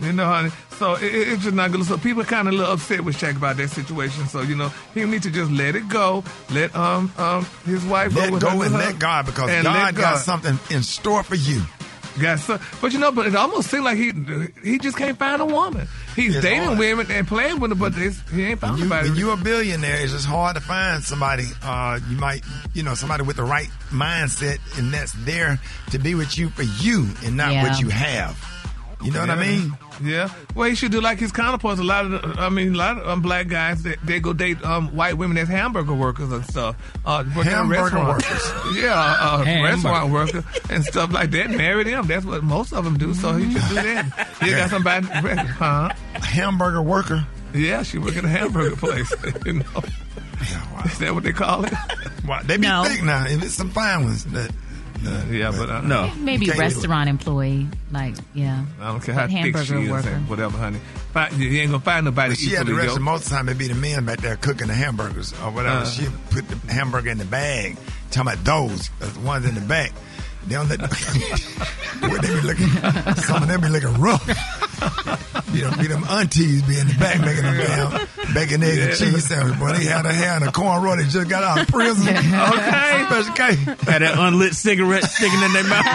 You 0.01 0.13
know, 0.13 0.25
honey. 0.27 0.51
So 0.83 0.95
it, 0.95 1.03
it- 1.15 1.29
it's 1.29 1.43
just 1.45 1.55
not 1.55 1.71
good. 1.71 1.85
So 1.85 1.97
people 1.97 2.25
kind 2.25 2.49
of 2.49 2.55
a 2.55 2.57
little 2.57 2.73
upset 2.73 3.03
with 3.03 3.17
Shaq 3.17 3.37
about 3.37 3.57
that 3.59 3.69
situation. 3.69 4.27
So 4.27 4.41
you 4.43 4.57
know, 4.57 4.71
he 4.95 5.05
need 5.05 5.23
to 5.23 5.31
just 5.31 5.51
let 5.53 5.77
it 5.77 5.89
go. 5.89 6.25
Let 6.51 6.75
um 6.75 7.13
um 7.19 7.47
his 7.65 7.85
wife 7.85 8.15
Let 8.17 8.27
go 8.29 8.33
with 8.33 8.43
go 8.43 8.49
her, 8.49 8.53
and 8.55 8.61
with 8.61 8.73
let 8.75 8.99
God 8.99 9.27
because 9.27 9.49
and 9.51 9.65
let 9.65 9.95
God 9.95 9.97
got 9.97 10.19
something 10.19 10.59
in 10.75 10.83
store 10.83 11.23
for 11.23 11.37
you. 11.37 11.63
Got 12.21 12.41
so, 12.41 12.59
but 12.83 12.93
you 12.93 12.99
know, 12.99 13.11
but 13.11 13.27
it 13.27 13.35
almost 13.35 13.71
seems 13.71 13.85
like 13.85 13.97
he 13.97 14.13
he 14.63 14.79
just 14.79 14.99
can't 14.99 15.17
find 15.19 15.41
a 15.41 15.47
woman. 15.47 15.87
He's 16.15 16.35
It's 16.37 16.45
dating 16.45 16.65
hard. 16.65 16.79
women 16.79 17.07
and 17.11 17.27
playing 17.27 17.59
with 17.59 17.71
them, 17.71 17.79
but 17.79 17.95
it's, 17.97 18.21
he 18.31 18.43
ain't 18.45 18.61
found 18.61 18.75
When 18.75 18.83
you, 18.83 18.89
nobody. 18.91 19.09
when 19.09 19.19
you're 19.19 19.33
a 19.33 19.37
billionaire, 19.39 19.99
it's 20.03 20.13
just 20.13 20.27
hard 20.27 20.57
to 20.57 20.61
find 20.61 21.03
somebody. 21.03 21.45
Uh, 21.63 22.01
you 22.11 22.17
might, 22.19 22.43
you 22.75 22.83
know, 22.83 22.95
somebody 22.95 23.23
with 23.23 23.37
the 23.37 23.45
right 23.45 23.71
mindset, 23.91 24.59
and 24.79 24.93
that's 24.93 25.13
there 25.25 25.59
to 25.93 25.99
be 25.99 26.15
with 26.15 26.37
you 26.37 26.51
for 26.51 26.65
you 26.65 27.09
and 27.25 27.35
not 27.37 27.53
Yeah. 27.53 27.63
what 27.63 27.81
you 27.81 27.89
have. 27.89 28.37
You 29.03 29.11
know 29.11 29.21
what 29.21 29.31
I 29.31 29.37
mean? 29.37 29.77
Yeah. 30.03 30.31
Well, 30.55 30.69
he 30.69 30.75
should 30.75 30.93
do 30.93 31.01
like 31.01 31.19
his 31.19 31.33
counterparts. 31.33 31.81
A 31.81 31.83
lot 31.85 32.05
of, 32.07 32.11
the, 32.13 32.41
I 32.41 32.49
mean, 32.49 32.75
a 32.75 32.79
lot 32.79 32.99
of 32.99 33.07
um, 33.09 33.21
black 33.23 33.49
guys 33.49 33.83
they, 33.83 33.97
they 34.05 34.21
go 34.21 34.33
date 34.33 34.63
um, 34.65 34.95
white 34.97 35.17
women 35.19 35.37
as 35.39 35.49
hamburger 35.49 35.95
workers 35.95 36.31
and 36.33 36.45
stuff. 36.47 36.77
Uh, 37.05 37.25
work 37.37 37.47
Hamburger 37.47 37.83
restaurant. 37.83 38.09
workers. 38.09 38.53
Yeah, 38.83 38.93
uh, 38.95 39.45
Hamburger. 39.45 39.73
restaurant 39.75 40.13
worker 40.13 40.45
and 40.71 40.85
stuff 40.85 41.13
like 41.13 41.31
that. 41.33 41.51
Marry 41.51 41.85
them. 41.85 42.07
That's 42.07 42.25
what 42.25 42.43
most 42.45 42.73
of 42.73 42.85
them 42.85 42.97
do. 42.99 43.13
So 43.15 43.35
he 43.37 43.53
should 43.53 43.69
do 43.69 43.75
that. 43.75 44.29
He 44.41 44.51
got 44.51 44.71
somebody, 44.71 45.07
huh? 45.07 45.91
A 46.15 46.25
hamburger 46.25 46.83
worker. 46.83 47.27
Yeah, 47.55 47.83
she 47.83 47.99
work 47.99 48.17
at 48.17 48.25
a 48.25 48.29
hamburger 48.29 48.77
place. 48.77 49.13
you 49.47 49.53
know, 49.55 49.65
is 50.87 50.99
that 50.99 51.13
what 51.15 51.23
they 51.23 51.33
call 51.33 51.65
it? 51.65 51.73
Wow, 52.27 52.41
they 52.45 52.57
be 52.57 52.67
No. 52.67 52.85
thick 52.85 53.03
now. 53.03 53.27
If 53.27 53.43
it's 53.43 53.55
some 53.55 53.71
fine 53.71 54.05
ones, 54.05 54.25
that, 54.27 54.51
yeah, 55.31 55.51
but 55.57 55.71
uh, 55.71 55.81
No. 55.83 56.11
Maybe 56.19 56.47
You 56.47 56.53
can't 56.53 56.61
restaurant 56.61 57.09
employee, 57.09 57.67
like 57.91 58.15
yeah. 58.35 58.65
I 58.81 58.89
don't 58.89 59.03
care 59.03 59.15
how 59.15 59.27
thick 59.27 59.31
she 59.31 59.37
hamburger 59.39 59.79
is 59.79 59.91
worker. 59.91 60.09
and 60.11 60.29
whatever, 60.29 60.57
honey. 60.59 60.79
Find, 61.13 61.35
you 61.35 61.61
ain't 61.61 61.71
gonna 61.71 61.83
find 61.83 62.05
nobody 62.05 62.31
But 62.31 62.39
she 62.39 62.51
had 62.51 62.67
the 62.67 62.71
equally 62.73 62.87
rest 62.87 62.97
of 62.97 63.03
most 63.03 63.25
of 63.25 63.31
the 63.31 63.37
time 63.37 63.49
it'd 63.49 63.59
be 63.59 63.69
the 63.69 63.75
men 63.75 64.05
back 64.05 64.21
there 64.21 64.37
cooking 64.37 64.69
the 64.69 64.75
hamburgers 64.75 65.33
or 65.43 65.51
whatever. 65.51 65.79
Uh. 65.81 65.85
she 65.87 66.07
put 66.31 66.49
the 66.49 66.73
hamburger 66.73 67.11
in 67.11 67.19
the 67.19 67.25
bag. 67.25 67.77
Talking 68.11 68.33
about 68.33 68.45
those, 68.45 68.91
the 68.99 69.21
ones 69.21 69.47
in 69.47 69.55
the 69.55 69.61
back. 69.63 69.93
They 70.47 70.55
don't 70.57 70.69
let. 70.69 70.81
Boy, 72.01 72.19
they 72.19 72.35
be 72.35 72.41
looking. 72.41 72.67
Some 73.23 73.43
of 73.43 73.49
them 73.49 73.61
be 73.61 73.69
looking 73.69 73.95
rough. 74.01 74.27
be, 75.53 75.61
know, 75.63 75.71
be 75.79 75.87
them 75.87 76.05
aunties 76.05 76.63
be 76.63 76.79
in 76.79 76.87
the 76.89 76.95
back 76.99 77.21
making 77.21 77.43
them 77.45 77.57
damn 77.57 77.91
bacon, 78.35 78.63
egg, 78.63 78.79
and 78.79 78.97
cheese 78.97 79.27
sandwich. 79.29 79.59
Boy, 79.59 79.73
they 79.73 79.85
had 79.85 80.07
a 80.07 80.13
hair 80.13 80.35
and 80.37 80.45
a 80.45 80.49
cornrow. 80.49 80.97
They 80.97 81.05
just 81.05 81.29
got 81.29 81.43
out 81.43 81.61
of 81.63 81.69
prison. 81.69 82.17
Okay. 82.43 83.05
Special 83.13 83.35
K. 83.35 83.55
Had 83.91 84.03
that 84.03 84.15
unlit 84.19 84.55
cigarette 84.55 85.05
sticking 85.05 85.41
in 85.43 85.53
their 85.53 85.65
mouth 85.65 85.87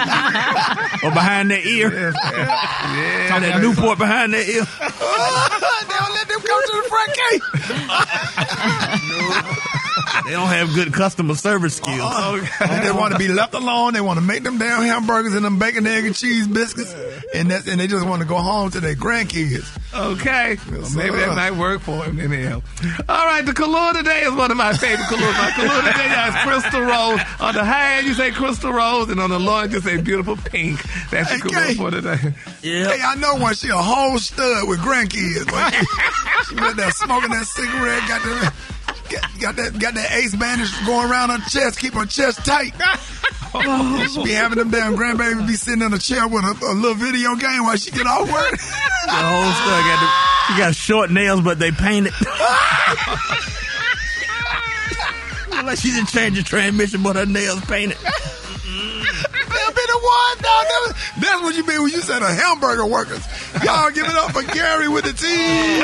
or 1.03 1.11
behind 1.11 1.49
their 1.51 1.65
ear. 1.65 1.91
Yeah. 1.91 3.29
Got 3.29 3.41
that 3.41 3.61
Newport 3.61 3.97
behind 3.97 4.33
their 4.33 4.41
ear. 4.41 4.63
they 4.63 5.93
don't 5.97 6.13
let 6.13 6.27
them 6.27 6.41
come 6.41 6.61
to 6.61 6.73
the 6.73 6.87
front 6.89 7.13
gate. 7.17 7.41
They 10.25 10.31
don't 10.31 10.47
have 10.47 10.73
good 10.73 10.93
customer 10.93 11.35
service 11.35 11.75
skills. 11.75 11.99
Oh, 12.01 12.41
oh, 12.41 12.65
and 12.65 12.85
they 12.85 12.91
want 12.91 13.13
to 13.13 13.19
be 13.19 13.27
left 13.27 13.53
alone. 13.53 13.93
They 13.93 14.01
want 14.01 14.17
to 14.19 14.25
make 14.25 14.43
them 14.43 14.57
damn 14.57 14.81
hamburgers 14.83 15.33
and 15.35 15.45
them 15.45 15.59
bacon, 15.59 15.85
egg, 15.87 16.05
and 16.05 16.15
cheese 16.15 16.47
biscuits, 16.47 16.93
and 17.33 17.49
that's 17.51 17.67
and 17.67 17.79
they 17.79 17.87
just 17.87 18.05
want 18.05 18.21
to 18.21 18.27
go 18.27 18.37
home 18.37 18.71
to 18.71 18.79
their 18.79 18.95
grandkids. 18.95 19.67
Okay. 19.93 20.57
Well, 20.69 20.81
maybe 20.95 21.11
sir. 21.17 21.27
that 21.27 21.35
might 21.35 21.51
work 21.51 21.81
for 21.81 22.03
him 22.03 22.19
anyhow. 22.19 22.61
All 23.07 23.25
right, 23.25 23.45
the 23.45 23.51
Kahlua 23.53 23.93
today 23.93 24.21
is 24.21 24.33
one 24.33 24.51
of 24.51 24.57
my 24.57 24.73
favorite 24.73 25.05
Kahlua. 25.05 25.31
My 25.37 25.49
Kahlua 25.51 25.91
today 25.91 26.27
is 26.27 26.35
Crystal 26.61 26.81
Rose. 26.81 27.19
On 27.39 27.53
the 27.53 27.63
high 27.63 27.97
end, 27.97 28.07
you 28.07 28.13
say 28.13 28.31
Crystal 28.31 28.71
Rose, 28.73 29.09
and 29.09 29.19
on 29.19 29.29
the 29.29 29.39
low 29.39 29.59
end, 29.59 29.71
you 29.73 29.79
say 29.81 29.97
beautiful 30.01 30.35
pink. 30.35 30.81
That's 31.09 31.29
the 31.29 31.35
Hey, 31.35 31.39
Kahlua 31.41 31.67
Kay. 31.67 31.73
for 31.75 31.91
today. 31.91 32.17
Yeah. 32.63 32.89
Hey, 32.91 33.01
I 33.03 33.15
know 33.15 33.35
one. 33.35 33.53
She 33.55 33.69
a 33.69 33.75
whole 33.77 34.17
stud 34.19 34.67
with 34.67 34.79
grandkids. 34.79 35.47
Boy. 35.47 35.87
she 36.49 36.55
went 36.61 36.75
there 36.77 36.91
smoking 36.91 37.29
that 37.31 37.45
cigarette. 37.45 38.07
Got 38.07 38.21
the 38.23 38.53
got, 39.09 39.39
got 39.39 39.55
that 39.55 39.79
got 39.79 39.93
that 39.95 40.11
ace 40.13 40.35
bandage 40.35 40.71
going 40.85 41.09
around 41.09 41.29
her 41.29 41.39
chest. 41.49 41.79
Keep 41.79 41.93
her 41.93 42.05
chest 42.05 42.45
tight. 42.45 42.73
she 44.11 44.23
be 44.23 44.31
having 44.31 44.57
them 44.57 44.69
damn 44.69 44.95
grandbabies 44.95 45.47
be 45.47 45.53
sitting 45.53 45.81
in 45.81 45.93
a 45.93 45.97
chair 45.97 46.27
with 46.27 46.43
a, 46.43 46.65
a 46.65 46.73
little 46.73 46.95
video 46.95 47.35
game 47.35 47.63
while 47.63 47.77
she 47.77 47.91
get 47.91 48.05
off 48.05 48.31
work. 48.31 48.59
The 49.07 49.13
whole 49.13 49.51
stuff 49.53 49.85
got 49.87 49.99
the, 50.01 50.09
she 50.51 50.57
got 50.59 50.75
short 50.75 51.11
nails, 51.11 51.39
but 51.39 51.59
they 51.59 51.71
painted. 51.71 52.11
like 55.63 55.77
she 55.77 55.91
didn't 55.91 56.09
change 56.09 56.37
the 56.37 56.43
transmission, 56.43 57.03
but 57.03 57.15
her 57.15 57.25
nails 57.25 57.61
painted. 57.65 57.97
They'll 57.97 59.73
be 59.73 59.85
the 59.87 59.99
one 60.01 60.37
That's 61.21 61.41
what 61.41 61.55
you 61.55 61.65
mean 61.65 61.83
when 61.83 61.91
you 61.91 62.01
said 62.01 62.21
a 62.21 62.33
hamburger 62.33 62.85
workers. 62.85 63.25
Y'all 63.63 63.91
give 63.91 64.05
it 64.05 64.15
up 64.15 64.31
for 64.31 64.43
Gary 64.43 64.87
with 64.87 65.05
the 65.05 65.13
team. 65.13 65.83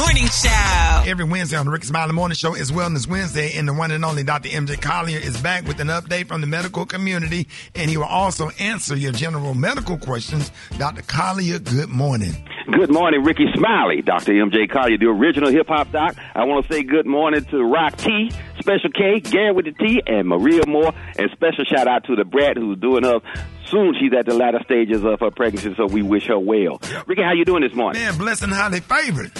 Morning 0.00 0.26
Show. 0.28 1.02
Every 1.06 1.26
Wednesday 1.26 1.58
on 1.58 1.66
the 1.66 1.72
Rick 1.72 1.84
Smiley 1.84 2.14
Morning 2.14 2.34
Show 2.34 2.54
is 2.54 2.72
Wellness 2.72 3.06
Wednesday, 3.06 3.52
and 3.58 3.68
the 3.68 3.74
one 3.74 3.90
and 3.90 4.02
only 4.02 4.22
Dr. 4.22 4.48
MJ 4.48 4.80
Collier 4.80 5.18
is 5.18 5.36
back 5.42 5.66
with 5.66 5.78
an 5.78 5.88
update 5.88 6.26
from 6.26 6.40
the 6.40 6.46
medical 6.46 6.86
community, 6.86 7.46
and 7.74 7.90
he 7.90 7.98
will 7.98 8.04
also 8.06 8.48
answer 8.58 8.96
your 8.96 9.12
general 9.12 9.52
medical 9.52 9.98
questions. 9.98 10.52
Dr. 10.78 11.02
Collier, 11.02 11.58
good 11.58 11.90
morning. 11.90 12.32
Good 12.72 12.90
morning, 12.90 13.22
Rickey 13.24 13.44
Smiley, 13.54 14.00
Dr. 14.00 14.32
MJ 14.32 14.70
Collier, 14.70 14.96
the 14.96 15.06
original 15.06 15.50
hip 15.50 15.68
hop 15.68 15.92
doc. 15.92 16.16
I 16.34 16.46
want 16.46 16.66
to 16.66 16.72
say 16.72 16.82
good 16.82 17.04
morning 17.04 17.44
to 17.44 17.62
Rock 17.62 17.98
T, 17.98 18.30
Special 18.58 18.90
K, 18.90 19.20
Gary 19.20 19.52
with 19.52 19.66
the 19.66 19.72
T, 19.72 20.02
and 20.06 20.26
Maria 20.26 20.62
Moore. 20.66 20.94
And 21.18 21.30
special 21.32 21.64
shout 21.66 21.86
out 21.86 22.04
to 22.04 22.16
the 22.16 22.24
Brat 22.24 22.56
who's 22.56 22.78
doing 22.78 23.04
her. 23.04 23.20
Soon 23.66 23.94
she's 24.00 24.12
at 24.18 24.24
the 24.24 24.34
latter 24.34 24.60
stages 24.64 25.04
of 25.04 25.20
her 25.20 25.30
pregnancy, 25.30 25.74
so 25.76 25.84
we 25.84 26.00
wish 26.00 26.26
her 26.28 26.38
well. 26.38 26.80
Rickey, 27.06 27.22
how 27.22 27.34
you 27.34 27.44
doing 27.44 27.62
this 27.62 27.74
morning? 27.74 28.00
Man, 28.00 28.16
blessed 28.16 28.44
and 28.44 28.52
highly 28.52 28.80
favored. 28.80 29.30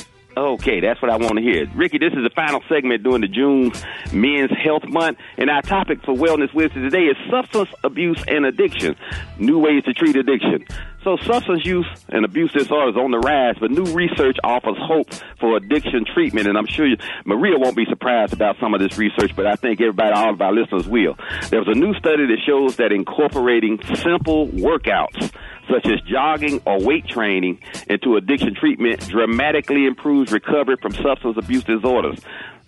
Okay, 0.40 0.80
that's 0.80 1.02
what 1.02 1.10
I 1.10 1.18
want 1.18 1.36
to 1.36 1.42
hear. 1.42 1.68
Rickey, 1.74 1.98
this 1.98 2.14
is 2.14 2.24
the 2.24 2.30
final 2.34 2.62
segment 2.66 3.02
during 3.02 3.20
the 3.20 3.28
June 3.28 3.72
Men's 4.10 4.50
Health 4.50 4.84
Month, 4.88 5.18
and 5.36 5.50
our 5.50 5.60
topic 5.60 6.02
for 6.02 6.14
Wellness 6.14 6.54
Wednesday 6.54 6.80
today 6.80 7.02
is 7.02 7.16
substance 7.30 7.68
abuse 7.84 8.24
and 8.26 8.46
addiction, 8.46 8.96
new 9.38 9.58
ways 9.58 9.84
to 9.84 9.92
treat 9.92 10.16
addiction. 10.16 10.64
So 11.04 11.18
substance 11.18 11.66
use 11.66 11.86
and 12.08 12.24
abuse 12.24 12.52
disorders 12.52 12.96
on 12.96 13.10
the 13.10 13.18
rise, 13.18 13.56
but 13.60 13.70
new 13.70 13.84
research 13.92 14.38
offers 14.42 14.78
hope 14.78 15.12
for 15.38 15.58
addiction 15.58 16.06
treatment, 16.14 16.46
and 16.46 16.56
I'm 16.56 16.66
sure 16.66 16.86
you, 16.86 16.96
Maria 17.26 17.58
won't 17.58 17.76
be 17.76 17.84
surprised 17.84 18.32
about 18.32 18.56
some 18.60 18.72
of 18.72 18.80
this 18.80 18.96
research, 18.96 19.36
but 19.36 19.46
I 19.46 19.56
think 19.56 19.82
everybody, 19.82 20.12
all 20.12 20.32
of 20.32 20.40
our 20.40 20.54
listeners 20.54 20.88
will. 20.88 21.16
There 21.50 21.58
was 21.60 21.68
a 21.68 21.78
new 21.78 21.92
study 21.96 22.26
that 22.28 22.38
shows 22.46 22.76
that 22.76 22.92
incorporating 22.92 23.78
simple 23.94 24.48
workouts 24.48 25.34
such 25.70 25.86
as 25.86 26.00
jogging 26.02 26.60
or 26.66 26.80
weight 26.80 27.06
training 27.06 27.58
into 27.88 28.16
addiction 28.16 28.54
treatment 28.54 29.06
dramatically 29.08 29.86
improves 29.86 30.32
recovery 30.32 30.76
from 30.80 30.92
substance 30.92 31.36
abuse 31.36 31.64
disorders. 31.64 32.18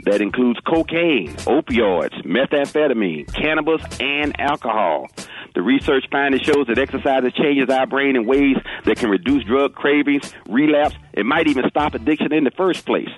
That 0.05 0.21
includes 0.21 0.59
cocaine, 0.61 1.35
opioids, 1.47 2.25
methamphetamine, 2.25 3.33
cannabis, 3.33 3.83
and 4.01 4.39
alcohol. 4.41 5.09
The 5.55 5.63
research 5.63 6.05
finding 6.11 6.41
shows 6.43 6.67
that 6.69 6.79
exercise 6.79 7.23
changes 7.35 7.69
our 7.69 7.87
brain 7.87 8.17
in 8.17 8.27
ways 8.27 8.57
that 8.85 8.97
can 8.97 9.11
reduce 9.11 9.45
drug 9.45 9.75
cravings, 9.75 10.33
relapse, 10.49 10.97
and 11.15 11.29
might 11.29 11.47
even 11.47 11.69
stop 11.69 11.95
addiction 11.95 12.33
in 12.33 12.45
the 12.45 12.51
first 12.51 12.87
place. 12.87 13.11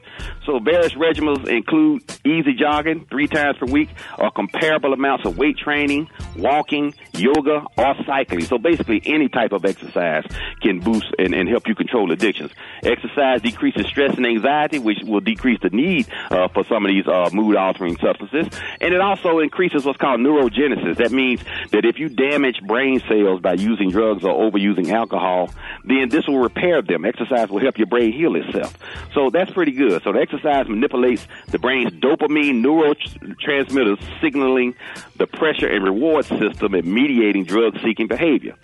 So 0.45 0.59
various 0.59 0.95
regimens 0.95 1.47
include 1.47 2.03
easy 2.25 2.55
jogging 2.55 3.07
three 3.07 3.29
times 3.29 3.57
per 3.59 3.67
week 3.67 3.89
or 4.19 4.31
comparable 4.33 4.93
amounts 4.93 5.27
of 5.27 5.39
weight 5.39 5.59
training, 5.59 6.09
walking, 6.37 6.95
yoga, 7.13 7.65
or 7.79 7.95
cycling. 8.05 8.43
So 8.43 8.59
basically 8.59 9.01
any 9.05 9.29
type 9.29 9.53
of 9.53 9.65
exercise 9.65 10.25
can 10.61 10.81
boost 10.81 11.07
and, 11.19 11.35
and 11.35 11.49
help 11.49 11.69
you 11.69 11.77
control 11.77 12.11
addictions. 12.11 12.51
Exercise 12.83 13.43
decreases 13.43 13.87
stress 13.87 14.17
and 14.17 14.27
anxiety, 14.27 14.81
which 14.81 14.99
will 15.05 15.21
decrease 15.21 15.61
the 15.63 15.71
need 15.71 16.09
uh, 16.31 16.49
for 16.49 16.65
some 16.75 16.85
of 16.85 16.91
these 16.91 17.07
uh, 17.07 17.31
mood 17.33 17.55
altering 17.55 17.97
substances. 17.99 18.49
And 18.81 18.93
it 18.93 19.01
also 19.01 19.39
increases 19.39 19.85
what's 19.85 19.99
called 19.99 20.19
neurogenesis. 20.19 20.97
That 20.97 21.13
means 21.13 21.41
that 21.71 21.85
if 21.85 22.01
you 22.01 22.09
damage 22.09 22.61
brain 22.67 23.01
cells 23.09 23.41
by 23.41 23.53
using 23.53 23.91
drugs 23.91 24.25
or 24.25 24.51
overusing 24.51 24.91
alcohol, 24.91 25.51
then 25.85 26.09
this 26.09 26.27
will 26.27 26.41
repair 26.41 26.83
them. 26.83 27.05
Exercise 27.05 27.49
will 27.49 27.61
help 27.61 27.79
your 27.79 27.87
brain 27.87 28.13
heal 28.13 28.35
itself. 28.35 28.77
So 29.13 29.31
that's 29.31 29.53
pretty 29.53 29.73
good. 29.73 30.03
So 30.03 30.13
the 30.13 30.19
exercise 30.19 30.69
manipulates 30.69 31.29
the 31.49 31.61
brain's 31.61 31.93
dopamine 31.93 32.65
neurotransmitters, 32.65 34.03
signaling 34.21 34.75
the 35.17 35.29
pressure 35.29 35.69
and 35.69 35.85
reward 35.85 36.25
system 36.25 36.75
and 36.75 36.85
mediating 36.85 37.45
drug 37.45 37.79
seeking 37.85 38.09
behavior. 38.09 38.57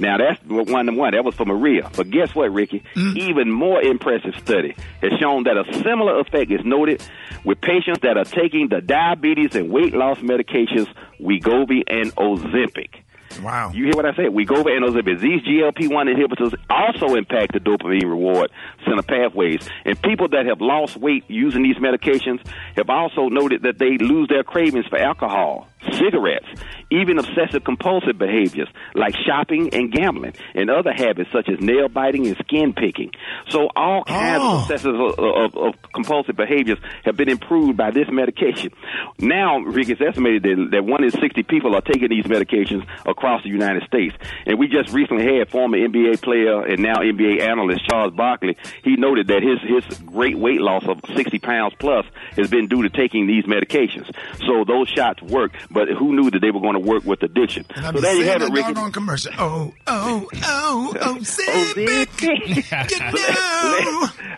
Now 0.00 0.16
that's 0.16 0.42
one 0.46 0.86
to 0.86 0.92
one. 0.92 1.12
That 1.12 1.24
was 1.24 1.34
for 1.34 1.44
Maria. 1.44 1.90
But 1.94 2.10
guess 2.10 2.34
what, 2.34 2.52
Rickey? 2.52 2.82
Mm. 2.94 3.16
Even 3.16 3.50
more 3.50 3.82
impressive 3.82 4.34
study 4.38 4.74
has 5.02 5.12
shown 5.20 5.44
that 5.44 5.56
a 5.56 5.72
similar 5.82 6.20
effect 6.20 6.50
is 6.50 6.64
noted 6.64 7.02
with 7.44 7.60
patients 7.60 8.00
that 8.00 8.16
are 8.16 8.24
taking 8.24 8.68
the 8.68 8.80
diabetes 8.80 9.54
and 9.54 9.70
weight 9.70 9.94
loss 9.94 10.18
medications 10.18 10.88
Wegovy 11.20 11.82
and 11.86 12.14
Ozempic. 12.16 13.02
Wow. 13.42 13.70
You 13.72 13.84
hear 13.84 13.94
what 13.94 14.06
I 14.06 14.14
said? 14.14 14.26
Wegovy 14.26 14.76
and 14.76 14.84
Ozempic. 14.84 15.20
These 15.20 15.42
GLP-1 15.42 16.14
inhibitors 16.14 16.54
also 16.68 17.14
impact 17.14 17.52
the 17.52 17.60
dopamine 17.60 18.02
reward 18.02 18.50
center 18.84 19.02
pathways. 19.02 19.68
And 19.84 20.00
people 20.02 20.28
that 20.28 20.46
have 20.46 20.60
lost 20.60 20.96
weight 20.96 21.24
using 21.28 21.62
these 21.62 21.76
medications 21.76 22.44
have 22.76 22.90
also 22.90 23.28
noted 23.28 23.62
that 23.62 23.78
they 23.78 23.98
lose 23.98 24.28
their 24.28 24.42
cravings 24.42 24.86
for 24.86 24.98
alcohol, 24.98 25.68
cigarettes, 25.92 26.46
even 26.90 27.18
obsessive 27.18 27.64
compulsive 27.64 28.18
behaviors 28.18 28.68
like 28.94 29.14
shopping 29.26 29.72
and 29.72 29.92
gambling, 29.92 30.34
and 30.54 30.70
other 30.70 30.92
habits 30.92 31.30
such 31.32 31.48
as 31.48 31.60
nail 31.60 31.88
biting 31.88 32.26
and 32.26 32.36
skin 32.38 32.72
picking. 32.72 33.10
So 33.48 33.68
all 33.74 34.04
kinds 34.04 34.42
of 34.42 34.42
oh. 34.42 34.60
obsessive 34.62 34.94
of, 34.94 35.18
of, 35.18 35.56
of 35.56 35.92
compulsive 35.92 36.36
behaviors 36.36 36.78
have 37.04 37.16
been 37.16 37.28
improved 37.28 37.76
by 37.76 37.90
this 37.90 38.08
medication. 38.10 38.72
Now, 39.18 39.58
Rick, 39.58 39.90
it's 39.90 40.00
estimated 40.00 40.42
that, 40.42 40.68
that 40.72 40.84
one 40.84 41.04
in 41.04 41.10
60 41.10 41.42
people 41.44 41.74
are 41.74 41.80
taking 41.80 42.08
these 42.08 42.24
medications 42.24 42.86
across 43.06 43.42
the 43.42 43.48
United 43.48 43.84
States. 43.84 44.14
And 44.46 44.58
we 44.58 44.68
just 44.68 44.92
recently 44.92 45.38
had 45.38 45.50
former 45.50 45.78
NBA 45.78 46.22
player 46.22 46.64
and 46.64 46.82
now 46.82 46.96
NBA 46.96 47.40
analyst 47.40 47.88
Charles 47.88 48.14
Barkley. 48.14 48.56
He 48.82 48.96
noted 48.96 49.28
that 49.28 49.42
his, 49.42 49.60
his 49.60 49.98
great 50.00 50.38
weight 50.38 50.60
loss 50.60 50.84
of 50.86 51.00
60 51.14 51.38
pounds 51.38 51.74
plus 51.78 52.06
has 52.36 52.48
been 52.48 52.68
due 52.68 52.82
to 52.82 52.90
taking 52.90 53.26
these 53.26 53.44
medications. 53.44 54.10
So 54.46 54.64
those 54.64 54.88
shots 54.88 55.22
work, 55.22 55.52
but 55.70 55.88
who 55.88 56.14
knew 56.14 56.30
that 56.30 56.40
they 56.40 56.50
were 56.50 56.60
going 56.60 56.74
to 56.74 56.80
work 56.80 57.04
with 57.04 57.22
addiction? 57.22 57.64
And 57.74 57.86
I 57.86 57.92
So 57.92 58.00
there 58.00 58.12
you 58.14 58.22
seeing 58.22 58.32
have 58.32 58.42
it, 58.42 58.46
that 58.46 58.52
Rickey. 58.52 58.74
doggone 58.74 58.92
commercial. 58.92 59.32
Oh, 59.38 59.72
oh, 59.86 60.28
oh, 60.44 60.94
oh, 61.02 61.18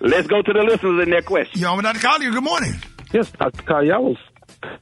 Let's 0.01 0.27
go 0.29 0.43
to 0.43 0.53
the 0.53 0.63
listeners 0.63 1.03
and 1.03 1.13
their 1.13 1.23
question 1.23 1.61
y'all 1.61 1.73
are 1.73 1.77
Yo, 1.77 1.83
Dr. 1.83 2.01
Collier, 2.01 2.31
good 2.31 2.45
morning. 2.45 2.75
Yes, 3.13 3.31
Dr. 3.33 3.63
Carl, 3.63 3.93
I 3.93 3.99
was 3.99 4.17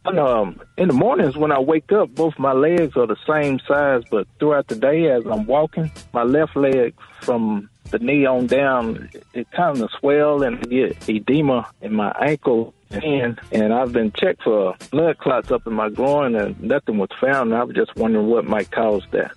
um, 0.04 0.60
in 0.76 0.88
the 0.88 0.94
mornings 0.94 1.36
when 1.36 1.52
I 1.52 1.58
wake 1.60 1.90
up, 1.92 2.14
both 2.14 2.38
my 2.38 2.52
legs 2.52 2.96
are 2.96 3.06
the 3.06 3.16
same 3.28 3.60
size, 3.66 4.02
but 4.10 4.26
throughout 4.38 4.68
the 4.68 4.76
day 4.76 5.10
as 5.10 5.24
I'm 5.26 5.46
walking, 5.46 5.90
my 6.12 6.22
left 6.22 6.56
leg 6.56 6.94
from 7.22 7.68
the 7.90 7.98
knee 7.98 8.26
on 8.26 8.46
down, 8.46 9.10
it 9.34 9.50
kind 9.50 9.80
of 9.80 9.90
swell 9.98 10.42
and 10.42 10.58
I 10.58 10.62
get 10.62 11.08
edema 11.08 11.68
in 11.80 11.94
my 11.94 12.12
ankle 12.20 12.74
and 12.90 13.40
and 13.52 13.72
I've 13.72 13.92
been 13.92 14.12
checked 14.12 14.42
for 14.42 14.74
blood 14.90 15.18
clots 15.18 15.50
up 15.50 15.66
in 15.66 15.72
my 15.72 15.88
groin 15.88 16.34
and 16.34 16.60
nothing 16.60 16.98
was 16.98 17.10
found. 17.20 17.52
And 17.52 17.60
I 17.60 17.64
was 17.64 17.76
just 17.76 17.94
wondering 17.96 18.26
what 18.26 18.44
might 18.44 18.70
cause 18.70 19.04
that. 19.12 19.32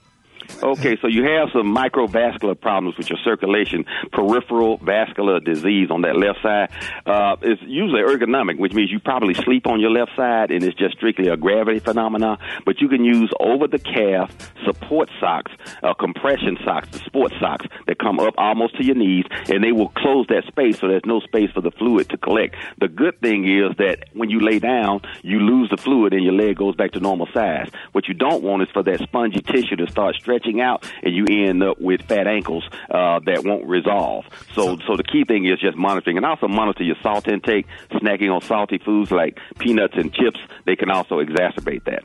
Okay, 0.62 0.98
so 1.02 1.08
you 1.08 1.24
have 1.26 1.50
some 1.52 1.76
microvascular 1.76 2.60
problems 2.60 2.98
with 2.98 3.10
your 3.10 3.20
circulation, 3.24 3.86
peripheral 4.12 4.78
vascular 4.78 5.40
disease 5.40 5.90
on 5.92 6.02
that 6.02 6.16
left 6.16 6.42
side. 6.42 6.70
Uh, 7.06 7.36
it's 7.42 7.62
usually 7.64 8.02
ergonomic, 8.02 8.58
which 8.58 8.74
means 8.74 8.92
you 8.92 9.00
probably 9.00 9.34
sleep 9.34 9.68
on 9.68 9.80
your 9.80 9.90
left 9.90 10.12
side 10.16 10.52
and 10.52 10.64
it's 10.64 10.78
just 10.78 10.96
strictly 10.96 11.28
a 11.28 11.38
gravity 11.38 11.80
phenomenon. 11.80 12.38
But 12.66 12.82
you 12.82 12.88
can 12.88 13.04
use 13.04 13.32
over 13.40 13.68
the 13.68 13.80
calf 13.80 14.32
support 14.66 15.10
socks, 15.20 15.52
uh, 15.82 15.94
compression 15.94 16.58
socks, 16.64 16.90
the 16.90 17.00
sports 17.00 17.36
socks 17.40 17.66
that 17.88 18.00
come 18.00 18.20
up 18.20 18.34
almost 18.38 18.78
to 18.78 18.86
your 18.86 18.96
knees 18.96 19.26
and 19.50 19.64
they 19.64 19.72
will 19.72 19.90
close 19.90 20.26
that 20.28 20.46
space 20.48 20.80
so 20.80 20.88
there's 20.88 21.06
no 21.06 21.20
space 21.20 21.52
for 21.52 21.62
the 21.62 21.72
fluid 21.72 22.10
to 22.10 22.18
collect. 22.18 22.56
The 22.80 22.88
good 22.88 23.20
thing 23.22 23.48
is 23.48 23.76
that 23.78 24.10
when 24.14 24.30
you 24.30 24.40
lay 24.40 24.60
down, 24.60 25.02
you 25.24 25.40
lose 25.40 25.70
the 25.70 25.78
fluid 25.78 26.14
and 26.14 26.24
your 26.24 26.34
leg 26.34 26.58
goes 26.58 26.76
back 26.76 26.92
to 26.92 27.00
normal 27.00 27.28
size. 27.34 27.70
What 27.92 28.08
you 28.08 28.14
don't 28.14 28.44
want 28.44 28.64
is 28.64 28.70
for 28.72 28.84
that 28.84 29.00
spongy 29.02 29.42
tissue 29.42 29.76
to 29.76 29.90
start 29.90 30.16
stretching 30.16 30.33
out 30.62 30.90
and 31.04 31.14
you 31.14 31.26
end 31.26 31.64
up 31.64 31.80
with 31.80 32.02
fat 32.04 32.28
ankles 32.28 32.64
uh, 32.90 33.20
that 33.26 33.44
won't 33.44 33.66
resolve. 33.66 34.26
So, 34.54 34.78
so 34.88 34.96
the 34.98 35.04
key 35.04 35.24
thing 35.26 35.46
is 35.46 35.60
just 35.60 35.78
monitoring 35.78 36.18
and 36.18 36.26
also 36.26 36.48
monitor 36.48 36.84
your 36.84 36.98
salt 37.02 37.28
intake. 37.28 37.68
Snacking 37.92 38.34
on 38.34 38.42
salty 38.42 38.78
foods 38.78 39.12
like 39.12 39.40
peanuts 39.60 39.94
and 39.96 40.14
chips, 40.14 40.40
they 40.66 40.76
can 40.76 40.90
also 40.90 41.20
exacerbate 41.20 41.84
that. 41.86 42.04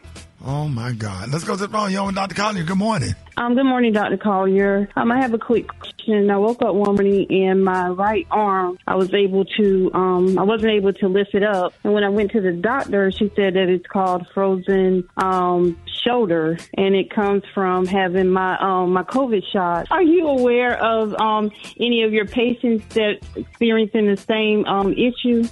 Oh 0.51 0.67
my 0.67 0.93
God. 0.93 1.31
Let's 1.31 1.45
go 1.45 1.57
to 1.57 1.67
the 1.67 1.69
phone. 1.69 1.93
Yo, 1.93 2.11
Dr. 2.11 2.35
Collier, 2.35 2.65
good 2.65 2.79
morning. 2.79 3.15
Um, 3.37 3.55
good 3.55 3.67
morning, 3.67 3.93
Dr. 3.93 4.17
Collier. 4.17 4.89
Um, 4.97 5.13
I 5.13 5.21
have 5.21 5.35
a 5.35 5.39
quick 5.39 5.69
question. 5.69 6.31
I 6.31 6.39
woke 6.39 6.63
up 6.63 6.75
one 6.75 6.95
morning 6.95 7.27
and 7.29 7.63
my 7.63 7.91
right 7.91 8.27
arm, 8.31 8.79
I 8.87 8.95
was 8.95 9.13
able 9.13 9.45
to, 9.45 9.91
um, 9.93 10.39
I 10.39 10.45
wasn't 10.45 10.73
able 10.73 10.95
to 10.95 11.09
lift 11.09 11.35
it 11.35 11.43
up. 11.43 11.75
And 11.85 11.93
when 11.93 12.03
I 12.03 12.09
went 12.09 12.31
to 12.31 12.41
the 12.41 12.53
doctor, 12.53 13.13
she 13.13 13.31
said 13.37 13.55
that 13.57 13.69
it's 13.69 13.87
called 13.89 14.27
frozen, 14.33 15.07
um, 15.19 15.79
shoulder 16.03 16.57
and 16.73 16.95
it 16.95 17.11
comes 17.11 17.43
from 17.53 17.85
having 17.85 18.31
my, 18.31 18.57
um, 18.59 18.95
my 18.95 19.03
COVID 19.03 19.43
shot. 19.53 19.89
Are 19.91 20.03
you 20.03 20.29
aware 20.29 20.83
of, 20.83 21.15
um, 21.21 21.51
any 21.79 22.05
of 22.05 22.15
your 22.15 22.25
patients 22.25 22.87
that 22.95 23.19
experiencing 23.37 24.07
the 24.07 24.17
same, 24.17 24.65
um, 24.65 24.95
issue? 24.95 25.45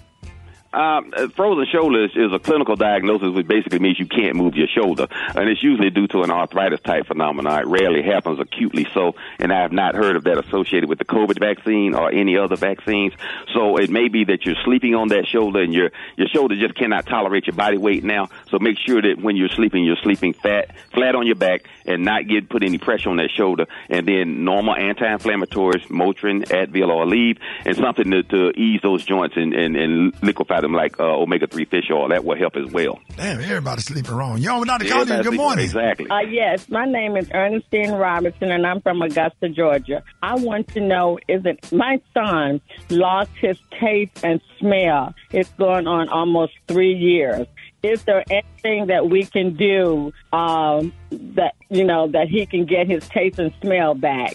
Um, 0.76 1.10
uh, 1.16 1.28
frozen 1.28 1.64
shoulder 1.72 2.04
is, 2.04 2.10
is 2.14 2.34
a 2.34 2.38
clinical 2.38 2.76
diagnosis, 2.76 3.30
which 3.34 3.48
basically 3.48 3.78
means 3.78 3.98
you 3.98 4.04
can't 4.04 4.36
move 4.36 4.56
your 4.56 4.66
shoulder, 4.66 5.06
and 5.34 5.48
it's 5.48 5.62
usually 5.62 5.88
due 5.88 6.06
to 6.08 6.20
an 6.20 6.30
arthritis 6.30 6.80
type 6.82 7.06
phenomenon. 7.06 7.60
It 7.60 7.66
rarely 7.66 8.02
happens 8.02 8.38
acutely 8.38 8.86
so, 8.92 9.14
and 9.38 9.50
I 9.54 9.62
have 9.62 9.72
not 9.72 9.94
heard 9.94 10.16
of 10.16 10.24
that 10.24 10.36
associated 10.36 10.90
with 10.90 10.98
the 10.98 11.06
COVID 11.06 11.40
vaccine 11.40 11.94
or 11.94 12.12
any 12.12 12.36
other 12.36 12.56
vaccines. 12.56 13.14
So 13.54 13.78
it 13.78 13.88
may 13.88 14.08
be 14.08 14.24
that 14.24 14.44
you're 14.44 14.62
sleeping 14.64 14.94
on 14.94 15.08
that 15.08 15.26
shoulder, 15.26 15.62
and 15.62 15.72
your 15.72 15.92
your 16.18 16.28
shoulder 16.28 16.54
just 16.56 16.74
cannot 16.74 17.06
tolerate 17.06 17.46
your 17.46 17.56
body 17.56 17.78
weight 17.78 18.04
now. 18.04 18.28
So 18.50 18.58
make 18.58 18.76
sure 18.78 19.00
that 19.00 19.16
when 19.18 19.34
you're 19.34 19.48
sleeping, 19.48 19.82
you're 19.82 19.96
sleeping 20.02 20.34
fat, 20.34 20.76
flat 20.92 21.14
on 21.14 21.26
your 21.26 21.36
back, 21.36 21.62
and 21.86 22.04
not 22.04 22.26
get 22.26 22.48
put 22.48 22.62
any 22.62 22.78
pressure 22.78 23.10
on 23.10 23.16
that 23.16 23.30
shoulder. 23.30 23.66
And 23.88 24.06
then 24.06 24.44
normal 24.44 24.74
anti-inflammatories, 24.74 25.86
Motrin, 25.88 26.44
Advil, 26.48 26.88
or 26.88 27.06
Aleve, 27.06 27.38
and 27.64 27.76
something 27.76 28.10
to, 28.10 28.22
to 28.24 28.50
ease 28.50 28.80
those 28.82 29.04
joints 29.04 29.36
and, 29.36 29.54
and, 29.54 29.76
and 29.76 30.22
liquefy 30.22 30.60
them 30.60 30.72
like 30.72 30.98
uh, 31.00 31.04
omega-3 31.04 31.68
fish 31.68 31.90
oil. 31.90 32.08
That 32.08 32.24
will 32.24 32.36
help 32.36 32.56
as 32.56 32.70
well. 32.70 32.98
Damn, 33.16 33.40
everybody's 33.40 33.84
sleeping 33.84 34.14
wrong. 34.14 34.38
Yo, 34.38 34.64
Dr. 34.64 34.84
Yeah, 34.84 34.90
Collier, 34.90 35.04
that's 35.06 35.26
good 35.26 35.34
it. 35.34 35.36
morning. 35.36 35.64
Exactly. 35.64 36.08
Uh, 36.08 36.20
yes, 36.20 36.68
my 36.68 36.84
name 36.84 37.16
is 37.16 37.30
Ernestine 37.32 37.92
Robinson, 37.92 38.50
and 38.50 38.66
I'm 38.66 38.80
from 38.80 39.02
Augusta, 39.02 39.48
Georgia. 39.48 40.02
I 40.22 40.34
want 40.36 40.68
to 40.68 40.80
know: 40.80 41.18
Is 41.28 41.44
it 41.46 41.72
my 41.72 42.00
son 42.14 42.60
lost 42.90 43.30
his 43.40 43.58
taste 43.80 44.24
and 44.24 44.40
smell? 44.58 45.14
It's 45.30 45.50
going 45.50 45.86
on 45.86 46.08
almost 46.08 46.52
three 46.68 46.94
years. 46.94 47.46
Is 47.86 48.02
there 48.04 48.24
anything 48.28 48.86
that 48.86 49.08
we 49.08 49.24
can 49.24 49.54
do 49.54 50.12
um, 50.32 50.92
that 51.10 51.54
you 51.70 51.84
know 51.84 52.08
that 52.08 52.28
he 52.28 52.44
can 52.46 52.64
get 52.64 52.88
his 52.88 53.08
taste 53.08 53.38
and 53.38 53.52
smell 53.62 53.94
back? 53.94 54.34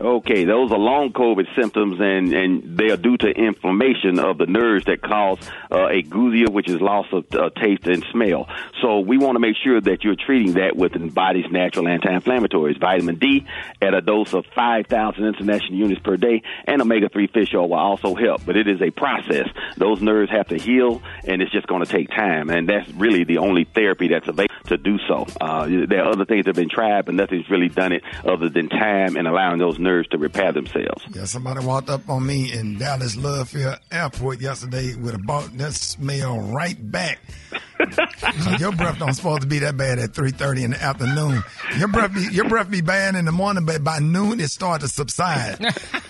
Okay, 0.00 0.44
those 0.44 0.70
are 0.70 0.78
long 0.78 1.12
COVID 1.12 1.56
symptoms, 1.56 1.98
and, 1.98 2.32
and 2.32 2.78
they 2.78 2.90
are 2.90 2.96
due 2.96 3.16
to 3.16 3.26
inflammation 3.26 4.20
of 4.20 4.38
the 4.38 4.46
nerves 4.46 4.84
that 4.84 5.02
cause 5.02 5.40
uh, 5.72 5.88
ageusia, 5.88 6.48
which 6.48 6.68
is 6.68 6.80
loss 6.80 7.06
of 7.10 7.26
uh, 7.34 7.50
taste 7.50 7.84
and 7.88 8.04
smell. 8.12 8.48
So 8.80 9.00
we 9.00 9.18
want 9.18 9.34
to 9.34 9.40
make 9.40 9.56
sure 9.56 9.80
that 9.80 10.04
you're 10.04 10.14
treating 10.14 10.52
that 10.52 10.76
with 10.76 10.92
the 10.92 11.00
body's 11.00 11.50
natural 11.50 11.88
anti-inflammatories. 11.88 12.78
Vitamin 12.78 13.16
D 13.16 13.44
at 13.82 13.92
a 13.92 14.00
dose 14.00 14.34
of 14.34 14.46
5,000 14.54 15.24
international 15.24 15.74
units 15.74 16.00
per 16.00 16.16
day, 16.16 16.42
and 16.64 16.80
omega-3 16.80 17.32
fish 17.32 17.52
oil 17.52 17.68
will 17.68 17.78
also 17.78 18.14
help. 18.14 18.46
But 18.46 18.56
it 18.56 18.68
is 18.68 18.80
a 18.80 18.92
process. 18.92 19.48
Those 19.78 20.00
nerves 20.00 20.30
have 20.30 20.46
to 20.48 20.58
heal, 20.58 21.02
and 21.24 21.42
it's 21.42 21.50
just 21.50 21.66
going 21.66 21.84
to 21.84 21.90
take 21.90 22.08
time. 22.10 22.50
And 22.50 22.68
that's 22.68 22.88
really 22.92 23.24
the 23.24 23.38
only 23.38 23.64
therapy 23.64 24.06
that's 24.06 24.28
available 24.28 24.54
to 24.66 24.76
do 24.76 24.98
so. 25.08 25.26
Uh, 25.40 25.66
there 25.88 26.04
are 26.04 26.10
other 26.10 26.24
things 26.24 26.44
that 26.44 26.50
have 26.50 26.56
been 26.56 26.68
tried, 26.68 27.06
but 27.06 27.14
nothing's 27.14 27.50
really 27.50 27.68
done 27.68 27.92
it 27.92 28.04
other 28.24 28.48
than 28.48 28.68
time 28.68 29.16
and 29.16 29.26
allowing 29.26 29.58
those 29.58 29.78
nerves 29.78 29.87
to 29.88 30.18
repair 30.18 30.52
themselves. 30.52 31.04
Yeah, 31.14 31.24
somebody 31.24 31.64
walked 31.64 31.88
up 31.88 32.08
on 32.08 32.26
me 32.26 32.52
in 32.52 32.78
Dallas 32.78 33.16
Love 33.16 33.48
Field 33.48 33.78
Airport 33.90 34.40
yesterday 34.40 34.94
with 34.94 35.14
a 35.14 35.18
boat 35.18 35.50
that 35.56 35.72
smell 35.72 36.40
right 36.40 36.76
back. 36.90 37.20
so 38.42 38.50
your 38.58 38.72
breath 38.72 38.98
don't 38.98 39.14
supposed 39.14 39.42
to 39.42 39.46
be 39.48 39.60
that 39.60 39.76
bad 39.76 39.98
at 39.98 40.12
three 40.14 40.30
thirty 40.30 40.64
in 40.64 40.72
the 40.72 40.82
afternoon. 40.82 41.42
Your 41.78 41.88
breath 41.88 42.14
be 42.14 42.26
your 42.32 42.48
breath 42.48 42.70
be 42.70 42.80
bad 42.80 43.14
in 43.14 43.24
the 43.24 43.32
morning, 43.32 43.64
but 43.64 43.82
by 43.84 43.98
noon 44.00 44.40
it 44.40 44.48
starts 44.50 44.82
to 44.84 44.88
subside. 44.88 45.58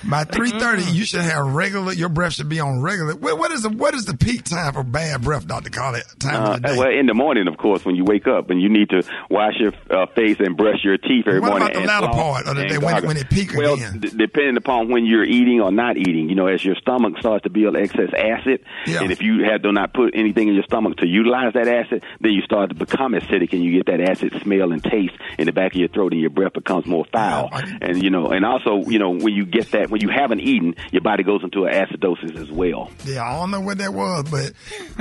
by 0.08 0.24
three 0.24 0.50
thirty, 0.50 0.82
you 0.92 1.04
should 1.04 1.20
have 1.22 1.46
regular. 1.54 1.92
Your 1.92 2.08
breath 2.08 2.34
should 2.34 2.48
be 2.48 2.60
on 2.60 2.80
regular. 2.80 3.14
What, 3.16 3.38
what 3.38 3.50
is 3.52 3.62
the 3.62 3.70
what 3.70 3.94
is 3.94 4.04
the 4.06 4.16
peak 4.16 4.44
time 4.44 4.72
for 4.72 4.82
bad 4.82 5.22
breath, 5.22 5.46
Doctor 5.46 5.70
Collier? 5.70 6.02
Time 6.18 6.34
Uh, 6.42 6.54
of 6.54 6.62
the 6.62 6.68
day. 6.68 6.78
well, 6.78 6.90
in 6.90 7.06
the 7.06 7.14
morning, 7.14 7.48
of 7.48 7.56
course, 7.58 7.84
when 7.84 7.96
you 7.96 8.04
wake 8.04 8.26
up 8.26 8.50
and 8.50 8.60
you 8.60 8.68
need 8.68 8.90
to 8.90 9.02
wash 9.30 9.54
your 9.58 9.72
uh, 9.90 10.06
face 10.14 10.36
and 10.40 10.56
brush 10.56 10.82
your 10.84 10.96
teeth 10.98 11.26
every 11.26 11.40
What 11.40 11.50
morning. 11.50 11.68
about 11.70 11.80
the 11.80 11.86
latter 11.86 12.06
part 12.08 12.46
of 12.46 12.56
the 12.56 12.64
day 12.66 12.78
when- 12.78 13.06
when 13.06 13.16
it 13.16 13.28
peaks 13.30 13.54
well, 13.56 13.74
again? 13.74 13.98
d- 14.00 14.10
depending 14.16 14.56
upon 14.56 14.88
when 14.90 15.04
you're 15.06 15.24
eating 15.24 15.60
or 15.60 15.70
not 15.70 15.96
eating, 15.96 16.28
you 16.28 16.34
know, 16.34 16.46
as 16.46 16.64
your 16.64 16.74
stomach 16.76 17.14
starts 17.18 17.44
to 17.44 17.50
build 17.50 17.76
excess 17.76 18.10
acid, 18.16 18.60
Yeah. 18.86 19.02
and 19.02 19.12
if 19.12 19.22
you 19.22 19.44
have 19.44 19.62
do 19.62 19.72
not 19.72 19.92
put 19.92 20.14
anything 20.14 20.48
in 20.48 20.54
your 20.54 20.64
stomach 20.64 20.96
to 20.98 21.06
utilize 21.06 21.52
that 21.58 21.68
acid, 21.68 22.04
then 22.20 22.32
you 22.32 22.42
start 22.42 22.70
to 22.70 22.74
become 22.74 23.12
acidic 23.12 23.52
and 23.52 23.62
you 23.62 23.72
get 23.76 23.86
that 23.86 24.00
acid 24.00 24.32
smell 24.42 24.72
and 24.72 24.82
taste 24.82 25.14
in 25.38 25.46
the 25.46 25.52
back 25.52 25.72
of 25.72 25.78
your 25.78 25.88
throat, 25.88 26.12
and 26.12 26.20
your 26.20 26.30
breath 26.30 26.52
becomes 26.52 26.86
more 26.86 27.04
foul. 27.12 27.50
and 27.52 28.02
you 28.02 28.10
know, 28.10 28.28
and 28.28 28.44
also, 28.44 28.88
you 28.88 28.98
know, 28.98 29.10
when 29.10 29.34
you 29.34 29.44
get 29.46 29.70
that, 29.72 29.90
when 29.90 30.00
you 30.00 30.08
haven't 30.08 30.40
eaten, 30.40 30.74
your 30.92 31.02
body 31.02 31.22
goes 31.22 31.42
into 31.42 31.64
an 31.64 31.72
acidosis 31.72 32.36
as 32.36 32.50
well. 32.50 32.90
Yeah, 33.04 33.22
I 33.22 33.38
don't 33.38 33.50
know 33.50 33.60
what 33.60 33.78
that 33.78 33.92
was, 33.92 34.24
but 34.30 34.52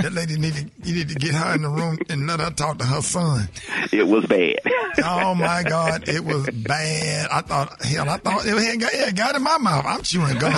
that 0.01 0.13
lady 0.13 0.37
needed 0.37 0.71
you 0.83 0.95
need 0.95 1.09
to 1.09 1.15
get 1.15 1.33
her 1.33 1.55
in 1.55 1.61
the 1.61 1.69
room 1.69 1.97
and 2.09 2.27
let 2.27 2.39
her 2.39 2.51
talk 2.51 2.77
to 2.79 2.85
her 2.85 3.01
son. 3.01 3.47
It 3.91 4.07
was 4.07 4.25
bad. 4.25 4.59
Oh 5.03 5.35
my 5.35 5.63
God, 5.63 6.07
it 6.07 6.23
was 6.23 6.49
bad. 6.49 7.27
I 7.31 7.41
thought, 7.41 7.83
hell, 7.85 8.09
I 8.09 8.17
thought 8.17 8.45
it 8.45 8.57
had 8.57 8.79
got, 8.79 8.93
it 8.93 9.15
got 9.15 9.35
in 9.35 9.43
my 9.43 9.57
mouth. 9.57 9.85
I'm 9.85 10.01
chewing 10.01 10.37
gum 10.37 10.53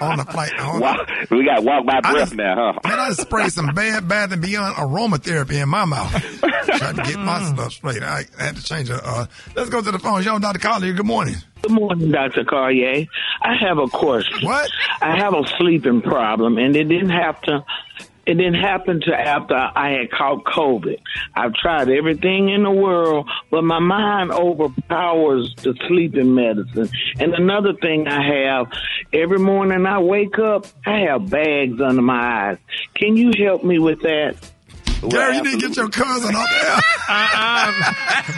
on 0.00 0.18
the 0.18 0.26
flight. 0.30 0.52
On 0.58 0.80
Wow, 0.80 0.96
we 1.30 1.44
got 1.44 1.62
walk 1.64 1.86
by 1.86 2.00
breath 2.00 2.34
now, 2.34 2.72
huh? 2.74 2.88
Man, 2.88 2.98
I 2.98 3.08
just 3.08 3.22
sprayed 3.22 3.52
some 3.52 3.74
bad 3.74 4.08
Bath 4.08 4.32
and 4.32 4.42
Beyond 4.42 4.76
aromatherapy 4.90 5.62
in 5.62 5.68
my 5.68 5.84
mouth. 5.84 6.10
Trying 6.40 6.96
to 6.96 7.02
get 7.02 7.18
my 7.18 7.42
stuff 7.42 7.72
straight. 7.72 8.02
I 8.02 8.24
had 8.38 8.56
to 8.56 8.62
change 8.62 8.90
it. 8.90 9.00
Uh, 9.02 9.26
let's 9.54 9.70
go 9.70 9.80
to 9.80 9.90
the 9.90 9.98
phone. 9.98 10.22
Yo, 10.22 10.38
Dr. 10.38 10.58
Collier, 10.58 10.92
good 10.92 11.06
morning. 11.06 11.36
Good 11.62 11.72
morning, 11.72 12.10
Dr. 12.10 12.44
Carrier. 12.44 13.06
I 13.42 13.54
have 13.56 13.78
a 13.78 13.86
question. 13.86 14.46
What? 14.46 14.70
I 15.00 15.16
have 15.16 15.34
a 15.34 15.46
sleeping 15.58 16.02
problem, 16.02 16.58
and 16.58 16.74
it 16.76 16.84
didn't 16.84 17.10
have 17.10 17.40
to. 17.42 17.64
It 18.26 18.34
didn't 18.34 18.60
happen 18.60 19.00
to 19.00 19.14
after 19.14 19.56
I 19.56 19.90
had 19.98 20.10
caught 20.10 20.44
COVID. 20.44 21.00
I've 21.34 21.54
tried 21.54 21.88
everything 21.88 22.50
in 22.50 22.62
the 22.62 22.70
world, 22.70 23.28
but 23.50 23.62
my 23.62 23.80
mind 23.80 24.30
overpowers 24.30 25.52
the 25.56 25.74
sleeping 25.88 26.34
medicine. 26.34 26.90
And 27.18 27.34
another 27.34 27.72
thing 27.74 28.06
I 28.06 28.22
have, 28.22 28.66
every 29.12 29.38
morning 29.38 29.84
I 29.84 29.98
wake 29.98 30.38
up, 30.38 30.66
I 30.86 31.00
have 31.00 31.28
bags 31.28 31.80
under 31.80 32.02
my 32.02 32.50
eyes. 32.50 32.58
Can 32.94 33.16
you 33.16 33.32
help 33.36 33.64
me 33.64 33.78
with 33.78 34.02
that? 34.02 34.36
Gary, 35.08 35.36
you 35.36 35.42
need 35.42 35.60
to 35.60 35.68
get 35.68 35.76
your 35.76 35.88
cousin 35.88 36.34
up 36.34 36.48
there. 36.50 36.80
Uh, 37.12 37.66
um, 37.66 37.74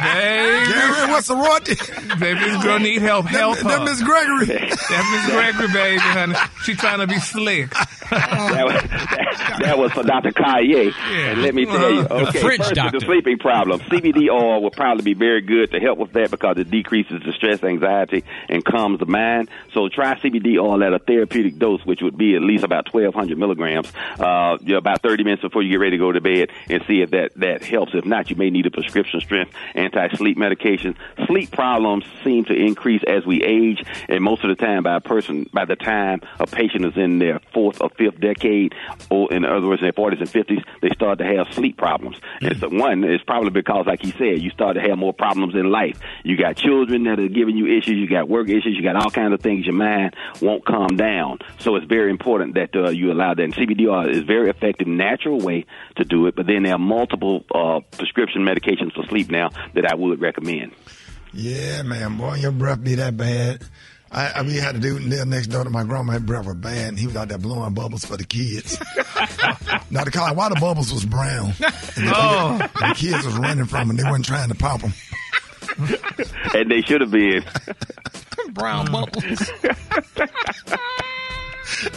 baby. 0.03 0.73
Gary, 0.73 1.11
what's 1.13 1.29
the 1.29 1.35
sorority? 1.35 1.75
Baby, 2.19 2.41
this 2.41 2.63
girl 2.63 2.79
need 2.79 3.03
help. 3.03 3.27
Help 3.27 3.59
That- 3.59 3.65
her. 3.65 3.69
that 3.69 3.85
Miss 3.85 4.03
Gregory. 4.03 4.47
That 4.47 5.05
Miss 5.13 5.35
Gregory, 5.35 5.73
baby, 5.75 5.99
honey. 6.01 6.35
She 6.65 6.75
trying 6.75 7.01
to 7.01 7.07
be 7.07 7.19
slick. 7.19 7.71
That, 8.13 8.65
was, 8.65 8.75
that, 8.83 9.59
that 9.63 9.79
was 9.79 9.93
for 9.93 10.03
Dr. 10.03 10.33
Kaye. 10.33 10.93
And 11.31 11.43
let 11.43 11.55
me 11.55 11.65
tell 11.65 11.93
you, 11.93 12.01
okay, 12.01 12.41
first 12.41 12.75
doctor. 12.75 12.99
the 12.99 13.05
sleeping 13.05 13.39
problem. 13.39 13.81
CBD 13.81 14.29
oil 14.31 14.63
will 14.63 14.71
probably 14.71 15.05
be 15.05 15.15
very 15.15 15.41
good 15.41 15.71
to 15.73 15.81
help 15.81 15.99
with 15.99 16.13
that 16.13 16.31
because 16.31 16.59
it 16.59 16.71
decreases 16.71 17.23
the 17.25 17.33
stress, 17.33 17.63
anxiety, 17.63 18.25
and 18.49 18.65
calms 18.65 18.99
the 19.01 19.07
mind. 19.07 19.49
So 19.73 19.89
try 19.89 20.15
CBD 20.15 20.59
oil 20.59 20.83
at 20.85 20.93
a 20.93 20.99
therapeutic 20.99 21.59
dose, 21.59 21.85
which 21.85 22.03
would 22.03 22.17
be 22.17 22.35
at 22.35 22.43
least 22.43 22.65
about 22.65 22.93
1,200 22.93 23.39
milligrams, 23.39 23.93
uh, 24.19 24.59
about 24.75 25.03
30 25.03 25.25
minutes 25.25 25.43
before 25.43 25.63
you 25.63 25.71
get 25.71 25.81
ready 25.81 25.97
to 25.97 25.99
go 25.99 26.13
to 26.13 26.21
bed, 26.21 26.51
and 26.69 26.83
see 26.87 27.03
if 27.03 27.11
that 27.11 27.33
that 27.37 27.65
helps. 27.65 27.95
If 27.95 28.05
not, 28.05 28.31
you 28.31 28.37
may 28.37 28.51
need 28.51 28.67
a 28.67 28.71
prescription 28.71 29.21
strength 29.21 29.53
anti-sleep 29.75 30.37
medication. 30.37 30.97
Sleep 31.27 31.51
problems 31.51 32.05
seem 32.25 32.45
to 32.47 32.55
increase 32.55 33.03
as 33.07 33.25
we 33.25 33.43
age, 33.43 33.83
and 34.09 34.23
most 34.23 34.45
of 34.45 34.49
the 34.49 34.57
time, 34.57 34.83
by 34.83 34.97
a 34.97 35.01
person, 35.01 35.49
by 35.53 35.65
the 35.65 35.77
time 35.77 36.21
a 36.39 36.47
patient 36.47 36.85
is 36.85 36.97
in 36.97 37.19
their 37.19 37.41
fourth 37.53 37.81
or 37.81 37.89
fifth 37.91 38.02
decade, 38.11 38.75
or 39.11 39.33
in 39.33 39.45
other 39.45 39.67
words, 39.67 39.81
in 39.81 39.87
their 39.87 39.93
40s 39.93 40.21
and 40.21 40.29
50s, 40.29 40.65
they 40.81 40.91
start 40.91 41.19
to 41.19 41.25
have 41.25 41.53
sleep 41.55 41.77
problems. 41.77 42.17
And 42.41 42.59
so, 42.59 42.69
one 42.69 43.05
is 43.05 43.23
probably 43.23 43.51
because, 43.51 43.87
like 43.87 44.03
he 44.03 44.11
said, 44.13 44.43
you 44.43 44.51
start 44.51 44.77
to 44.77 44.83
have 44.83 44.99
more 44.99 45.13
problems 45.13 45.55
in 45.55 45.71
life. 45.71 46.01
You 46.25 46.37
got 46.37 46.57
children 46.57 47.05
that 47.05 47.19
are 47.21 47.29
giving 47.29 47.57
you 47.57 47.67
issues, 47.67 47.97
you 47.97 48.09
got 48.09 48.29
work 48.29 48.49
issues, 48.49 48.77
you 48.77 48.83
got 48.83 48.97
all 48.97 49.11
kinds 49.11 49.33
of 49.33 49.41
things. 49.41 49.67
Your 49.67 49.75
mind 49.75 50.15
won't 50.41 50.65
calm 50.65 50.97
down. 50.97 51.39
So 51.59 51.77
it's 51.77 51.87
very 51.87 52.11
important 52.11 52.55
that 52.55 52.75
uh, 52.75 52.91
you 52.91 53.13
allow 53.13 53.35
that. 53.35 53.43
And 53.43 53.55
CBD 53.55 53.89
oil 53.89 54.09
is 54.09 54.19
a 54.19 54.25
very 54.25 54.51
effective, 54.51 54.87
natural 54.87 55.39
way 55.39 55.67
to 55.97 56.05
do 56.05 56.27
it. 56.27 56.37
But 56.37 56.47
then 56.47 56.65
there 56.65 56.75
are 56.75 56.79
multiple 56.79 57.45
uh, 57.55 57.81
prescription 57.97 58.43
medications 58.43 58.95
for 58.95 59.05
sleep 59.09 59.31
now 59.31 59.51
that 59.75 59.87
I 59.87 59.95
would 59.95 60.21
recommend. 60.21 60.73
Yeah, 61.33 61.83
man, 61.83 62.19
boy, 62.19 62.37
your 62.37 62.53
breath 62.53 62.83
be 62.85 62.95
that 62.97 63.17
bad. 63.17 63.63
I, 64.13 64.33
I 64.37 64.43
we 64.43 64.57
had 64.57 64.75
to 64.75 64.81
do 64.81 64.99
live 64.99 65.27
next 65.27 65.47
door 65.49 65.65
to 65.65 65.71
my 65.71 65.85
grandma. 65.85 66.13
His 66.15 66.23
breath 66.23 66.45
was 66.47 66.57
bad, 66.57 66.89
and 66.91 66.99
he 66.99 67.07
was 67.07 67.17
out 67.17 67.29
there 67.29 67.39
blowing 67.39 67.73
bubbles 67.75 68.05
for 68.05 68.17
the 68.17 68.25
kids. 68.25 68.79
now 69.91 70.05
the 70.05 70.11
collar, 70.13 70.35
why 70.35 70.49
the 70.51 70.57
bubbles 70.61 70.93
was 70.93 71.05
brown, 71.07 71.47
and 71.47 71.57
the, 72.09 72.13
Oh. 72.15 72.59
the 72.59 72.95
kids 72.95 73.25
was 73.25 73.35
running 73.39 73.65
from 73.65 73.89
them. 73.89 73.97
They 73.97 74.05
weren't 74.05 74.25
trying 74.25 74.51
to 74.51 74.55
pop 74.55 74.83
them. 74.83 74.93
and 76.55 76.71
they 76.71 76.83
should 76.83 77.01
have 77.01 77.11
been. 77.11 77.45
Brown 78.53 78.93
bubbles. 78.93 79.51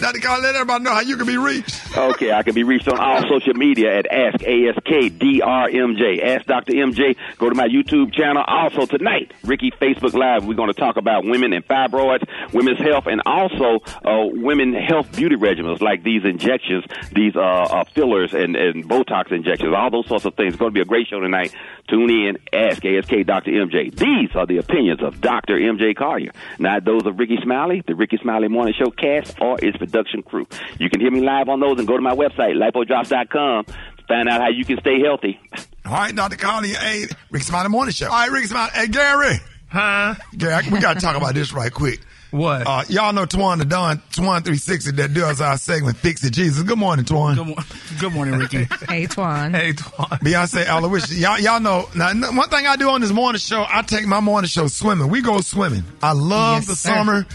Now 0.02 0.12
the 0.12 0.20
collar, 0.20 0.42
let 0.42 0.56
everybody 0.56 0.84
know 0.84 0.94
how 0.94 1.02
you 1.02 1.18
can 1.18 1.26
be 1.26 1.38
reached. 1.38 1.98
Okay, 1.98 2.32
I 2.32 2.44
can 2.44 2.54
be 2.54 2.64
reached 2.64 2.88
on 2.88 3.00
all 3.00 3.22
social 3.28 3.54
media 3.54 3.98
at 3.98 4.06
Ask 4.12 4.40
ASKDRMJ. 4.40 6.24
Ask 6.24 6.46
Dr. 6.46 6.74
MJ. 6.74 7.16
Go 7.38 7.50
to 7.50 7.56
my 7.56 7.68
YouTube 7.68 8.14
channel. 8.14 8.44
Also 8.46 8.86
tonight, 8.86 9.32
Ricky 9.44 9.72
Facebook 9.72 10.14
Live. 10.14 10.46
We're 10.46 10.56
going 10.56 10.74
to 10.74 10.80
talk 10.80 10.98
about 10.98 11.24
women 11.26 11.54
and 11.54 11.66
fibroids, 11.68 12.24
women's 12.54 12.80
health, 12.80 13.08
and 13.08 13.22
also 13.26 13.80
uh, 14.04 14.26
women 14.32 14.74
health 14.74 15.16
beauty 15.16 15.36
regimens 15.36 15.82
like 15.82 16.04
these 16.04 16.24
injections, 16.26 16.84
these 17.14 17.36
uh, 17.36 17.40
uh, 17.40 17.84
fillers 17.86 18.34
and, 18.34 18.56
and 18.56 18.88
Botox 18.88 19.32
injections, 19.32 19.74
all 19.76 19.90
those 19.90 20.08
sorts 20.08 20.26
of 20.26 20.36
things. 20.36 20.54
It's 20.54 20.60
going 20.60 20.72
to 20.72 20.76
be 20.76 20.82
a 20.82 20.86
great 20.86 21.08
show 21.08 21.20
tonight. 21.20 21.54
Tune 21.88 22.10
in. 22.10 22.38
Ask 22.52 22.84
ASK 22.86 23.12
Dr. 23.26 23.52
MJ. 23.52 23.96
These 23.96 24.36
are 24.36 24.46
the 24.46 24.58
opinions 24.58 25.02
of 25.02 25.22
Dr. 25.22 25.58
MJ 25.58 25.96
Collier, 25.96 26.32
not 26.60 26.84
those 26.84 27.06
of 27.06 27.20
Rickey 27.20 27.38
Smiley, 27.44 27.84
the 27.86 27.96
Rickey 27.96 28.18
Smiley 28.18 28.48
Morning 28.48 28.74
Show 28.78 28.90
cast, 28.92 29.40
or 29.40 29.58
its 29.66 29.78
production 29.78 30.24
crew. 30.24 30.48
You 30.80 30.90
can 30.90 31.00
hear 31.00 31.12
me 31.12 31.22
live 31.22 31.50
on 31.50 31.60
those 31.60 31.78
and 31.80 31.88
go 31.88 31.96
to 31.96 32.02
my 32.02 32.16
website, 32.16 32.56
lipodrops.com, 32.56 33.66
to 33.66 33.74
find 34.08 34.30
out 34.30 34.42
how 34.42 34.50
you 34.50 34.66
can 34.66 34.80
stay 34.80 35.00
healthy. 35.02 35.40
All 35.86 35.92
right, 35.94 36.16
Dr. 36.16 36.38
Collier, 36.38 36.78
hey, 36.78 37.06
Rickey 37.32 37.46
Smiley 37.46 37.70
Morning 37.70 37.94
Show. 37.94 38.06
All 38.08 38.12
right, 38.12 38.32
Rickey 38.32 38.48
Smiley, 38.48 38.72
hey, 38.74 38.88
Gary. 38.88 39.36
Huh? 39.68 40.16
Gary, 40.38 40.64
we 40.72 40.80
got 40.80 40.94
to 40.96 41.00
talk 41.00 41.16
about 41.18 41.34
this 41.34 41.54
right 41.54 41.72
quick. 41.74 42.00
What? 42.32 42.68
Uh, 42.68 42.84
y'all 42.90 43.14
know 43.14 43.26
Twan 43.26 43.60
the 43.60 43.66
Don, 43.66 44.00
Twan 44.12 44.44
360 44.44 44.92
that 44.94 45.14
does 45.14 45.40
our 45.40 45.58
segment, 45.58 45.96
Fix 45.96 46.22
It 46.26 46.32
Jesus. 46.32 46.64
Good 46.64 46.78
morning, 46.78 47.06
Twan. 47.06 47.36
Good, 47.38 48.00
Good 48.02 48.12
morning, 48.14 48.38
Rickey. 48.38 48.64
Hey, 48.90 49.08
Twan. 49.08 49.56
Hey, 49.56 49.72
Twan. 49.72 50.20
Beyonce 50.20 50.66
Aloysius. 50.68 51.18
Y'all, 51.18 51.40
y'all 51.40 51.62
know, 51.62 51.88
now, 51.96 52.12
one 52.36 52.50
thing 52.50 52.68
I 52.68 52.76
do 52.76 52.90
on 52.90 53.00
this 53.00 53.12
morning 53.14 53.40
show, 53.40 53.64
I 53.66 53.84
take 53.84 54.06
my 54.06 54.20
morning 54.20 54.50
show 54.50 54.68
swimming. 54.68 55.08
We 55.08 55.22
go 55.22 55.40
swimming. 55.40 55.86
I 56.04 56.12
love 56.12 56.64
Yes, 56.64 56.68
the 56.68 56.76
sir. 56.76 56.90
summer. 56.90 57.26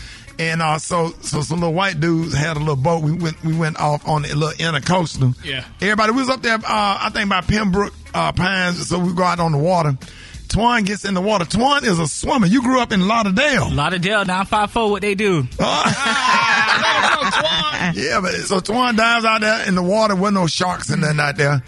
And 0.40 0.62
uh, 0.62 0.78
so, 0.78 1.10
so 1.20 1.42
some 1.42 1.60
little 1.60 1.74
white 1.74 2.00
dudes 2.00 2.34
had 2.34 2.56
a 2.56 2.60
little 2.60 2.74
boat. 2.74 3.02
We 3.02 3.12
went, 3.12 3.44
we 3.44 3.54
went 3.54 3.78
off 3.78 4.08
on 4.08 4.24
a 4.24 4.34
little 4.34 4.56
intercoastal. 4.56 5.36
Yeah. 5.44 5.66
Everybody 5.82 6.12
we 6.12 6.20
was 6.20 6.30
up 6.30 6.40
there, 6.40 6.54
uh, 6.54 6.60
I 6.64 7.10
think 7.12 7.28
by 7.28 7.42
Pembroke 7.42 7.92
uh, 8.14 8.32
Pines. 8.32 8.88
So 8.88 8.98
we 8.98 9.12
go 9.12 9.22
out 9.22 9.38
on 9.38 9.52
the 9.52 9.58
water. 9.58 9.98
Twan 10.48 10.86
gets 10.86 11.04
in 11.04 11.12
the 11.12 11.20
water. 11.20 11.44
Twan 11.44 11.84
is 11.84 11.98
a 11.98 12.08
swimmer. 12.08 12.46
You 12.46 12.62
grew 12.62 12.80
up 12.80 12.90
in 12.90 13.06
Lauderdale. 13.06 13.70
Lauderdale, 13.70 14.24
954, 14.24 14.90
what 14.90 15.02
they 15.02 15.14
do. 15.14 15.46
yeah, 15.58 15.82
but 18.22 18.32
so 18.46 18.60
Twan 18.60 18.96
dives 18.96 19.26
out 19.26 19.42
there 19.42 19.68
in 19.68 19.74
the 19.74 19.82
water 19.82 20.16
with 20.16 20.32
no 20.32 20.46
sharks 20.46 20.88
and 20.88 21.02
nothing 21.02 21.20
out 21.20 21.36
there. 21.36 21.62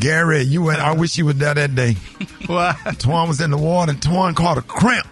Gary, 0.00 0.40
you 0.42 0.62
went. 0.62 0.80
I 0.80 0.94
wish 0.94 1.18
you 1.18 1.26
were 1.26 1.34
there 1.34 1.52
that 1.54 1.74
day. 1.74 1.96
What? 2.46 2.76
Twan 2.76 3.28
was 3.28 3.42
in 3.42 3.50
the 3.50 3.58
water 3.58 3.92
and 3.92 4.00
Twan 4.00 4.34
caught 4.34 4.56
a 4.56 4.62
cramp. 4.62 5.06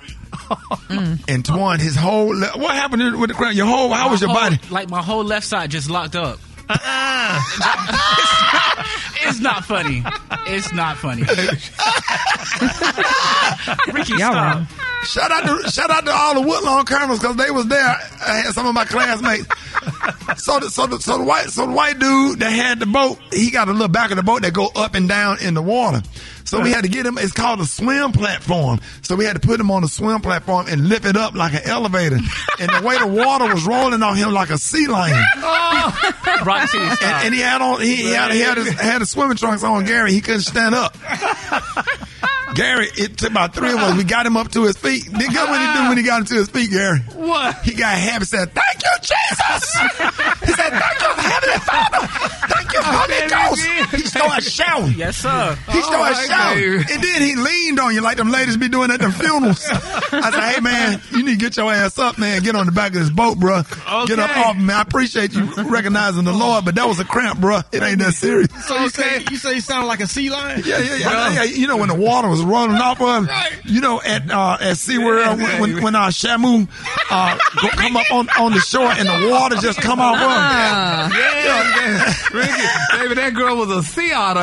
And 1.28 1.44
Twan, 1.44 1.78
his 1.80 1.96
whole 1.96 2.28
le- 2.28 2.58
what 2.58 2.74
happened 2.74 3.18
with 3.20 3.28
the 3.30 3.34
cramp? 3.34 3.56
Your 3.56 3.66
whole 3.66 3.90
how 3.92 4.10
was 4.10 4.20
your 4.20 4.30
whole- 4.30 4.38
body? 4.40 4.58
Like 4.70 4.88
my 4.90 5.02
whole 5.02 5.24
left 5.24 5.46
side 5.46 5.70
just 5.70 5.90
locked 5.90 6.16
up. 6.16 6.38
Uh-uh. 6.68 7.40
it's 9.28 9.40
not 9.40 9.64
funny. 9.64 10.02
It's 10.46 10.72
not 10.72 10.96
funny. 10.96 11.22
Rickey, 13.92 14.12
Y'all 14.14 14.32
stop. 14.32 14.54
wrong. 14.56 14.66
Shout 15.04 15.30
out 15.30 15.46
to 15.64 15.70
shout 15.70 15.90
out 15.90 16.04
to 16.06 16.12
all 16.12 16.34
the 16.34 16.40
Woodlawn 16.40 16.84
Colonels 16.84 17.20
because 17.20 17.36
they 17.36 17.50
was 17.50 17.66
there. 17.68 17.96
I 18.26 18.42
had 18.44 18.54
some 18.54 18.66
of 18.66 18.74
my 18.74 18.84
classmates. 18.84 19.46
So 20.42 20.58
the, 20.58 20.68
so 20.70 20.86
the, 20.88 20.98
so 20.98 21.18
the 21.18 21.24
white 21.24 21.50
so 21.50 21.66
the 21.66 21.72
white 21.72 21.98
dude 22.00 22.40
that 22.40 22.50
had 22.50 22.80
the 22.80 22.86
boat, 22.86 23.18
he 23.32 23.50
got 23.50 23.68
a 23.68 23.72
little 23.72 23.86
back 23.88 24.10
of 24.10 24.16
the 24.16 24.24
boat 24.24 24.42
that 24.42 24.52
go 24.52 24.68
up 24.74 24.94
and 24.96 25.08
down 25.08 25.38
in 25.40 25.54
the 25.54 25.62
water. 25.62 26.02
So 26.46 26.60
we 26.60 26.70
had 26.70 26.84
to 26.84 26.88
get 26.88 27.04
him. 27.04 27.18
It's 27.18 27.32
called 27.32 27.60
a 27.60 27.66
swim 27.66 28.12
platform. 28.12 28.80
So 29.02 29.16
we 29.16 29.24
had 29.24 29.34
to 29.34 29.46
put 29.46 29.58
him 29.58 29.70
on 29.70 29.82
a 29.84 29.88
swim 29.88 30.20
platform 30.20 30.66
and 30.68 30.88
lift 30.88 31.04
it 31.04 31.16
up 31.16 31.34
like 31.34 31.54
an 31.54 31.62
elevator. 31.64 32.18
And 32.58 32.70
the 32.70 32.86
way 32.86 32.96
the 32.98 33.06
water 33.06 33.52
was 33.52 33.66
rolling 33.66 34.02
on 34.02 34.16
him 34.16 34.32
like 34.32 34.48
a 34.48 34.56
sea 34.56 34.86
lion. 34.86 35.22
Oh. 35.36 36.12
Rock 36.46 36.70
City 36.70 36.84
And, 36.84 37.02
and 37.02 37.34
he 37.34 37.40
had 37.40 37.60
on 37.60 37.82
he, 37.82 37.96
he 37.96 38.12
had 38.12 38.32
he 38.32 38.40
had 38.40 38.56
his, 38.56 38.68
had 38.80 39.00
his 39.00 39.10
swimming 39.10 39.36
trunks 39.36 39.62
on. 39.62 39.84
Gary, 39.84 40.12
he 40.12 40.22
couldn't 40.22 40.40
stand 40.40 40.74
up. 40.74 40.96
Gary, 42.56 42.88
it 42.96 43.16
took 43.18 43.30
about 43.30 43.54
three 43.54 43.70
of 43.72 43.78
us. 43.78 43.96
We 43.96 44.04
got 44.04 44.26
him 44.26 44.36
up 44.36 44.50
to 44.52 44.64
his 44.64 44.76
feet. 44.76 45.04
Then 45.04 45.30
guess 45.30 45.48
what 45.48 45.60
he 45.60 45.78
did 45.80 45.88
when 45.88 45.96
he 45.98 46.02
got 46.02 46.20
him 46.20 46.26
to 46.26 46.34
his 46.34 46.48
feet, 46.48 46.70
Gary? 46.70 46.98
What? 47.14 47.56
He 47.62 47.74
got 47.74 47.96
happy. 47.96 48.24
Said, 48.24 48.52
"Thank 48.54 48.82
you, 48.82 48.90
Jesus." 49.00 49.76
he 49.76 50.52
said, 50.52 50.70
"Thank 50.72 51.00
you, 51.00 51.12
Heavenly 51.16 51.58
Father. 51.60 52.06
Thank 52.48 52.72
you, 52.72 52.78
oh, 52.82 53.06
Holy 53.06 53.28
Ghost." 53.28 53.66
He 53.92 53.98
started 54.08 54.42
shouting. 54.44 54.94
Yes, 54.96 55.18
sir. 55.18 55.56
He 55.70 55.82
started 55.82 56.16
Oh, 56.18 56.26
shouting, 56.26 56.80
okay. 56.80 56.94
and 56.94 57.02
then 57.02 57.22
he 57.22 57.36
leaned 57.36 57.78
on 57.80 57.94
you 57.94 58.00
like 58.00 58.16
them 58.16 58.30
ladies 58.30 58.56
be 58.56 58.68
doing 58.68 58.90
at 58.90 59.00
them 59.00 59.12
funerals. 59.12 59.64
I 59.68 60.30
said, 60.30 60.54
"Hey 60.54 60.60
man, 60.60 61.00
you 61.12 61.22
need 61.24 61.32
to 61.38 61.44
get 61.44 61.56
your 61.56 61.72
ass 61.72 61.98
up, 61.98 62.18
man. 62.18 62.42
Get 62.42 62.54
on 62.56 62.66
the 62.66 62.72
back 62.72 62.92
of 62.92 63.00
this 63.00 63.10
boat, 63.10 63.38
bruh. 63.38 63.64
Get 64.06 64.18
up 64.18 64.36
off, 64.38 64.56
me. 64.56 64.72
I 64.72 64.80
appreciate 64.82 65.34
you 65.34 65.44
recognizing 65.64 66.24
the 66.24 66.32
Lord, 66.32 66.64
but 66.64 66.74
that 66.76 66.88
was 66.88 66.98
a 67.00 67.04
cramp, 67.04 67.38
bruh. 67.40 67.64
It 67.72 67.82
ain't 67.82 67.98
that 67.98 68.14
serious." 68.14 68.48
So 68.66 68.76
you 68.80 68.88
say 68.88 69.24
you 69.30 69.36
say 69.36 69.54
you 69.54 69.60
sound 69.60 69.86
like 69.88 70.00
a 70.00 70.06
sea 70.06 70.30
lion? 70.30 70.62
Yeah, 70.64 70.78
yeah, 70.78 70.94
yeah. 70.96 71.32
yeah. 71.32 71.42
You 71.44 71.66
know 71.66 71.76
when 71.76 71.88
the 71.88 71.94
water 71.94 72.28
was 72.28 72.42
running 72.46 72.76
off 72.76 73.00
of 73.00 73.28
him. 73.28 73.34
You 73.64 73.80
know 73.80 74.00
at 74.00 74.30
uh, 74.30 74.56
at 74.60 74.76
SeaWorld 74.76 75.38
when 75.38 75.60
when, 75.60 75.82
when 75.82 75.94
uh, 75.94 76.08
Shamu 76.08 76.68
uh, 77.10 77.38
go, 77.60 77.68
come 77.68 77.96
up 77.96 78.10
on, 78.10 78.28
on 78.38 78.52
the 78.52 78.60
shore 78.60 78.90
and 78.90 79.08
the 79.08 79.28
water 79.30 79.56
just 79.56 79.80
come 79.80 80.00
off 80.00 80.14
of 80.16 80.20
him. 80.22 80.28
Ah. 80.28 81.10
Yeah, 81.12 82.14
Rickey, 82.32 82.62
baby, 83.02 83.14
that 83.14 83.34
girl 83.34 83.56
was 83.56 83.70
a 83.70 83.82
sea 83.82 84.12
otter. 84.12 84.40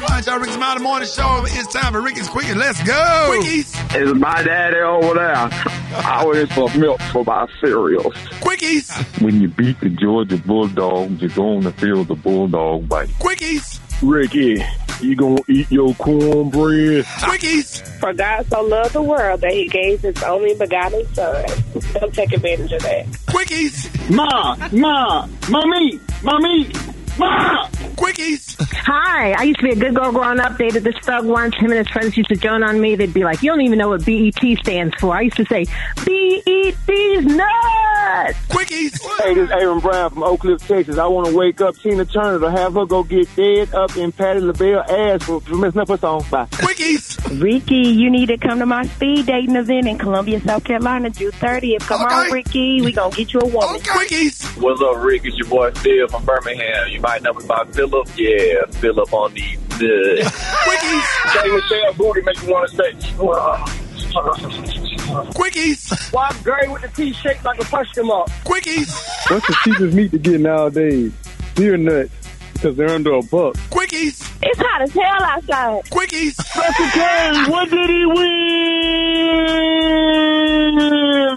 All 0.00 0.06
right, 0.08 0.26
y'all, 0.26 0.38
Rickey 0.38 0.52
Smiley 0.52 0.82
Morning 0.82 1.08
Show. 1.08 1.44
It's 1.46 1.72
time 1.72 1.92
for 1.92 2.00
Rickey's 2.00 2.28
Quickie. 2.28 2.54
Let's 2.54 2.82
go. 2.82 2.92
Quickies. 3.30 3.74
It's 3.94 4.18
my 4.18 4.42
daddy 4.42 4.78
over 4.78 5.14
there. 5.14 5.36
I 5.36 6.20
always 6.22 6.50
for 6.52 6.70
milk 6.78 7.00
for 7.12 7.24
my 7.24 7.46
cereals. 7.60 8.14
Quickies. 8.40 8.90
When 9.20 9.40
you 9.40 9.48
beat 9.48 9.80
the 9.80 9.90
Georgia 9.90 10.36
Bulldogs, 10.38 11.20
you're 11.20 11.30
going 11.30 11.62
to 11.62 11.72
feel 11.72 12.04
the 12.04 12.14
Bulldog 12.14 12.88
bite. 12.88 13.08
Quickies. 13.18 13.79
Rickey, 14.02 14.62
you 15.00 15.14
gonna 15.14 15.42
eat 15.48 15.70
your 15.70 15.94
cornbread? 15.94 17.04
Quickies. 17.04 17.86
For 17.98 18.12
God 18.14 18.46
so 18.46 18.62
loved 18.62 18.94
the 18.94 19.02
world 19.02 19.42
that 19.42 19.52
he 19.52 19.68
gave 19.68 20.00
his 20.00 20.22
only 20.22 20.54
begotten 20.54 21.06
son. 21.14 21.44
Don't 21.94 22.14
take 22.14 22.32
advantage 22.32 22.72
of 22.72 22.82
that. 22.82 23.06
Quickies. 23.26 24.10
Ma, 24.10 24.56
ma, 24.72 25.28
mommy, 25.50 26.00
mommy, 26.22 26.72
ma. 27.20 27.68
Quickies. 28.00 28.56
Hi, 28.86 29.32
I 29.32 29.42
used 29.42 29.60
to 29.60 29.66
be 29.66 29.72
a 29.72 29.76
good 29.76 29.94
girl 29.94 30.10
growing 30.10 30.40
up. 30.40 30.56
Dated 30.56 30.84
this 30.84 30.96
thug 31.02 31.26
once. 31.26 31.54
Him 31.56 31.70
and 31.70 31.78
his 31.78 31.88
friends 31.88 32.16
used 32.16 32.30
to 32.30 32.36
joan 32.36 32.62
on 32.62 32.80
me. 32.80 32.96
They'd 32.96 33.12
be 33.12 33.24
like, 33.24 33.42
"You 33.42 33.50
don't 33.50 33.60
even 33.60 33.78
know 33.78 33.90
what 33.90 34.04
BET 34.04 34.40
stands 34.62 34.94
for." 34.98 35.14
I 35.14 35.22
used 35.22 35.36
to 35.36 35.44
say, 35.44 35.64
"BET's 36.04 37.24
nuts." 37.26 38.38
Quickies. 38.48 39.00
Hey, 39.22 39.34
this 39.34 39.44
is 39.44 39.50
Aaron 39.50 39.80
Brown 39.80 40.10
from 40.10 40.22
Oak 40.22 40.40
Cliff, 40.40 40.66
Texas. 40.66 40.98
I 40.98 41.06
want 41.06 41.28
to 41.28 41.36
wake 41.36 41.60
up 41.60 41.76
Tina 41.76 42.04
Turner 42.06 42.40
to 42.40 42.50
have 42.50 42.74
her 42.74 42.86
go 42.86 43.02
get 43.02 43.28
dead 43.36 43.74
up 43.74 43.96
in 43.96 44.12
Patti 44.12 44.40
LaBelle 44.40 44.80
ass 44.88 45.22
for, 45.22 45.40
for 45.42 45.54
messing 45.56 45.80
up 45.80 45.88
her 45.88 45.98
song. 45.98 46.24
Bye. 46.30 46.46
Quickies. 46.46 47.42
Rickey, 47.42 47.76
you 47.76 48.10
need 48.10 48.26
to 48.26 48.38
come 48.38 48.58
to 48.58 48.66
my 48.66 48.84
speed 48.86 49.26
dating 49.26 49.56
event 49.56 49.86
in 49.86 49.98
Columbia, 49.98 50.40
South 50.40 50.64
Carolina, 50.64 51.10
June 51.10 51.32
30th. 51.32 51.80
Come 51.86 52.00
on, 52.02 52.32
Rickey. 52.32 52.80
We 52.80 52.92
gonna 52.92 53.14
get 53.14 53.32
you 53.32 53.40
a 53.40 53.46
woman. 53.46 53.80
Quickies. 53.80 54.60
What's 54.60 54.80
up, 54.80 54.96
Rick? 55.04 55.22
It's 55.24 55.36
your 55.36 55.48
boy 55.48 55.70
Phil 55.72 56.08
from 56.08 56.24
Birmingham. 56.24 56.88
You 56.88 57.00
might 57.10 57.22
know 57.22 57.32
me 57.32 57.44
by 57.44 57.64
Philip. 57.72 58.08
Yeah, 58.16 58.66
Philip 58.78 59.12
on 59.12 59.34
the. 59.34 59.56
the. 59.80 60.22
Quickies. 60.64 61.06
Say 61.32 61.48
Michelle 61.48 61.94
Booty 61.94 62.22
make 62.22 62.40
you 62.42 62.50
want 62.52 62.70
to 62.70 62.76
say. 62.76 62.92
Quickies. 65.34 66.12
Why 66.12 66.30
Gray 66.44 66.68
with 66.68 66.82
the 66.82 66.88
T 66.88 67.12
shaped 67.12 67.44
like 67.44 67.60
a 67.60 67.64
question 67.64 68.06
mark? 68.06 68.28
Quickies. 68.44 68.94
What's 69.28 69.44
the 69.48 69.56
cheapest 69.64 69.96
meat 69.96 70.12
to 70.12 70.18
get 70.18 70.40
nowadays? 70.40 71.12
Deer 71.56 71.76
nuts, 71.76 72.12
because 72.60 72.76
they're 72.76 72.90
under 72.90 73.12
a 73.12 73.22
book. 73.22 73.56
Quickies. 73.70 74.20
It's 74.42 74.60
hot 74.60 74.82
as 74.82 74.92
hell 74.92 75.22
outside. 75.22 75.82
Quickies. 75.86 76.34
Special 76.34 76.86
K, 76.90 77.50
what 77.50 77.70
did 77.70 77.88
he 77.88 78.04
win? 78.06 78.16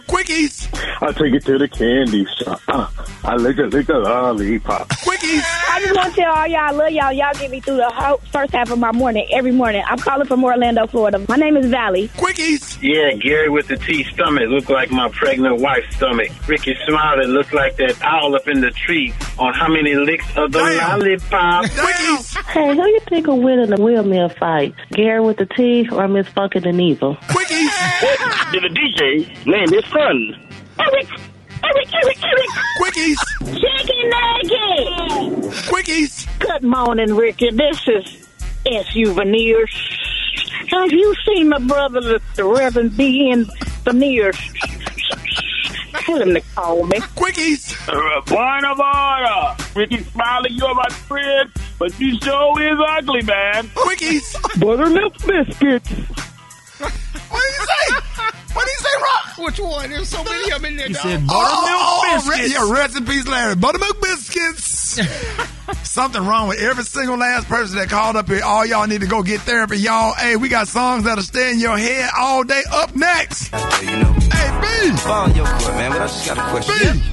Quickies. 0.07 0.67
I 1.01 1.11
take 1.11 1.33
it 1.33 1.45
to 1.45 1.57
the 1.57 1.67
candy 1.67 2.25
shop. 2.37 2.61
Uh, 2.67 2.87
I 3.23 3.35
lick 3.35 3.57
a 3.57 3.63
lick 3.63 3.87
a 3.89 3.93
lollipop. 3.93 4.89
Quickies. 4.89 5.41
I 5.69 5.79
just 5.81 5.95
want 5.95 6.13
to 6.13 6.21
tell 6.21 6.33
all 6.33 6.47
y'all 6.47 6.59
I 6.59 6.71
love 6.71 6.91
y'all. 6.91 7.13
Y'all 7.13 7.33
get 7.33 7.51
me 7.51 7.59
through 7.59 7.77
the 7.77 7.89
whole 7.89 8.17
first 8.31 8.53
half 8.53 8.71
of 8.71 8.79
my 8.79 8.91
morning 8.91 9.27
every 9.31 9.51
morning. 9.51 9.83
I'm 9.87 9.97
calling 9.97 10.27
from 10.27 10.43
Orlando, 10.43 10.87
Florida. 10.87 11.25
My 11.29 11.35
name 11.35 11.55
is 11.57 11.67
Valley. 11.67 12.09
Quickies. 12.09 12.77
Yeah, 12.81 13.15
Gary 13.17 13.49
with 13.49 13.67
the 13.67 13.77
T 13.77 14.03
stomach 14.05 14.49
look 14.49 14.69
like 14.69 14.91
my 14.91 15.09
pregnant 15.09 15.61
wife's 15.61 15.95
stomach. 15.95 16.29
Rickey 16.47 16.75
Smiley 16.85 17.27
look 17.27 17.53
like 17.53 17.77
that 17.77 18.01
owl 18.01 18.35
up 18.35 18.47
in 18.47 18.61
the 18.61 18.71
tree 18.71 19.13
on 19.37 19.53
how 19.53 19.67
many 19.67 19.95
licks 19.95 20.25
of 20.35 20.51
the 20.51 20.59
lollipop. 21.21 21.65
Quickies. 21.65 22.37
Hey, 22.53 22.75
who 22.75 22.85
you 22.85 22.99
think 23.09 23.25
will 23.25 23.41
win 23.41 23.57
in 23.59 23.71
the 23.71 23.81
wheelmill 23.81 24.29
fight? 24.29 24.75
Gary 24.91 25.21
with 25.21 25.37
the 25.37 25.47
T 25.47 25.89
or 25.91 26.07
Miss 26.07 26.27
Funkin' 26.27 26.67
and 26.67 26.79
Evil? 26.79 27.15
Quickies. 27.15 28.51
Did 28.51 28.63
the 28.63 28.69
DJ 28.69 29.45
name 29.47 29.69
his 29.71 29.83
son? 29.85 30.35
Eric, 30.79 31.07
Eric, 31.63 31.93
Eric, 31.95 32.23
Eric. 32.23 32.49
Quickies. 32.79 33.17
Chicken 33.59 34.09
nuggets. 34.09 35.67
Quickies. 35.67 36.39
Good 36.39 36.63
morning, 36.63 37.15
Rickey. 37.15 37.49
This 37.49 37.87
is 37.87 38.27
S.U. 38.67 39.13
Veneers. 39.13 39.73
Have 40.67 40.91
you 40.91 41.15
seen 41.25 41.49
my 41.49 41.59
brother, 41.59 42.01
the, 42.01 42.21
the 42.35 42.43
Reverend 42.45 42.95
B.N. 42.95 43.45
Veneers? 43.83 44.37
Tell 46.13 46.21
him 46.27 46.35
to 46.35 46.41
call 46.41 46.83
me. 46.85 46.99
Quickies. 46.99 47.73
Uh, 47.89 48.21
point 48.21 48.65
of 48.65 48.79
order. 48.79 49.55
Rickey 49.75 50.03
Smiley, 50.11 50.51
you're 50.51 50.75
my 50.75 50.87
friend, 50.89 51.49
but 51.79 51.99
you 51.99 52.19
sure 52.19 52.61
is 52.61 52.77
ugly, 52.87 53.23
man. 53.23 53.65
Quickies. 53.69 54.59
Buttermilk 54.59 55.13
biscuits. 55.25 55.89
What 56.77 56.91
did 56.91 57.57
you 57.57 57.65
say? 57.65 58.02
What 58.53 58.65
did 58.65 58.71
you 58.71 58.79
say, 58.79 58.95
Rock? 59.01 59.37
Which 59.37 59.59
one? 59.59 59.89
There's 59.89 60.09
so 60.09 60.23
many 60.23 60.51
of 60.51 60.61
them 60.61 60.65
in 60.65 60.77
there. 60.77 60.87
He 60.87 60.93
dog. 60.93 61.01
said 61.03 61.23
Oh, 61.23 61.27
buttermilk 61.27 61.81
oh, 61.81 62.01
oh, 62.05 62.29
re- 62.29 62.37
biscuits. 62.37 62.53
yeah, 62.53 62.71
rest 62.73 62.97
in 62.97 63.05
peace, 63.05 63.27
Larry. 63.27 63.55
Buttermilk 63.55 64.01
biscuits. 64.01 64.99
Something 65.89 66.25
wrong 66.25 66.47
with 66.49 66.59
every 66.59 66.83
single 66.83 67.17
last 67.17 67.47
person 67.47 67.77
that 67.77 67.89
called 67.89 68.15
up 68.15 68.27
here. 68.27 68.41
All 68.43 68.65
y'all 68.65 68.87
need 68.87 69.01
to 69.01 69.07
go 69.07 69.23
get 69.23 69.41
therapy, 69.41 69.77
y'all. 69.77 70.13
Hey, 70.13 70.35
we 70.35 70.49
got 70.49 70.67
songs 70.67 71.03
that'll 71.03 71.23
stay 71.23 71.51
in 71.51 71.59
your 71.59 71.77
head 71.77 72.09
all 72.17 72.43
day. 72.43 72.61
Up 72.71 72.95
next. 72.95 73.51
You 73.81 73.97
know, 73.97 74.13
Hey, 74.31 74.89
B. 74.91 74.97
fall 74.97 75.29
in 75.29 75.35
your 75.35 75.45
court, 75.45 75.73
man. 75.75 75.91
But 75.91 76.01
I 76.01 76.07
just 76.07 76.27
got 76.27 76.37
a 76.37 76.49
question. 76.51 76.97
B. 76.99 77.03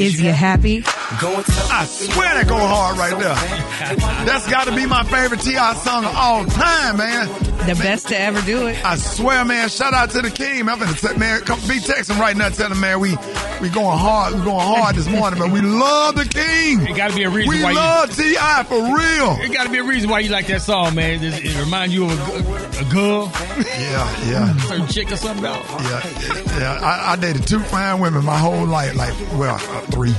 Is 0.00 0.20
you 0.20 0.32
happy? 0.32 0.82
I 0.86 1.84
swear 1.86 2.34
that 2.34 2.46
go 2.48 2.56
hard 2.56 2.98
right 2.98 3.18
there. 3.18 4.26
That's 4.26 4.48
got 4.50 4.64
to 4.66 4.74
be 4.74 4.86
my 4.86 5.02
favorite 5.04 5.40
T.I. 5.40 5.74
song 5.74 6.04
of 6.04 6.14
all 6.14 6.44
time, 6.44 6.96
man. 6.98 7.28
The 7.66 7.74
best 7.74 8.08
to 8.08 8.18
ever 8.18 8.40
do 8.42 8.66
it. 8.68 8.82
I 8.84 8.96
swear, 8.96 9.44
man. 9.44 9.68
Shout 9.68 9.92
out 9.94 10.10
to 10.10 10.22
the 10.22 10.30
king. 10.30 10.68
I'm 10.68 10.78
gonna 10.78 10.92
say, 10.96 11.16
man, 11.16 11.40
come 11.42 11.58
be 11.60 11.78
texting 11.80 12.18
right 12.18 12.36
now, 12.36 12.48
telling 12.50 12.78
man 12.80 13.00
we 13.00 13.16
we 13.60 13.68
going 13.68 13.98
hard. 13.98 14.34
We 14.34 14.40
going 14.44 14.60
hard 14.60 14.96
this 14.96 15.08
morning, 15.08 15.38
but 15.38 15.50
We 15.50 15.60
love 15.60 16.14
the 16.14 16.24
king. 16.24 16.80
It 16.86 16.96
got 16.96 17.10
to 17.10 17.16
be 17.16 17.24
a 17.24 17.30
reason 17.30 17.48
why. 17.52 17.58
We 17.58 17.64
why 17.64 17.72
love 17.72 18.16
T.I. 18.16 18.64
for 18.64 18.76
real. 18.80 19.44
It 19.44 19.52
got 19.52 19.64
to 19.64 19.70
be 19.70 19.78
a 19.78 19.84
reason 19.84 20.08
why 20.08 20.20
you 20.20 20.30
like 20.30 20.46
that 20.46 20.62
song, 20.62 20.94
man. 20.94 21.22
It, 21.22 21.44
it 21.44 21.58
reminds 21.58 21.92
you 21.94 22.04
of 22.06 22.12
a, 22.12 22.80
a 22.80 22.84
girl, 22.92 23.32
Yeah, 23.58 24.28
yeah, 24.28 24.56
certain 24.68 24.86
chick 24.86 25.10
or 25.12 25.16
something. 25.16 25.44
Else. 25.44 25.66
yeah, 25.70 26.58
yeah. 26.58 26.80
I, 26.82 27.12
I 27.12 27.16
dated 27.16 27.46
two 27.46 27.60
fine 27.60 28.00
women 28.00 28.24
my 28.24 28.38
whole 28.38 28.66
life. 28.66 28.94
Like, 28.94 29.14
well, 29.32 29.56
uh, 29.60 29.80
three, 29.90 30.12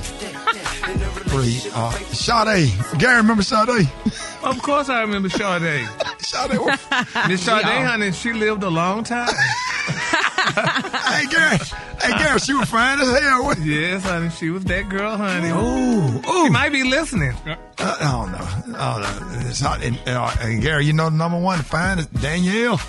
three. 1.29 1.61
Uh, 1.73 1.91
Sade. 2.11 2.71
Gary, 2.99 3.17
remember 3.17 3.43
Sade? 3.43 3.87
Of 4.43 4.61
course, 4.61 4.89
I 4.89 5.01
remember 5.01 5.29
Sade. 5.29 5.87
Sade. 6.19 6.59
Miss 7.27 7.41
Sade, 7.43 7.63
honey, 7.65 8.11
she 8.11 8.33
lived 8.33 8.63
a 8.63 8.69
long 8.69 9.03
time. 9.03 9.27
hey, 9.89 11.25
Gary. 11.29 11.57
Hey, 12.01 12.17
Gary, 12.17 12.39
she 12.39 12.53
was 12.53 12.69
fine 12.69 12.99
as 12.99 13.19
hell. 13.19 13.43
What- 13.45 13.59
Yes, 13.59 14.03
honey, 14.03 14.29
she 14.29 14.49
was 14.49 14.63
that 14.65 14.87
girl, 14.89 15.17
honey. 15.17 15.49
Ooh, 15.49 16.19
ooh. 16.29 16.45
She 16.45 16.49
might 16.49 16.71
be 16.71 16.83
listening. 16.83 17.33
Uh, 17.45 17.55
I 17.79 17.97
don't 17.99 18.31
know. 18.31 18.77
I 18.77 19.01
don't 19.01 19.43
know. 19.43 19.49
It's 19.49 19.59
hot. 19.59 19.83
And, 19.83 19.99
uh, 20.07 20.31
and 20.41 20.61
Gary, 20.61 20.85
you 20.85 20.93
know 20.93 21.09
the 21.09 21.15
number 21.17 21.37
one 21.39 21.59
fine 21.59 21.99
is 21.99 22.07
Danielle. 22.07 22.79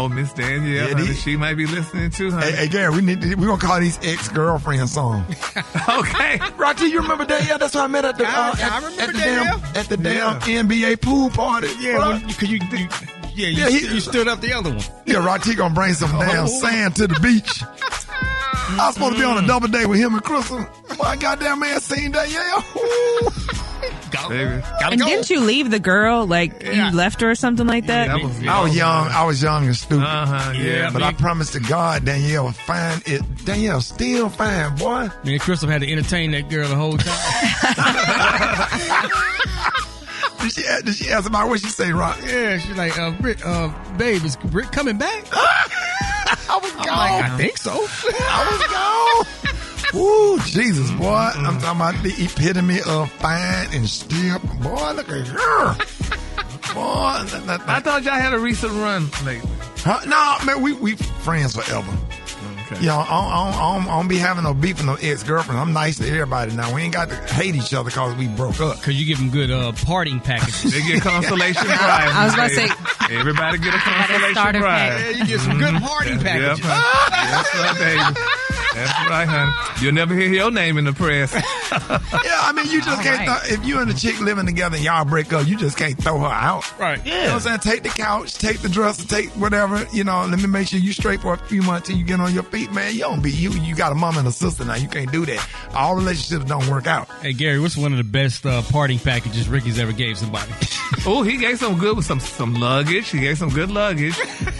Oh, 0.00 0.08
Miss 0.08 0.32
Danielle, 0.32 0.88
Yeah, 0.90 0.94
honey, 0.94 1.12
she 1.14 1.36
might 1.36 1.54
be 1.54 1.66
listening 1.66 2.10
too, 2.10 2.30
honey. 2.30 2.46
Hey, 2.52 2.56
hey, 2.56 2.68
Gary, 2.68 2.94
we 2.94 3.00
need 3.02 3.20
to, 3.20 3.34
we 3.34 3.46
gonna 3.46 3.60
call 3.60 3.80
these 3.80 3.98
ex 4.02 4.28
girlfriend 4.28 4.88
songs. 4.88 5.26
okay. 5.88 6.38
Rocky, 6.56 6.86
you 6.86 7.00
remember 7.00 7.24
Danielle? 7.24 7.58
That's 7.58 7.74
what 7.74 7.84
I 7.84 7.86
met 7.88 8.04
at 8.04 8.16
the 8.16 8.24
uh, 8.24 8.30
I- 8.30 8.32
I 8.32 8.50
at, 8.50 8.82
remember 8.84 9.02
at 9.02 9.06
the 9.08 9.18
Danielle. 9.18 9.58
damn 9.58 9.76
at 9.76 9.88
the 9.88 9.96
damn 9.96 10.68
NBA 10.68 11.00
pool 11.00 11.30
party. 11.30 11.68
Yeah, 11.80 12.08
when, 12.08 12.20
cause 12.22 12.42
you, 12.42 12.58
you 12.70 12.88
yeah, 13.34 13.48
you, 13.48 13.48
Yeah, 13.64 13.68
he- 13.70 13.86
you 13.94 14.00
stood 14.00 14.28
up 14.28 14.40
the 14.40 14.52
other 14.52 14.70
one. 14.70 14.84
yeah, 15.04 15.24
Rocky 15.24 15.54
gonna 15.56 15.74
bring 15.74 15.94
some 15.94 16.10
damn 16.18 16.44
Oh. 16.44 16.46
sand 16.46 16.94
to 16.96 17.06
the 17.08 17.18
beach. 17.20 17.62
I 18.70 18.86
was 18.86 18.94
supposed 18.94 19.14
to 19.14 19.18
be 19.18 19.24
on 19.24 19.42
a 19.42 19.46
double 19.46 19.66
date 19.68 19.86
with 19.86 19.98
him 19.98 20.14
and 20.14 20.22
Crystal. 20.22 20.64
My 20.98 21.16
goddamn 21.16 21.58
man 21.60 21.80
seen 21.80 22.12
Danielle. 22.12 22.64
Ooh. 24.26 24.28
Baby. 24.28 24.62
Gotta 24.80 24.92
And 24.92 25.00
go. 25.00 25.06
didn't 25.06 25.30
you 25.30 25.40
leave 25.40 25.70
the 25.70 25.78
girl? 25.80 26.26
Like 26.26 26.62
Yeah. 26.62 26.90
you 26.90 26.96
left 26.96 27.20
her 27.20 27.30
or 27.30 27.34
something 27.34 27.66
like 27.66 27.86
that? 27.86 28.08
That 28.08 28.22
was 28.22 28.46
I 28.46 28.62
was 28.62 28.76
young. 28.76 29.08
I 29.08 29.24
was 29.24 29.42
young 29.42 29.66
and 29.66 29.76
stupid. 29.76 30.04
Uh-huh, 30.04 30.52
yeah. 30.54 30.62
Yeah, 30.62 30.90
But 30.90 31.02
I 31.02 31.12
promised 31.12 31.52
to 31.54 31.60
God, 31.60 32.04
Danielle 32.04 32.46
was 32.46 32.56
fine. 32.58 33.00
It 33.06 33.22
Danielle 33.44 33.80
still 33.80 34.28
fine, 34.28 34.76
boy. 34.76 35.08
Me 35.24 35.32
and 35.34 35.40
Crystal 35.40 35.68
had 35.68 35.80
to 35.82 35.90
entertain 35.90 36.32
that 36.32 36.48
girl 36.50 36.68
the 36.68 36.76
whole 36.76 36.96
time. 36.98 37.08
Did 40.40 40.52
she, 40.52 40.62
did 40.84 40.94
she 40.94 41.10
ask 41.10 41.26
about 41.26 41.48
what 41.48 41.60
she 41.60 41.68
say, 41.68 41.90
Rock? 41.92 42.16
yeah, 42.24 42.58
she's 42.58 42.76
like, 42.76 42.96
uh, 42.96 43.12
Rick, 43.20 43.44
uh, 43.44 43.72
babe, 43.96 44.24
is 44.24 44.38
Rick 44.52 44.70
coming 44.70 44.96
back? 44.96 45.24
I 45.32 46.60
was 46.62 46.70
I'm 46.72 46.78
like, 46.78 46.88
I 47.24 47.36
think 47.36 47.58
so. 47.58 47.72
I 47.72 48.46
was 48.48 48.62
gone. 49.44 49.47
Ooh, 49.94 50.38
Jesus, 50.44 50.90
boy. 50.92 51.06
I'm 51.34 51.58
talking 51.60 51.80
about 51.80 52.02
the 52.02 52.12
epitome 52.22 52.80
of 52.86 53.10
fine 53.12 53.68
and 53.72 53.88
still. 53.88 54.38
Boy, 54.38 54.92
look 54.92 55.08
at 55.08 55.26
her. 55.28 55.74
Boy, 56.74 57.24
that, 57.24 57.42
that, 57.46 57.60
I 57.66 57.80
thought 57.80 58.02
y'all 58.02 58.14
had 58.14 58.34
a 58.34 58.38
recent 58.38 58.72
run 58.74 59.08
lately. 59.24 59.48
huh? 59.78 60.00
no, 60.06 60.44
man, 60.44 60.62
we, 60.62 60.74
we 60.74 60.94
friends 60.96 61.56
forever. 61.56 61.90
Okay. 62.70 62.82
You 62.82 62.88
know, 62.88 62.98
I 62.98 63.06
don't, 63.08 63.32
I, 63.32 63.74
don't, 63.78 63.88
I, 63.88 63.96
don't, 63.98 64.08
be 64.08 64.18
having 64.18 64.44
no 64.44 64.52
beef 64.52 64.76
with 64.76 64.84
no 64.84 64.96
ex-girlfriend. 65.00 65.58
I'm 65.58 65.72
nice 65.72 65.96
to 65.98 66.06
everybody 66.06 66.54
now. 66.54 66.74
We 66.74 66.82
ain't 66.82 66.92
got 66.92 67.08
to 67.08 67.16
hate 67.16 67.54
each 67.56 67.72
other 67.72 67.88
because 67.88 68.14
we 68.16 68.28
broke 68.28 68.60
up. 68.60 68.82
Cause 68.82 68.92
you 68.94 69.06
give 69.06 69.16
them 69.16 69.30
good 69.30 69.50
uh, 69.50 69.72
parting 69.86 70.20
packages. 70.20 70.72
They 70.74 70.82
get 70.86 71.00
consolation 71.00 71.62
prize. 71.64 72.10
I 72.12 72.24
was 72.26 72.34
about 72.34 72.48
to 72.50 72.54
say- 72.54 73.16
Everybody 73.16 73.56
get 73.58 73.74
a 73.74 73.78
consolation 73.78 74.34
starter 74.34 74.60
prize. 74.60 75.00
yeah, 75.00 75.08
you 75.16 75.24
get 75.26 75.40
some 75.40 75.58
good 75.58 75.74
parting 75.80 76.18
packages. 76.18 76.62
honey. 76.62 77.30
That's 77.32 77.54
right, 77.54 78.14
baby. 78.14 78.20
That's 78.86 79.10
right, 79.10 79.28
honey. 79.28 79.52
You'll 79.84 79.94
never 79.94 80.14
hear 80.14 80.28
your 80.28 80.50
name 80.50 80.78
in 80.78 80.84
the 80.84 80.92
press. 80.92 81.34
Yeah, 81.70 82.40
I 82.42 82.52
mean, 82.54 82.66
you 82.66 82.78
just 82.80 82.96
All 82.96 83.02
can't. 83.04 83.28
right. 83.28 83.42
Th- 83.42 83.58
if 83.58 83.64
you 83.66 83.78
and 83.78 83.90
the 83.90 83.94
chick 83.94 84.18
living 84.20 84.46
together 84.46 84.76
and 84.76 84.84
y'all 84.84 85.04
break 85.04 85.32
up, 85.32 85.46
you 85.46 85.56
just 85.56 85.76
can't 85.76 85.96
throw 86.02 86.18
her 86.18 86.26
out. 86.26 86.78
Right. 86.78 87.04
You 87.04 87.12
know 87.12 87.20
what 87.24 87.32
I'm 87.34 87.40
saying? 87.40 87.58
Take 87.60 87.82
the 87.82 87.88
couch, 87.90 88.34
take 88.34 88.60
the 88.60 88.68
dresser, 88.68 89.06
take 89.06 89.28
whatever. 89.30 89.86
You 89.92 90.04
know, 90.04 90.24
let 90.26 90.38
me 90.40 90.46
make 90.46 90.68
sure 90.68 90.80
you 90.80 90.92
straight 90.92 91.20
for 91.20 91.34
a 91.34 91.36
few 91.38 91.62
months 91.62 91.88
till 91.88 91.96
you 91.96 92.04
get 92.04 92.20
on 92.20 92.32
your 92.34 92.42
feet, 92.44 92.72
man. 92.72 92.94
You 92.94 93.00
don't 93.00 93.22
be 93.22 93.30
you. 93.30 93.50
You 93.52 93.74
got 93.74 93.92
a 93.92 93.94
mom 93.94 94.16
and 94.16 94.26
a 94.26 94.32
sister 94.32 94.64
now. 94.64 94.74
You 94.76 94.88
can't 94.88 95.12
do 95.12 95.26
that. 95.26 95.46
All 95.74 95.94
relationships 95.94 96.46
don't 96.46 96.66
work 96.68 96.86
out. 96.86 97.08
Hey 97.22 97.32
Gary, 97.34 97.60
what's 97.60 97.76
one 97.76 97.92
of 97.92 97.98
the 97.98 98.04
best 98.04 98.44
uh, 98.46 98.62
parting 98.62 98.98
packages 98.98 99.48
Rickey's 99.48 99.78
ever 99.78 99.92
gave 99.92 100.16
somebody? 100.18 100.50
oh, 101.06 101.22
he 101.22 101.36
gave 101.36 101.58
some 101.58 101.78
good 101.78 101.96
with 101.96 102.06
some 102.06 102.20
some 102.20 102.54
luggage. 102.54 103.10
He 103.10 103.20
gave 103.20 103.36
some 103.38 103.50
good 103.50 103.70
luggage. 103.70 104.18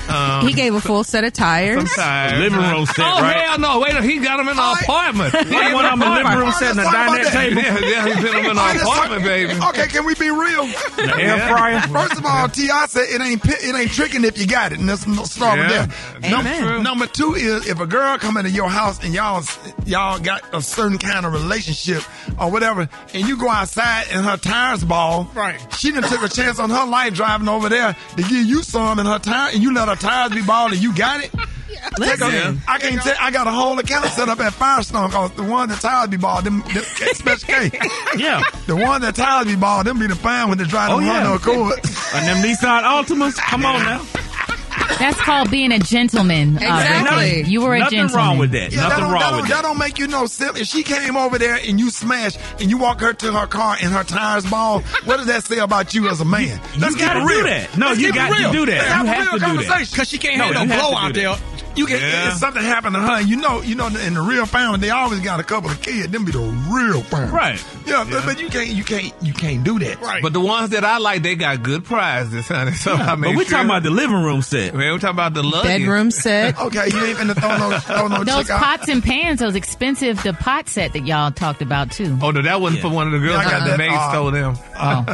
Um, 0.08 0.46
he 0.46 0.52
gave 0.52 0.74
a 0.74 0.80
full 0.80 1.04
set 1.04 1.24
of 1.24 1.32
tires. 1.32 1.78
some 1.90 2.04
tires. 2.04 2.38
Living 2.38 2.58
room 2.58 2.86
set, 2.86 2.98
oh, 3.00 3.20
right? 3.22 3.36
hell 3.46 3.58
no. 3.58 3.80
Wait 3.80 3.94
a 3.96 4.02
He 4.08 4.18
got 4.18 4.38
them 4.38 4.48
in 4.48 4.58
an 4.58 4.74
apartment. 4.82 5.34
He 5.48 5.54
had 5.54 5.74
one 5.74 5.84
of 5.84 5.90
them 5.98 6.02
in 6.02 6.08
the 6.08 6.14
living 6.22 6.38
room 6.38 6.52
set 6.52 6.70
and 6.72 6.80
a 6.80 6.82
Let's 6.84 7.28
dinette 7.28 7.32
table. 7.32 7.62
Yeah, 7.62 7.78
yeah, 7.78 8.06
he 8.06 8.12
put 8.22 8.30
them 8.32 8.44
in 8.44 8.50
an 8.52 8.58
All 8.58 8.64
right, 8.64 8.80
apartment, 8.80 9.24
baby. 9.24 9.52
Okay, 9.68 9.86
can 9.88 10.04
we 10.06 10.14
be 10.14 10.30
real? 10.30 10.66
The 10.96 11.14
air 11.20 11.48
fryer. 11.48 11.80
First 11.82 12.18
of 12.18 12.24
all, 12.26 12.48
T.I. 12.48 12.86
said 12.86 13.06
it 13.08 13.20
ain't 13.20 13.42
pi- 13.42 13.56
it 13.60 13.74
ain't 13.74 13.90
tricking 13.92 14.24
if 14.24 14.38
you 14.38 14.46
got 14.46 14.72
it, 14.72 14.78
and 14.78 14.86
let's 14.88 15.06
no- 15.06 15.24
start 15.24 15.58
Yeah. 15.58 15.86
with 15.86 16.22
that. 16.22 16.30
Number, 16.30 16.78
number 16.82 17.06
two 17.06 17.34
is 17.34 17.66
if 17.68 17.80
a 17.80 17.86
girl 17.86 18.16
come 18.18 18.36
into 18.36 18.50
your 18.50 18.68
house 18.68 19.02
and 19.04 19.12
y'all 19.14 19.42
y'all 19.84 20.18
got 20.18 20.42
a 20.54 20.62
certain 20.62 20.98
kind 20.98 21.26
of 21.26 21.32
relationship 21.32 22.02
or 22.40 22.50
whatever, 22.50 22.88
and 23.14 23.28
you 23.28 23.36
go 23.36 23.48
outside 23.48 24.06
and 24.12 24.24
her 24.24 24.36
tires 24.36 24.84
ball, 24.84 25.30
Right. 25.34 25.60
She 25.76 25.90
done 25.92 26.02
took 26.04 26.22
a 26.22 26.28
chance 26.28 26.58
on 26.58 26.70
her 26.70 26.86
life 26.86 27.14
driving 27.14 27.48
over 27.48 27.68
there 27.68 27.94
to 28.16 28.22
give 28.22 28.32
you 28.46 28.62
some 28.62 28.98
in 28.98 29.06
her 29.06 29.18
tire, 29.18 29.50
and 29.52 29.62
you 29.62 29.72
let 29.74 29.88
her 29.88 29.96
tires 29.96 30.32
be 30.32 30.42
bald 30.42 30.72
and 30.72 30.82
you 30.82 30.94
got 30.94 31.22
it. 31.22 31.30
Take 31.68 32.20
a- 32.20 32.24
Listen. 32.24 32.62
I 32.66 32.78
can't 32.78 33.00
tell. 33.02 33.14
I 33.20 33.30
got 33.30 33.46
a 33.46 33.50
whole 33.50 33.78
account 33.78 34.06
set 34.06 34.28
up 34.28 34.40
at 34.40 34.52
Firestone 34.54 35.08
because 35.08 35.32
the 35.32 35.42
one 35.44 35.68
that 35.68 35.80
tires 35.80 36.08
be 36.08 36.16
bald, 36.16 36.44
them, 36.44 36.60
them 36.60 36.82
special 37.14 37.46
K. 37.46 37.70
Yeah. 38.16 38.42
The 38.66 38.76
one 38.76 39.00
that 39.02 39.14
tires 39.14 39.46
be 39.46 39.56
bald, 39.56 39.86
them 39.86 39.98
be 39.98 40.06
the 40.06 40.14
fine 40.16 40.48
when 40.48 40.58
they 40.58 40.64
drive 40.64 40.90
Oh, 40.90 41.00
the 41.00 41.06
yeah. 41.06 41.24
Honda 41.24 41.34
Accord. 41.36 41.80
And 42.14 42.26
them 42.26 42.36
Nissan 42.38 42.82
Altimas. 42.82 43.36
Come 43.36 43.64
on 43.66 43.82
now. 43.84 44.02
That's 44.98 45.20
called 45.20 45.50
being 45.50 45.72
a 45.72 45.78
gentleman. 45.78 46.56
uh, 46.56 46.60
Exactly. 46.60 47.36
Rickey. 47.38 47.50
You 47.50 47.60
were 47.62 47.74
a 47.74 47.78
Nothing 47.80 47.98
gentleman. 47.98 48.16
wrong 48.26 48.38
with 48.38 48.50
that. 48.52 48.72
Yeah, 48.72 48.82
Nothing 48.88 49.04
don't, 49.04 49.12
wrong 49.12 49.20
that, 49.20 49.32
with 49.36 49.42
that 49.48 49.54
that. 49.56 49.62
don't 49.62 49.78
make 49.78 49.98
you 49.98 50.06
no 50.08 50.26
simp. 50.26 50.58
If 50.60 50.66
she 50.66 50.82
came 50.82 51.16
over 51.16 51.38
there 51.38 51.54
and 51.56 51.78
you 51.78 51.90
smash 51.90 52.36
and 52.60 52.68
you 52.70 52.78
walk 52.78 53.00
her 53.00 53.12
to 53.12 53.32
her 53.32 53.46
car 53.46 53.76
and 53.80 53.92
her 53.92 54.04
tires 54.04 54.44
bald, 54.50 54.82
what 55.04 55.18
does 55.18 55.26
that 55.26 55.44
say 55.44 55.58
about 55.58 55.94
you 55.94 56.08
as 56.08 56.20
a 56.20 56.24
man? 56.24 56.60
You 56.74 56.80
Let's 56.80 56.94
keep 56.96 57.04
gotta 57.04 57.20
it 57.20 57.24
real. 57.24 57.38
do 57.38 57.44
that. 57.48 57.78
No, 57.78 57.86
Let's 57.88 58.00
you 58.00 58.06
keep 58.06 58.14
it 58.14 58.18
got 58.18 58.28
to 58.36 58.42
real. 58.42 58.52
do 58.52 58.66
that. 58.66 58.72
Let's 58.76 58.86
You 58.88 58.92
have 58.94 59.06
a 59.06 59.08
have 59.08 59.18
real 59.18 59.26
to 59.26 59.32
do 59.32 59.38
that. 59.38 59.46
conversation. 59.46 59.92
Because 59.92 60.08
she 60.08 60.18
can't 60.18 60.36
No, 60.38 60.44
have 60.52 60.54
you 60.62 60.66
no 60.68 60.74
have 60.74 60.82
blow 60.82 60.96
out 60.98 61.14
there. 61.14 61.36
You 61.78 61.86
can, 61.86 62.00
Yeah. 62.00 62.28
if 62.32 62.34
something 62.38 62.62
happened 62.62 62.96
to 62.96 63.00
her, 63.00 63.20
you 63.20 63.36
know, 63.36 63.62
you 63.62 63.74
know, 63.76 63.86
in 63.86 64.14
the 64.14 64.20
real 64.20 64.46
family, 64.46 64.78
they 64.80 64.90
always 64.90 65.20
got 65.20 65.38
a 65.38 65.44
couple 65.44 65.70
of 65.70 65.80
kids. 65.80 66.08
Them 66.08 66.24
be 66.24 66.32
the 66.32 66.40
real 66.40 67.02
family, 67.02 67.30
Right. 67.32 67.64
Yeah, 67.86 68.04
But, 68.10 68.24
but 68.24 68.40
you 68.40 68.48
can't, 68.48 68.68
you 68.68 68.82
can't, 68.84 69.12
you 69.22 69.32
can't 69.32 69.62
do 69.64 69.78
that, 69.78 70.00
Right. 70.00 70.20
But 70.22 70.32
the 70.32 70.40
ones 70.40 70.70
that 70.70 70.84
I 70.84 70.98
like, 70.98 71.22
they 71.22 71.36
got 71.36 71.62
good 71.62 71.84
prizes, 71.84 72.48
honey. 72.48 72.72
So 72.78 72.94
I 72.94 73.14
But 73.14 73.36
we're 73.36 73.44
talking 73.44 73.66
about 73.66 73.82
the 73.84 73.90
living 73.90 74.22
room 74.22 74.42
set. 74.42 74.74
Man, 74.74 74.92
we're 74.92 74.98
talking 74.98 75.14
about 75.16 75.34
the 75.34 75.42
luggage. 75.44 75.78
Bedroom 75.80 76.10
set. 76.10 76.58
Okay, 76.68 76.88
you 76.92 77.04
ain't 77.04 77.18
finna 77.18 77.34
throw 77.38 77.56
no, 77.56 77.78
throw 77.78 78.08
no 78.08 78.24
Those 78.24 78.42
chick 78.46 78.50
out. 78.50 78.60
pots 78.60 78.88
and 78.88 79.02
pans, 79.02 79.38
those 79.40 79.54
expensive, 79.54 80.20
the 80.22 80.32
pot 80.32 80.68
set 80.68 80.92
that 80.94 81.06
y'all 81.06 81.30
talked 81.30 81.62
about 81.62 81.90
too. 81.92 82.18
Oh 82.20 82.30
no, 82.32 82.42
that 82.42 82.60
wasn't 82.60 82.82
for 82.82 82.88
one 82.88 83.06
of 83.06 83.12
the 83.12 83.18
girls. 83.20 83.40
Yeah, 83.42 83.48
I 83.48 83.50
got 83.50 83.64
the 83.64 83.70
that, 83.70 83.78
maid 83.78 83.92
uh, 83.92 84.10
stole 84.10 84.30
them. 84.32 84.54
Oh. 84.76 85.04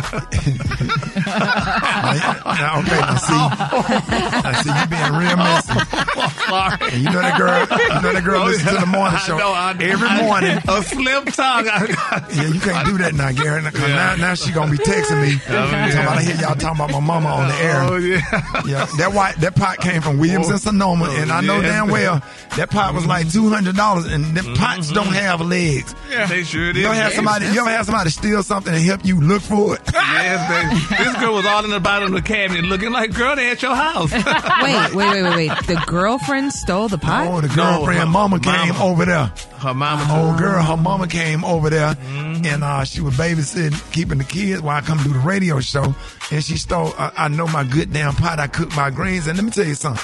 now, 1.45 2.81
okay, 2.81 3.01
now 3.01 3.17
see, 3.17 3.35
now 3.35 4.63
see, 4.63 4.71
you 4.81 4.87
being 4.89 5.13
real 5.15 5.37
messy. 5.37 5.73
And 6.55 7.03
you 7.03 7.11
know 7.11 7.21
that 7.21 7.39
girl, 7.39 7.61
you 7.61 8.03
know 8.03 8.13
that 8.13 8.25
girl 8.25 8.43
Oh, 8.43 8.47
listen 8.47 8.75
to 8.75 8.81
the 8.81 8.87
morning 8.87 9.19
show 9.21 9.37
I 9.37 9.39
know, 9.39 9.53
I- 9.53 9.77
every 9.81 10.09
I- 10.09 10.23
morning. 10.23 10.59
A 10.69 10.83
flip 10.83 11.25
tongue. 11.33 11.67
Yeah, 11.67 12.49
you 12.49 12.61
can't 12.61 12.87
do 12.87 12.99
that 12.99 13.15
now, 13.15 13.33
Gary. 13.33 13.63
Because 13.63 13.81
now, 13.89 14.17
now 14.17 14.35
she 14.35 14.53
gonna 14.53 14.71
be 14.71 14.79
texting 14.79 15.21
me. 15.23 15.41
Oh, 15.49 15.71
talking 15.71 15.99
about 15.99 16.19
I 16.19 16.23
hear 16.23 16.37
y'all 16.37 16.55
talking 16.55 16.85
about 16.85 16.91
my 16.91 17.01
mama 17.01 17.29
on 17.29 17.49
the 17.49 17.55
air. 17.55 17.83
Oh 17.83 17.97
yeah. 17.97 18.21
Yeah, 18.67 18.87
that 18.99 19.13
white 19.13 19.37
that 19.37 19.55
pot 19.55 19.79
came 19.79 20.03
from 20.03 20.19
Williams 20.19 20.49
oh. 20.49 20.53
and 20.53 20.61
Sonoma, 20.61 21.07
and 21.11 21.31
I 21.31 21.41
know 21.41 21.57
oh, 21.57 21.61
yeah. 21.61 21.69
damn 21.69 21.89
well 21.89 22.23
that 22.57 22.71
pot 22.71 22.95
was 22.95 23.07
like 23.07 23.31
two 23.31 23.49
hundred 23.49 23.77
dollars, 23.77 24.07
and 24.07 24.25
them 24.37 24.55
pots 24.55 24.91
don't 24.91 25.07
mm-hmm. 25.07 25.15
have 25.15 25.41
legs. 25.41 25.95
Yeah, 26.11 26.27
they 26.27 26.45
sure 26.45 26.73
did. 26.73 26.83
You 26.83 26.87
ever 26.87 26.95
have 26.95 27.13
somebody? 27.13 27.47
You 27.47 27.61
ever 27.61 27.71
have 27.71 27.87
somebody 27.87 28.11
steal 28.11 28.43
something 28.43 28.73
and 28.73 28.83
help 28.83 29.05
you 29.05 29.21
look 29.21 29.43
for 29.43 29.77
it? 29.77 29.81
Yes, 30.15 30.49
baby. 30.49 31.05
This 31.05 31.17
girl 31.17 31.35
was 31.35 31.45
all 31.45 31.65
in 31.65 31.71
the 31.71 31.81
bottom 31.81 32.15
of 32.15 32.23
the 32.23 32.27
cabinet 32.27 32.65
looking 32.65 32.93
like, 32.93 33.13
girl, 33.13 33.37
they 33.37 33.51
at 33.51 33.63
your 33.63 33.75
house. 33.75 34.13
Wait, 34.63 34.95
wait, 34.95 34.95
wait, 34.95 35.23
wait, 35.23 35.37
wait. 35.37 35.67
The 35.67 35.83
girlfriend 35.87 36.34
stole 36.51 36.89
the 36.89 36.99
pot? 36.99 37.27
Oh, 37.29 37.41
the 37.41 37.49
No, 37.49 37.55
girlfriend, 37.55 38.01
her 38.01 38.07
mama 38.07 38.41
came 38.41 38.69
mama. 38.69 38.85
over 38.85 39.05
there. 39.05 39.27
Her 39.59 39.75
mama. 39.75 40.07
Old 40.29 40.39
girl, 40.39 40.63
her 40.63 40.77
mama 40.77 41.07
came 41.09 41.45
over 41.45 41.71
there, 41.71 41.95
Mm-hmm. 41.95 42.47
and 42.47 42.65
uh, 42.65 42.85
she 42.85 43.01
was 43.01 43.15
babysitting, 43.17 43.93
keeping 43.93 44.19
the 44.19 44.25
kids 44.25 44.61
while 44.63 44.77
I 44.77 44.81
come 44.81 44.99
do 45.03 45.13
the 45.13 45.19
radio 45.21 45.61
show. 45.61 45.95
And 46.31 46.43
she 46.45 46.57
stole. 46.57 46.93
Uh, 46.99 47.11
I 47.17 47.29
know 47.29 47.47
my 47.47 47.65
good 47.65 47.93
damn 47.93 48.15
pot. 48.15 48.39
I 48.41 48.47
cook 48.47 48.75
my 48.77 48.91
greens, 48.91 49.27
and 49.27 49.37
let 49.39 49.45
me 49.45 49.51
tell 49.51 49.67
you 49.67 49.75
something. 49.75 50.03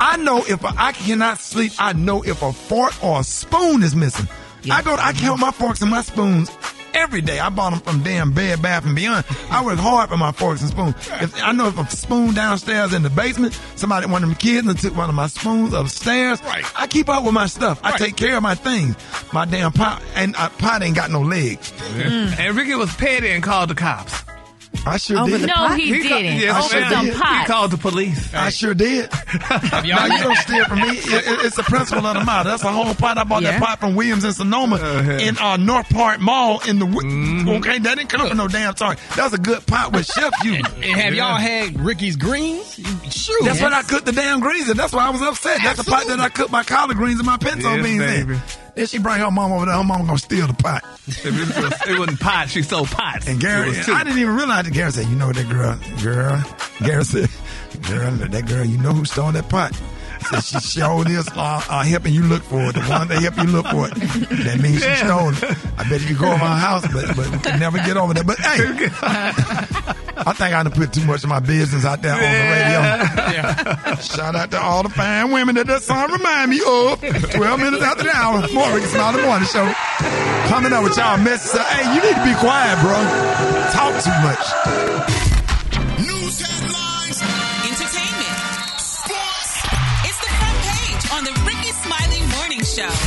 I 0.00 0.16
know 0.18 0.38
if 0.48 0.64
I, 0.64 0.72
I 0.88 0.92
cannot 0.92 1.38
sleep. 1.38 1.72
I 1.78 1.92
know 1.92 2.22
if 2.24 2.42
a 2.42 2.52
fork 2.52 2.92
or 3.04 3.20
a 3.20 3.24
spoon 3.24 3.82
is 3.82 3.94
missing. 3.94 4.28
I 4.70 4.82
go. 4.82 4.94
I 4.94 5.12
count 5.12 5.40
my 5.40 5.50
forks 5.50 5.80
and 5.82 5.90
my 5.90 6.02
spoons. 6.02 6.50
Every 6.94 7.20
day, 7.20 7.38
I 7.38 7.48
bought 7.48 7.70
them 7.70 7.80
from 7.80 8.02
damn 8.02 8.32
Bed 8.32 8.60
Bath 8.62 8.84
and 8.86 8.94
Beyond. 8.94 9.24
I 9.50 9.64
work 9.64 9.78
hard 9.78 10.10
for 10.10 10.16
my 10.16 10.32
forks 10.32 10.60
and 10.60 10.70
spoons. 10.70 10.94
If 11.20 11.42
I 11.42 11.52
know 11.52 11.68
if 11.68 11.78
a 11.78 11.86
spoon 11.94 12.34
downstairs 12.34 12.92
in 12.92 13.02
the 13.02 13.10
basement, 13.10 13.58
somebody, 13.76 14.06
one 14.06 14.22
of 14.22 14.28
them 14.28 14.38
kids, 14.38 14.66
and 14.66 14.78
took 14.78 14.96
one 14.96 15.08
of 15.08 15.14
my 15.14 15.26
spoons 15.26 15.72
upstairs. 15.72 16.42
Right. 16.42 16.64
I 16.76 16.86
keep 16.86 17.08
up 17.08 17.24
with 17.24 17.34
my 17.34 17.46
stuff. 17.46 17.80
I 17.82 17.96
take 17.96 18.16
care 18.16 18.36
of 18.36 18.42
my 18.42 18.54
things. 18.54 18.96
My 19.32 19.44
damn 19.44 19.72
pot 19.72 20.02
and 20.14 20.36
uh, 20.36 20.48
pot 20.50 20.82
ain't 20.82 20.96
got 20.96 21.10
no 21.10 21.20
legs. 21.22 21.72
And 21.94 22.56
Rickey 22.56 22.74
was 22.74 22.94
petty 22.94 23.30
and 23.30 23.42
called 23.42 23.70
the 23.70 23.74
cops. 23.74 24.21
I 24.84 24.96
sure 24.96 25.16
but 25.18 25.26
did. 25.26 25.40
the 25.42 25.46
No, 25.46 25.54
pot- 25.54 25.78
he, 25.78 25.86
He 25.86 26.02
didn't. 26.02 26.40
yes, 26.40 26.64
Over 26.64 26.80
ma'am. 26.80 26.92
some 26.92 27.06
He- 27.06 27.12
He 27.40 27.44
called 27.46 27.70
the 27.70 27.76
police. 27.78 28.34
I 28.34 28.50
sure 28.50 28.74
did. 28.74 29.10
Now, 29.50 29.82
y'all, 29.84 30.08
don't 30.08 30.36
steal 30.38 30.64
from 30.64 30.80
me. 30.80 30.88
It- 30.98 31.26
it- 31.26 31.44
it's 31.46 31.56
the 31.56 31.62
principle 31.62 32.04
of 32.06 32.14
the 32.18 32.24
matter. 32.24 32.48
That's 32.50 32.64
a 32.64 32.72
whole 32.72 32.92
pot. 32.94 33.16
I 33.16 33.24
bought 33.24 33.42
Yeah. 33.42 33.52
that 33.52 33.62
pot 33.62 33.80
from 33.80 33.94
Williams 33.94 34.24
and 34.24 34.34
Sonoma 34.34 34.76
in 35.20 35.38
uh, 35.38 35.56
North 35.56 35.88
Park 35.90 36.20
Mall 36.20 36.60
in 36.66 36.78
the. 36.80 36.86
wi- 36.86 37.56
Okay, 37.58 37.78
that 37.78 37.96
didn't 37.96 38.10
come 38.10 38.26
from 38.28 38.36
no 38.36 38.48
damn 38.48 38.76
sorry. 38.76 38.96
That's 39.16 39.32
a 39.34 39.38
good 39.38 39.64
pot 39.66 39.92
with 39.92 40.06
chef 40.06 40.32
you. 40.44 40.54
and 40.54 40.84
have 41.00 41.14
y'all 41.14 41.36
had 41.36 41.78
Rickey's 41.80 42.16
greens? 42.16 42.78
You- 42.78 42.86
Shoot. 43.10 43.44
That's 43.44 43.60
what 43.60 43.72
I 43.72 43.82
cooked 43.82 44.06
the 44.06 44.12
damn 44.12 44.40
greens 44.40 44.68
in. 44.68 44.76
That's 44.76 44.92
why 44.92 45.06
I 45.06 45.10
was 45.10 45.22
upset. 45.22 45.60
That's 45.62 45.78
the 45.82 45.90
pot 45.90 46.06
that 46.08 46.18
I 46.18 46.28
cooked 46.28 46.50
my 46.50 46.64
collard 46.64 46.96
greens 46.96 47.18
and 47.20 47.26
my 47.26 47.36
pinto 47.36 47.74
Yes, 47.76 47.84
beans 47.84 47.98
baby. 48.02 48.32
in. 48.34 48.42
Then 48.74 48.86
she 48.86 48.98
bring 48.98 49.18
her 49.18 49.30
mom 49.30 49.52
over 49.52 49.66
there. 49.66 49.74
Her 49.76 49.84
mom 49.84 50.06
gonna 50.06 50.18
steal 50.18 50.46
the 50.46 50.54
pot. 50.54 50.82
It, 51.24 51.24
was, 51.34 51.88
it 51.88 51.98
wasn't 51.98 52.20
pot. 52.20 52.48
She 52.48 52.62
sold 52.62 52.88
pots. 52.88 53.26
And 53.28 53.40
Gary, 53.40 53.68
It 53.70 53.76
was 53.76 53.86
two. 53.86 53.92
I 53.92 54.04
didn't 54.04 54.18
even 54.20 54.34
realize 54.34 54.64
that 54.64 54.72
Gary 54.72 54.92
said, 54.92 55.06
you 55.06 55.16
know 55.16 55.32
that 55.32 55.48
girl, 55.48 55.78
girl. 56.02 56.42
Gary 56.80 57.04
said, 57.04 57.28
girl, 57.88 58.10
that 58.12 58.46
girl, 58.46 58.64
you 58.64 58.78
know 58.78 58.92
who 58.92 59.04
stole 59.04 59.32
that 59.32 59.48
pot. 59.48 59.78
Said 60.32 60.62
she 60.62 60.80
showed 60.80 61.06
this 61.06 61.28
uh, 61.30 61.62
uh, 61.68 61.82
helping 61.84 62.14
you 62.14 62.22
look 62.22 62.42
for 62.42 62.60
it. 62.68 62.74
The 62.74 62.80
one 62.80 63.08
that 63.08 63.20
help 63.22 63.36
you 63.36 63.44
look 63.52 63.66
for 63.66 63.88
it. 63.88 63.94
That 64.44 64.60
means 64.60 64.82
she 64.82 64.94
stole 64.96 65.30
it. 65.30 65.42
I 65.78 65.88
bet 65.88 66.00
you 66.00 66.08
could 66.08 66.18
go 66.18 66.28
over 66.28 66.38
my 66.38 66.58
house, 66.58 66.82
but, 66.92 67.14
but 67.16 67.30
we 67.30 67.38
could 67.38 67.60
never 67.60 67.78
get 67.78 67.96
over 67.96 68.14
that. 68.14 68.26
But 68.26 68.38
hey, 68.38 68.58
I 70.24 70.32
think 70.32 70.54
I 70.54 70.62
done 70.62 70.72
put 70.72 70.92
too 70.92 71.04
much 71.04 71.22
of 71.24 71.28
my 71.30 71.40
business 71.40 71.84
out 71.84 72.00
there 72.02 72.12
on 72.14 72.20
the 72.20 72.26
radio. 72.26 73.94
Shout 74.00 74.34
out 74.36 74.50
to 74.52 74.60
all 74.60 74.82
the 74.82 74.88
fine 74.90 75.30
women 75.32 75.54
that 75.56 75.66
that 75.66 75.82
song 75.82 76.10
remind 76.12 76.50
me 76.50 76.60
of. 76.66 77.00
12 77.00 77.60
minutes 77.60 77.82
after 77.82 78.04
the 78.04 78.10
hour. 78.14 78.40
More 78.52 78.72
Rickey 78.74 78.86
Smiley 78.86 79.22
Morning 79.22 79.48
Show. 79.48 79.72
Coming 80.48 80.72
up 80.72 80.84
with 80.84 80.96
y'all 80.96 81.18
message. 81.18 81.60
Hey, 81.60 81.94
you 81.94 82.00
need 82.02 82.14
to 82.16 82.24
be 82.24 82.34
quiet, 82.40 82.78
bro. 82.80 82.96
Talk 83.72 83.92
too 84.02 84.16
much. 84.22 85.21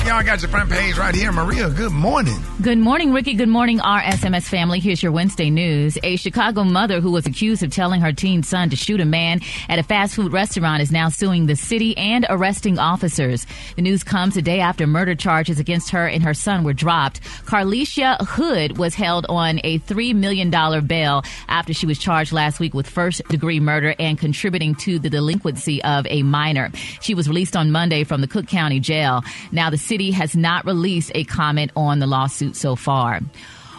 Y'all 0.05 0.21
got 0.21 0.39
your 0.39 0.49
front 0.49 0.69
page 0.69 0.95
right 0.99 1.15
here. 1.15 1.31
Maria, 1.31 1.67
good 1.67 1.91
morning. 1.91 2.37
Good 2.61 2.77
morning, 2.77 3.11
Rickey. 3.11 3.33
Good 3.33 3.49
morning, 3.49 3.79
RSMS 3.79 4.43
family. 4.43 4.79
Here's 4.79 5.01
your 5.01 5.11
Wednesday 5.11 5.49
news. 5.49 5.97
A 6.03 6.15
Chicago 6.15 6.63
mother 6.63 7.01
who 7.01 7.11
was 7.11 7.25
accused 7.25 7.63
of 7.63 7.71
telling 7.71 8.01
her 8.01 8.13
teen 8.13 8.43
son 8.43 8.69
to 8.69 8.75
shoot 8.75 9.01
a 9.01 9.05
man 9.05 9.41
at 9.67 9.79
a 9.79 9.83
fast 9.83 10.13
food 10.15 10.31
restaurant 10.31 10.83
is 10.83 10.91
now 10.91 11.09
suing 11.09 11.47
the 11.47 11.55
city 11.55 11.97
and 11.97 12.23
arresting 12.29 12.77
officers. 12.77 13.47
The 13.77 13.81
news 13.81 14.03
comes 14.03 14.37
a 14.37 14.43
day 14.43 14.59
after 14.59 14.85
murder 14.85 15.15
charges 15.15 15.59
against 15.59 15.89
her 15.89 16.07
and 16.07 16.21
her 16.21 16.35
son 16.35 16.63
were 16.63 16.73
dropped. 16.73 17.21
Carlisha 17.45 18.17
Hood 18.21 18.77
was 18.77 18.93
held 18.93 19.25
on 19.27 19.59
a 19.63 19.79
$3 19.79 20.13
million 20.13 20.51
bail 20.85 21.23
after 21.47 21.73
she 21.73 21.87
was 21.87 21.97
charged 21.97 22.31
last 22.31 22.59
week 22.59 22.75
with 22.75 22.87
first 22.87 23.27
degree 23.27 23.59
murder 23.59 23.95
and 23.97 24.19
contributing 24.19 24.75
to 24.75 24.99
the 24.99 25.09
delinquency 25.09 25.83
of 25.83 26.05
a 26.11 26.21
minor. 26.21 26.71
She 27.01 27.15
was 27.15 27.27
released 27.27 27.57
on 27.57 27.71
Monday 27.71 28.03
from 28.03 28.21
the 28.21 28.27
Cook 28.27 28.45
County 28.47 28.79
Jail. 28.79 29.23
Now, 29.51 29.71
the 29.71 29.77
city 29.77 30.04
has 30.11 30.35
not 30.35 30.65
released 30.65 31.11
a 31.15 31.23
comment 31.23 31.71
on 31.75 31.99
the 31.99 32.07
lawsuit 32.07 32.55
so 32.55 32.75
far. 32.75 33.21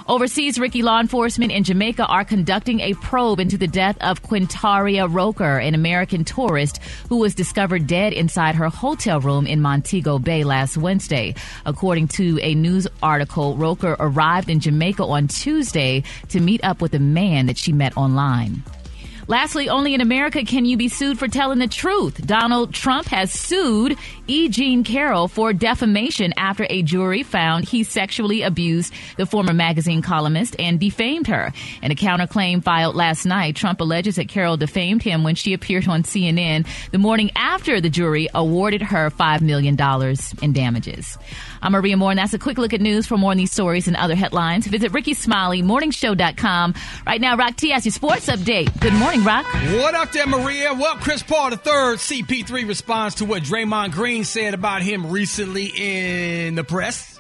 Overseas, 0.09 0.57
Rickey 0.57 0.83
law 0.83 1.01
enforcement 1.01 1.51
in 1.51 1.65
Jamaica 1.65 2.07
are 2.07 2.25
conducting 2.25 2.79
a 2.79 2.95
probe 2.95 3.41
into 3.41 3.59
the 3.59 3.67
death 3.67 3.99
of 4.01 4.23
Quintaria 4.23 5.13
Roker, 5.13 5.59
an 5.59 5.75
American 5.75 6.25
tourist 6.25 6.81
who 7.09 7.17
was 7.17 7.35
discovered 7.35 7.89
dead 7.89 8.13
inside 8.13 8.55
her 8.55 8.69
hotel 8.69 9.21
room 9.21 9.49
in 9.49 9.61
Montego 9.61 10.21
Bay 10.21 10.45
last 10.45 10.77
Wednesday. 10.77 11.35
According 11.65 12.07
to 12.09 12.39
a 12.41 12.55
news 12.55 12.87
article, 13.03 13.57
Roker 13.57 13.97
arrived 13.99 14.49
in 14.49 14.61
Jamaica 14.61 15.03
on 15.03 15.27
Tuesday 15.27 16.05
to 16.29 16.39
meet 16.39 16.63
up 16.63 16.81
with 16.81 16.95
a 16.95 17.01
man 17.01 17.47
that 17.47 17.59
she 17.59 17.73
met 17.73 17.97
online. 17.97 18.63
Lastly, 19.29 19.69
only 19.69 19.93
in 19.93 20.01
America 20.01 20.45
can 20.45 20.65
you 20.65 20.77
be 20.77 20.89
sued 20.89 21.19
for 21.19 21.27
telling 21.27 21.59
the 21.59 21.67
truth. 21.67 22.25
Donald 22.25 22.73
Trump 22.73 23.09
has 23.09 23.33
sued 23.33 23.97
E. 24.29 24.49
Jean 24.49 24.85
Carroll 24.85 25.27
for 25.27 25.53
defamation 25.53 26.33
after 26.37 26.65
a 26.71 26.83
jury 26.83 27.25
found 27.25 27.69
he 27.69 27.83
sexually 27.83 28.43
abused 28.43 28.95
the 29.17 29.27
former 29.27 29.53
magazine 29.53 30.01
columnist 30.01 30.55
and 30.61 30.79
defamed 30.79 31.27
her. 31.27 31.53
In 31.83 31.91
a 31.91 31.97
counterclaim 31.97 32.63
filed 32.63 32.95
last 32.95 33.25
night, 33.25 33.57
Trump 33.57 33.81
alleges 33.81 34.15
that 34.15 34.29
Carroll 34.29 34.57
defamed 34.57 35.03
him 35.03 35.25
when 35.25 35.35
she 35.35 35.55
appeared 35.55 35.89
on 35.89 36.05
CNN 36.05 36.65
the 36.93 36.99
morning 36.99 37.33
after 37.35 37.81
the 37.81 37.91
jury 37.91 38.29
awarded 38.33 38.83
her 38.83 39.11
$5 39.11 39.41
million 39.41 39.77
in 40.43 40.53
damages. 40.53 41.19
I'm 41.63 41.73
Maria 41.73 41.97
Moore, 41.97 42.11
and 42.11 42.19
that's 42.19 42.35
a 42.35 42.39
quick 42.39 42.59
look 42.59 42.73
at 42.73 42.81
news. 42.81 43.07
For 43.07 43.17
more 43.17 43.31
on 43.31 43.37
these 43.37 43.53
stories 43.53 43.89
and 43.89 43.97
other 43.97 44.15
headlines, 44.15 44.67
visit 44.67 44.93
Rickey 44.93 45.15
Smiley, 45.15 45.63
morningshow.com. 45.63 46.75
Right 47.07 47.21
now, 47.21 47.37
Rock 47.37 47.57
T 47.57 47.71
has 47.71 47.85
your 47.85 47.93
sports 47.93 48.27
update. 48.27 48.79
Good 48.81 48.93
morning, 48.95 49.25
Rock. 49.25 49.47
What 49.53 49.95
up 49.95 50.13
there, 50.13 50.27
Maria? 50.27 50.75
Well, 50.75 50.97
Chris 50.97 51.23
Paul 51.23 51.53
III, 51.53 51.59
CP3 51.97 52.69
responds 52.69 53.17
to 53.17 53.25
what 53.25 53.43
Draymond 53.43 53.93
Green 53.93 54.25
said 54.25 54.55
about 54.55 54.83
him 54.83 55.11
recently 55.11 55.67
in 55.75 56.55
the 56.55 56.65
press. 56.65 57.15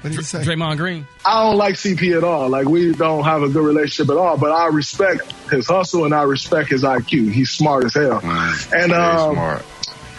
What 0.00 0.10
did 0.10 0.18
you 0.18 0.22
say? 0.22 0.42
Draymond 0.42 0.76
Green. 0.76 1.06
I 1.24 1.44
don't 1.44 1.56
like 1.56 1.76
CP 1.76 2.14
at 2.14 2.24
all. 2.24 2.50
Like 2.50 2.66
we 2.68 2.92
don't 2.92 3.24
have 3.24 3.42
a 3.42 3.48
good 3.48 3.64
relationship 3.64 4.10
at 4.10 4.18
all. 4.18 4.36
But 4.36 4.52
I 4.52 4.66
respect 4.66 5.32
his 5.50 5.66
hustle 5.66 6.04
and 6.04 6.12
I 6.14 6.24
respect 6.24 6.68
his 6.68 6.82
IQ. 6.82 7.32
He's 7.32 7.48
smart 7.50 7.84
as 7.84 7.94
hell. 7.94 8.20
and 8.22 8.92
um, 8.92 9.62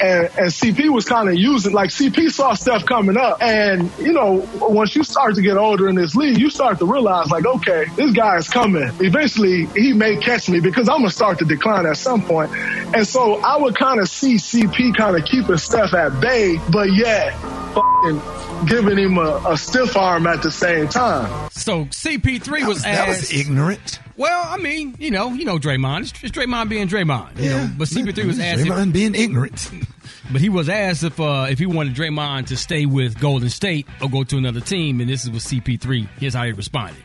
and 0.01 0.25
and 0.37 0.51
CP 0.51 0.89
was 0.89 1.05
kind 1.05 1.29
of 1.29 1.35
using 1.35 1.73
like 1.73 1.89
CP 1.89 2.29
saw 2.29 2.53
stuff 2.53 2.85
coming 2.85 3.17
up, 3.17 3.41
and 3.41 3.91
you 3.99 4.13
know 4.13 4.47
once 4.59 4.95
you 4.95 5.03
start 5.03 5.35
to 5.35 5.41
get 5.41 5.57
older 5.57 5.87
in 5.87 5.95
this 5.95 6.15
league, 6.15 6.37
you 6.37 6.49
start 6.49 6.79
to 6.79 6.85
realize 6.85 7.29
like 7.31 7.45
okay, 7.45 7.85
this 7.95 8.11
guy 8.11 8.37
is 8.37 8.49
coming. 8.49 8.89
Eventually, 8.99 9.65
he 9.75 9.93
may 9.93 10.17
catch 10.17 10.49
me 10.49 10.59
because 10.59 10.89
I'm 10.89 10.97
gonna 10.97 11.09
start 11.09 11.39
to 11.39 11.45
decline 11.45 11.85
at 11.85 11.97
some 11.97 12.21
point. 12.21 12.51
And 12.95 13.07
so 13.07 13.35
I 13.41 13.57
would 13.57 13.75
kind 13.75 13.99
of 13.99 14.07
see 14.09 14.35
CP 14.35 14.95
kind 14.95 15.17
of 15.17 15.25
keeping 15.25 15.57
stuff 15.57 15.93
at 15.93 16.19
bay, 16.19 16.59
but 16.71 16.93
yet. 16.93 17.33
fucking 17.73 18.45
Giving 18.67 18.97
him 18.97 19.17
a, 19.17 19.41
a 19.49 19.57
stiff 19.57 19.97
arm 19.97 20.25
at 20.25 20.41
the 20.41 20.49
same 20.49 20.87
time. 20.87 21.49
So 21.51 21.85
CP3 21.85 22.65
was, 22.67 22.83
that 22.83 23.07
was 23.07 23.23
asked. 23.23 23.33
ignorant. 23.33 23.99
Well, 24.17 24.43
I 24.47 24.57
mean, 24.57 24.95
you 24.99 25.11
know, 25.11 25.33
you 25.33 25.43
know 25.45 25.57
Draymond. 25.57 26.01
It's, 26.01 26.23
it's 26.23 26.31
Draymond 26.37 26.69
being 26.69 26.87
Draymond. 26.87 27.37
You 27.37 27.45
Yeah. 27.49 27.63
know, 27.65 27.73
but 27.77 27.87
CP3 27.89 28.25
was 28.25 28.39
asked. 28.39 28.63
Draymond 28.63 28.93
being 28.93 29.15
ignorant. 29.15 29.69
But 30.31 30.41
he 30.41 30.49
was 30.49 30.69
asked 30.69 31.03
if 31.03 31.19
uh, 31.19 31.45
if 31.51 31.59
he 31.59 31.67
wanted 31.67 31.93
Draymond 31.93 32.47
to 32.47 32.57
stay 32.57 32.87
with 32.87 33.19
Golden 33.19 33.47
State 33.49 33.85
or 34.01 34.09
go 34.09 34.23
to 34.23 34.37
another 34.39 34.59
team, 34.59 34.99
and 34.99 35.07
this 35.07 35.23
is 35.23 35.29
what 35.29 35.41
CP3. 35.43 36.07
Here's 36.19 36.33
how 36.33 36.45
he 36.45 36.51
responded. 36.51 36.97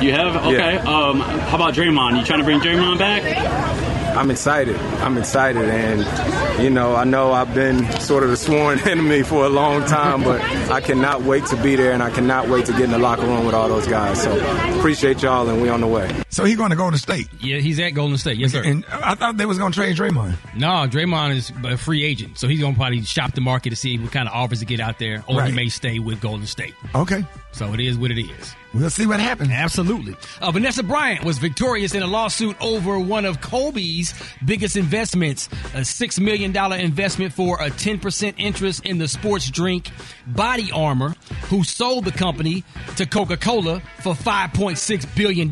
You 0.00 0.12
have? 0.12 0.36
Okay. 0.46 0.76
Um, 0.78 1.18
how 1.18 1.56
about 1.56 1.74
Draymond? 1.74 2.20
You 2.20 2.24
trying 2.24 2.38
to 2.38 2.44
bring 2.44 2.60
Draymond 2.60 2.98
back? 3.00 3.97
I'm 4.18 4.30
excited. 4.32 4.74
I'm 5.00 5.16
excited, 5.16 5.62
and 5.68 6.60
you 6.62 6.70
know, 6.70 6.96
I 6.96 7.04
know 7.04 7.32
I've 7.32 7.54
been 7.54 7.88
sort 8.00 8.24
of 8.24 8.30
the 8.30 8.36
sworn 8.36 8.78
enemy 8.88 9.22
for 9.22 9.44
a 9.44 9.48
long 9.48 9.84
time, 9.86 10.24
but 10.24 10.40
I 10.70 10.80
cannot 10.80 11.22
wait 11.22 11.46
to 11.46 11.56
be 11.62 11.76
there, 11.76 11.92
and 11.92 12.02
I 12.02 12.10
cannot 12.10 12.48
wait 12.48 12.66
to 12.66 12.72
get 12.72 12.82
in 12.82 12.90
the 12.90 12.98
locker 12.98 13.22
room 13.22 13.46
with 13.46 13.54
all 13.54 13.68
those 13.68 13.86
guys. 13.86 14.20
So 14.20 14.36
appreciate 14.78 15.22
y'all, 15.22 15.48
and 15.48 15.62
we 15.62 15.68
on 15.68 15.80
the 15.80 15.86
way. 15.86 16.10
So 16.30 16.44
he 16.44 16.56
going 16.56 16.70
to 16.70 16.76
go 16.76 16.90
to 16.90 16.98
state. 16.98 17.28
Yeah, 17.40 17.58
he's 17.58 17.78
at 17.78 17.90
Golden 17.90 18.18
State. 18.18 18.38
Yes, 18.38 18.52
sir. 18.52 18.62
And 18.64 18.84
I 18.86 19.14
thought 19.14 19.36
they 19.36 19.46
was 19.46 19.56
going 19.58 19.70
to 19.72 19.76
trade 19.78 19.96
Draymond. 19.96 20.34
No, 20.56 20.68
Draymond 20.88 21.36
is 21.36 21.52
a 21.64 21.76
free 21.76 22.02
agent, 22.04 22.38
so 22.38 22.48
he's 22.48 22.60
gonna 22.60 22.74
probably 22.76 23.02
shop 23.02 23.34
the 23.34 23.40
market 23.40 23.70
to 23.70 23.76
see 23.76 23.98
what 23.98 24.10
kind 24.10 24.28
of 24.28 24.34
offers 24.34 24.58
to 24.58 24.64
get 24.64 24.80
out 24.80 24.98
there, 24.98 25.22
or 25.28 25.38
Right. 25.38 25.50
he 25.50 25.54
may 25.54 25.68
stay 25.68 26.00
with 26.00 26.20
Golden 26.20 26.46
State. 26.46 26.74
Okay. 26.94 27.24
So 27.58 27.74
it 27.74 27.80
is 27.80 27.98
what 27.98 28.12
it 28.12 28.20
is. 28.20 28.54
We'll 28.72 28.88
see 28.88 29.04
what 29.04 29.18
happens. 29.18 29.50
Absolutely. 29.50 30.14
Uh, 30.40 30.52
Vanessa 30.52 30.84
Bryant 30.84 31.24
was 31.24 31.38
victorious 31.38 31.92
in 31.92 32.04
a 32.04 32.06
lawsuit 32.06 32.56
over 32.60 33.00
one 33.00 33.24
of 33.24 33.40
Kobe's 33.40 34.14
biggest 34.44 34.76
investments, 34.76 35.48
a 35.74 35.80
$6 35.80 36.20
million 36.20 36.54
investment 36.78 37.32
for 37.32 37.60
a 37.60 37.68
10% 37.68 38.34
interest 38.36 38.86
in 38.86 38.98
the 38.98 39.08
sports 39.08 39.50
drink 39.50 39.90
Body 40.24 40.70
Armor, 40.70 41.16
who 41.46 41.64
sold 41.64 42.04
the 42.04 42.12
company 42.12 42.62
to 42.94 43.06
Coca 43.06 43.36
Cola 43.36 43.82
for 44.02 44.14
$5.6 44.14 45.16
billion, 45.16 45.50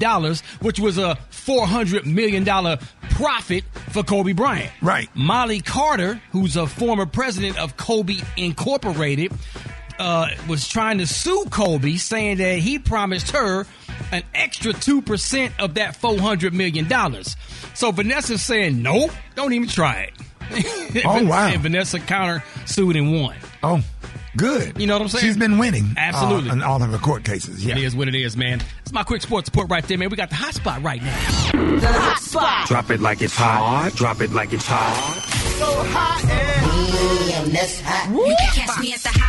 which 0.60 0.78
was 0.78 0.98
a 0.98 1.18
$400 1.32 2.04
million 2.04 2.44
profit 3.10 3.64
for 3.90 4.04
Kobe 4.04 4.32
Bryant. 4.32 4.70
Right. 4.80 5.08
Molly 5.16 5.60
Carter, 5.60 6.20
who's 6.30 6.56
a 6.56 6.68
former 6.68 7.06
president 7.06 7.58
of 7.58 7.76
Kobe 7.76 8.18
Incorporated, 8.36 9.32
uh, 9.98 10.28
was 10.48 10.68
trying 10.68 10.98
to 10.98 11.06
sue 11.06 11.44
Kobe, 11.50 11.96
saying 11.96 12.38
that 12.38 12.58
he 12.58 12.78
promised 12.78 13.30
her 13.30 13.66
an 14.12 14.22
extra 14.34 14.72
2% 14.72 15.52
of 15.58 15.74
that 15.74 15.96
$400 15.96 16.52
million. 16.52 16.86
So 17.74 17.90
Vanessa's 17.92 18.42
saying, 18.42 18.82
nope, 18.82 19.10
don't 19.34 19.52
even 19.52 19.68
try 19.68 20.10
it. 20.10 21.04
Oh, 21.04 21.24
wow. 21.26 21.48
And 21.48 21.60
Vanessa 21.60 21.98
counter 21.98 22.42
sued 22.66 22.96
and 22.96 23.20
won. 23.20 23.36
Oh, 23.62 23.82
good. 24.36 24.78
You 24.80 24.86
know 24.86 24.94
what 24.94 25.02
I'm 25.02 25.08
saying? 25.08 25.24
She's 25.24 25.36
been 25.36 25.58
winning. 25.58 25.94
Absolutely. 25.96 26.50
Uh, 26.50 26.54
in 26.54 26.62
all 26.62 26.82
of 26.82 26.90
her 26.90 26.98
court 26.98 27.24
cases. 27.24 27.64
Yeah. 27.64 27.76
It 27.76 27.82
is 27.82 27.96
what 27.96 28.08
it 28.08 28.14
is, 28.14 28.36
man. 28.36 28.62
It's 28.82 28.92
my 28.92 29.02
quick 29.02 29.22
sports 29.22 29.48
report 29.48 29.70
right 29.70 29.86
there, 29.86 29.98
man. 29.98 30.10
We 30.10 30.16
got 30.16 30.28
the 30.28 30.36
hot 30.36 30.54
spot 30.54 30.82
right 30.82 31.02
now. 31.02 31.50
The 31.52 31.88
hot 31.92 32.20
spot. 32.20 32.68
Drop 32.68 32.90
it 32.90 33.00
like 33.00 33.22
it's 33.22 33.34
hot. 33.34 33.92
Drop 33.94 34.20
it 34.20 34.32
like 34.32 34.52
it's 34.52 34.66
hot. 34.66 35.22
So 35.58 35.66
hot 35.66 36.56
and 37.46 37.54
that's 37.54 37.80
hot. 37.80 38.10
You 38.10 38.34
can 38.38 38.66
catch 38.66 38.80
me 38.80 38.92
at 38.92 39.00
the 39.00 39.08
hot 39.10 39.25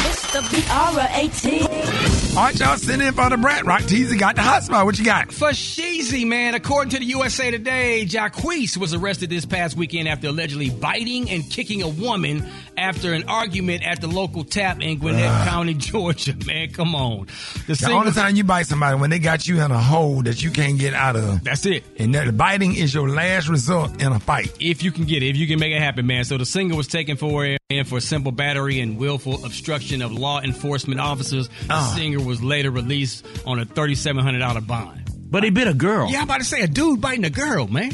It's 0.00 0.32
the 0.32 0.40
B-R-A-T. 0.50 2.25
All 2.36 2.42
right, 2.42 2.60
y'all, 2.60 2.76
send 2.76 3.00
in 3.00 3.14
for 3.14 3.30
the 3.30 3.38
Brat 3.38 3.64
Rock 3.64 3.80
Teasy. 3.84 4.18
Got 4.18 4.36
the 4.36 4.42
hot 4.42 4.62
spot. 4.62 4.84
What 4.84 4.98
you 4.98 5.06
got? 5.06 5.32
For 5.32 5.48
Sheezy, 5.52 6.26
man, 6.26 6.54
according 6.54 6.90
to 6.90 6.98
the 6.98 7.06
USA 7.06 7.50
Today, 7.50 8.04
Jacquees 8.06 8.76
was 8.76 8.92
arrested 8.92 9.30
this 9.30 9.46
past 9.46 9.74
weekend 9.74 10.06
after 10.06 10.28
allegedly 10.28 10.68
biting 10.68 11.30
and 11.30 11.48
kicking 11.48 11.80
a 11.80 11.88
woman 11.88 12.46
after 12.76 13.14
an 13.14 13.24
argument 13.26 13.86
at 13.86 14.02
the 14.02 14.06
local 14.06 14.44
tap 14.44 14.82
in 14.82 14.98
Gwinnett 14.98 15.48
County, 15.48 15.72
Georgia. 15.78 16.34
Man, 16.46 16.70
come 16.72 16.94
on. 16.94 17.26
The, 17.68 17.72
The 17.74 17.90
only 17.92 18.12
time 18.12 18.36
you 18.36 18.44
bite 18.44 18.66
somebody 18.66 18.98
when 19.00 19.08
they 19.08 19.18
got 19.18 19.46
you 19.46 19.62
in 19.62 19.70
a 19.70 19.80
hole 19.80 20.20
that 20.24 20.42
you 20.44 20.50
can't 20.50 20.78
get 20.78 20.92
out 20.92 21.16
of. 21.16 21.42
That's 21.42 21.64
it. 21.64 21.84
And 21.98 22.14
that 22.14 22.36
biting 22.36 22.74
is 22.76 22.92
your 22.92 23.08
last 23.08 23.48
result 23.48 24.02
in 24.02 24.12
a 24.12 24.20
fight. 24.20 24.54
if 24.60 24.82
you 24.82 24.92
can 24.92 25.06
get 25.06 25.22
it, 25.22 25.28
if 25.30 25.36
you 25.38 25.46
can 25.46 25.58
make 25.58 25.72
it 25.72 25.80
happen, 25.80 26.06
man. 26.06 26.24
So 26.24 26.36
the 26.36 26.44
singer 26.44 26.76
was 26.76 26.86
taken 26.86 27.16
for 27.16 27.56
and 27.70 27.88
for 27.88 27.98
simple 27.98 28.30
battery 28.30 28.78
and 28.80 28.98
willful 28.98 29.42
obstruction 29.44 30.02
of 30.02 30.12
law 30.12 30.42
enforcement 30.42 31.00
officers. 31.00 31.48
The 31.48 31.54
Ah. 31.70 31.92
singer 31.96 32.20
was 32.26 32.42
later 32.42 32.70
released 32.70 33.26
on 33.46 33.58
a 33.58 33.64
thirty-seven 33.64 34.22
hundred 34.22 34.40
dollar 34.40 34.60
bond. 34.60 35.02
But 35.30 35.44
he 35.44 35.50
bit 35.50 35.68
a 35.68 35.74
girl. 35.74 36.10
Yeah, 36.10 36.18
I'm 36.18 36.24
about 36.24 36.38
to 36.38 36.44
say 36.44 36.60
a 36.60 36.68
dude 36.68 37.00
biting 37.00 37.24
a 37.24 37.30
girl, 37.30 37.66
man. 37.66 37.92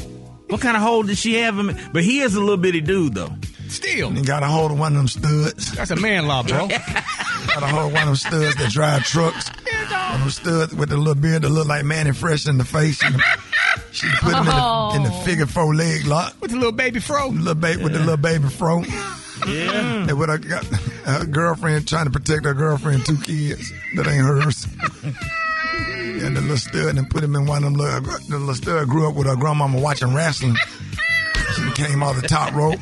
What 0.49 0.61
kind 0.61 0.77
of 0.77 0.83
hold 0.83 1.07
did 1.07 1.17
she 1.17 1.35
have 1.35 1.57
him? 1.57 1.75
But 1.91 2.03
he 2.03 2.19
is 2.19 2.35
a 2.35 2.39
little 2.39 2.57
bitty 2.57 2.81
dude, 2.81 3.15
though. 3.15 3.31
Still, 3.69 4.09
And 4.09 4.25
got 4.25 4.43
a 4.43 4.45
hold 4.45 4.71
of 4.71 4.77
one 4.77 4.91
of 4.91 4.97
them 4.97 5.07
studs. 5.07 5.71
that's 5.71 5.89
a 5.89 5.95
man 5.95 6.27
law, 6.27 6.43
bro. 6.43 6.67
got 6.67 7.63
a 7.63 7.67
hold 7.67 7.87
of 7.87 7.93
one 7.93 8.03
of 8.03 8.07
them 8.07 8.15
studs 8.15 8.55
that 8.57 8.69
drive 8.71 9.03
trucks. 9.03 9.49
One 9.49 10.13
of 10.13 10.19
them 10.19 10.29
studs 10.29 10.75
with 10.75 10.89
the 10.89 10.97
little 10.97 11.15
beard 11.15 11.41
that 11.41 11.49
look 11.49 11.67
like 11.67 11.83
Mannie 11.85 12.11
Fresh 12.11 12.47
in 12.47 12.59
the 12.59 12.65
face. 12.65 12.99
She, 12.99 14.07
she 14.07 14.07
put 14.17 14.33
him 14.33 14.41
in 14.41 14.45
the, 14.45 14.91
in 14.95 15.03
the 15.03 15.11
oh. 15.11 15.23
figure 15.25 15.47
four 15.47 15.73
leg 15.73 16.05
lock. 16.05 16.35
With 16.39 16.51
the 16.51 16.57
little 16.57 16.71
baby 16.71 16.99
fro. 16.99 17.29
Little 17.29 17.55
baby 17.55 17.81
with 17.81 17.93
the 17.93 17.99
little 17.99 18.17
baby 18.17 18.47
fro. 18.47 18.83
Yeah. 19.47 20.07
And 20.09 20.19
with 20.19 20.29
her, 20.29 20.37
got 20.37 20.65
her 20.65 21.25
girlfriend 21.25 21.87
trying 21.87 22.05
to 22.05 22.11
protect 22.11 22.45
her 22.45 22.53
girlfriend, 22.53 23.05
two 23.05 23.17
kids 23.17 23.71
that 23.95 24.07
ain't 24.07 24.25
hers. 24.25 24.67
and 26.23 26.37
the 26.37 26.41
little 26.41 26.57
stud 26.57 26.97
and 26.97 27.09
put 27.09 27.23
him 27.23 27.35
in 27.35 27.45
one 27.45 27.63
of 27.63 27.73
them 27.73 27.73
little, 27.73 28.01
the 28.01 28.37
little 28.37 28.53
stud 28.55 28.87
grew 28.87 29.07
up 29.09 29.15
with 29.15 29.27
her 29.27 29.35
grandmama 29.35 29.79
watching 29.79 30.13
wrestling. 30.13 30.55
She 31.55 31.71
came 31.71 32.01
off 32.01 32.19
the 32.19 32.27
top 32.27 32.53
rope, 32.53 32.79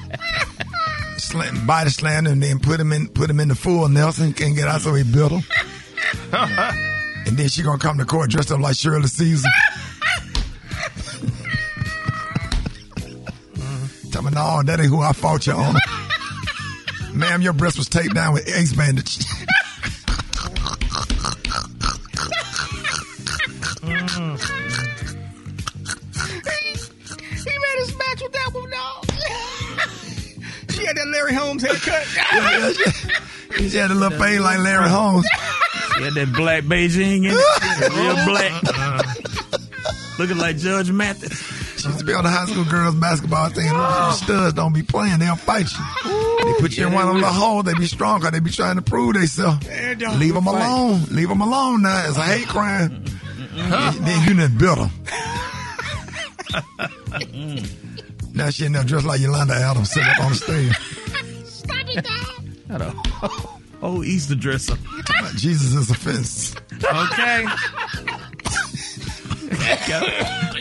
slam, 1.17 1.65
body 1.65 1.89
slammed 1.89 2.27
him, 2.27 2.33
and 2.33 2.43
then 2.43 2.59
put 2.59 2.79
him 2.79 2.91
in 2.93 3.07
put 3.07 3.29
him 3.29 3.39
in 3.39 3.47
the 3.49 3.55
full 3.55 3.87
Nelson. 3.89 4.33
Can't 4.33 4.55
get 4.55 4.67
out, 4.67 4.81
so 4.81 4.93
he 4.93 5.03
built 5.03 5.31
him. 5.31 5.41
and 6.33 7.37
then 7.37 7.49
she 7.49 7.63
gonna 7.63 7.79
come 7.79 7.97
to 7.97 8.05
court 8.05 8.29
dressed 8.29 8.51
up 8.51 8.59
like 8.59 8.75
Shirley 8.75 9.07
Caesar. 9.07 9.49
Tell 14.11 14.21
me, 14.23 14.31
no, 14.31 14.61
that 14.63 14.79
ain't 14.79 14.89
who 14.89 15.01
I 15.01 15.13
fought 15.13 15.47
you 15.47 15.53
on. 15.53 15.75
Ma'am, 17.13 17.41
your 17.41 17.53
breast 17.53 17.77
was 17.77 17.89
taped 17.89 18.15
down 18.15 18.33
with 18.33 18.47
ace 18.47 18.73
bandage. 18.73 19.17
Mm. 23.81 24.39
He 27.31 27.57
made 27.57 27.77
his 27.79 27.97
match 27.97 28.21
with 28.21 28.31
that 28.33 28.49
one, 28.53 28.69
dog. 28.69 29.05
she 30.71 30.85
had 30.85 30.95
that 30.95 31.07
Larry 31.07 31.33
Holmes 31.33 31.63
haircut. 31.63 32.05
He 33.57 33.77
had 33.77 33.91
a 33.91 33.95
little 33.95 34.17
fade 34.17 34.39
like 34.41 34.59
Larry 34.59 34.89
Holmes. 34.89 35.25
He 35.97 36.03
had 36.03 36.13
that 36.13 36.33
black 36.33 36.63
Beijing 36.63 37.25
in 37.25 37.33
it. 37.33 37.89
Real 37.91 38.25
black. 38.25 38.63
Looking 40.19 40.37
like 40.37 40.57
Judge 40.57 40.91
Mathis. 40.91 41.40
She 41.91 41.95
used 41.95 41.99
to 41.99 42.05
be 42.05 42.13
on 42.13 42.23
the 42.23 42.29
high 42.29 42.45
school 42.45 42.63
girls 42.63 42.95
basketball 42.95 43.49
team. 43.49 43.65
Them 43.65 44.11
studs 44.13 44.53
don't 44.53 44.71
be 44.73 44.81
playing; 44.81 45.19
they'll 45.19 45.35
fight 45.35 45.67
you. 45.71 46.45
They 46.45 46.53
put 46.59 46.77
you 46.77 46.87
in 46.87 46.93
one 46.93 47.03
of 47.07 47.09
the 47.09 47.13
little 47.15 47.29
holes. 47.29 47.65
They 47.65 47.73
be 47.73 47.85
strong 47.85 48.21
'cause 48.21 48.31
they 48.31 48.39
be 48.39 48.49
trying 48.49 48.77
to 48.77 48.81
prove 48.81 49.13
themselves. 49.15 49.67
Leave 50.17 50.33
them 50.33 50.47
alone. 50.47 51.03
Leave 51.11 51.27
them 51.29 51.41
alone 51.41 51.81
now. 51.81 52.05
It's 52.07 52.17
a 52.17 52.23
hate 52.23 52.47
crime. 52.47 53.03
Then 53.53 54.27
you 54.27 54.33
done 54.35 54.57
built 54.57 54.79
them. 54.79 54.91
now 58.33 58.49
she 58.49 58.65
in 58.65 58.71
there 58.71 58.83
dressed 58.85 59.05
like 59.05 59.19
Yolanda 59.19 59.53
Adams 59.55 59.91
sitting 59.91 60.09
up 60.09 60.19
on 60.21 60.29
the 60.31 60.35
stage. 60.37 60.73
Got 62.69 62.81
a 62.81 62.91
whole 63.81 64.03
Easter 64.05 64.35
dresser. 64.35 64.77
Jesus 65.35 65.73
is 65.73 65.91
a 65.91 65.95
fence. 65.95 66.55
Okay. 66.83 67.45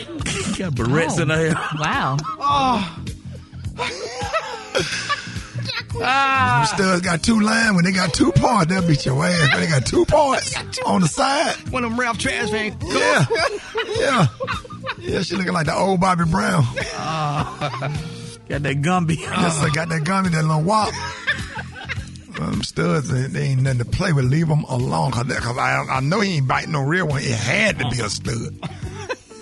got, 0.61 0.75
got 0.75 0.87
barrettes 0.87 1.19
in 1.21 1.29
her 1.29 1.35
hair. 1.35 1.53
Wow. 1.79 2.17
Oh. 2.39 3.03
Them 5.91 5.99
Ah. 6.03 6.71
studs 6.73 7.01
got 7.01 7.21
two 7.21 7.41
lines. 7.41 7.75
When 7.75 7.83
they 7.83 7.91
got 7.91 8.13
two 8.13 8.31
parts, 8.31 8.69
they'll 8.71 8.85
beat 8.87 9.05
your 9.05 9.23
ass. 9.25 9.51
When 9.51 9.59
they 9.61 9.67
got 9.67 9.85
two 9.85 10.05
parts 10.05 10.55
on 10.85 11.01
the 11.01 11.07
side. 11.07 11.53
One 11.69 11.83
of 11.83 11.91
them 11.91 11.99
Ralph 11.99 12.17
trash 12.17 12.49
man. 12.51 12.77
Yeah. 12.85 13.25
Yeah. 13.97 14.27
Yeah, 14.99 15.21
she 15.21 15.35
looking 15.35 15.53
like 15.53 15.65
the 15.65 15.75
old 15.75 15.99
Bobby 15.99 16.23
Brown. 16.25 16.63
Got 16.73 18.63
that 18.63 18.81
Gumby. 18.81 19.17
Yes, 19.19 19.59
I 19.61 19.69
got 19.69 19.89
that 19.89 20.03
gummy, 20.05 20.29
that 20.29 20.43
little 20.43 20.61
wop. 20.63 20.93
Um, 22.39 22.63
studs, 22.63 23.09
they, 23.09 23.23
they 23.27 23.47
ain't 23.49 23.61
nothing 23.61 23.79
to 23.79 23.85
play 23.85 24.13
with. 24.13 24.25
Leave 24.25 24.47
them 24.47 24.63
alone. 24.63 25.11
Cause, 25.11 25.27
cause 25.39 25.57
I, 25.57 25.85
I 25.89 25.99
know 25.99 26.21
he 26.21 26.37
ain't 26.37 26.47
biting 26.47 26.71
no 26.71 26.81
real 26.81 27.07
one. 27.07 27.21
It 27.21 27.29
had 27.31 27.77
to 27.79 27.89
be 27.89 27.99
a 27.99 28.09
stud. 28.09 28.57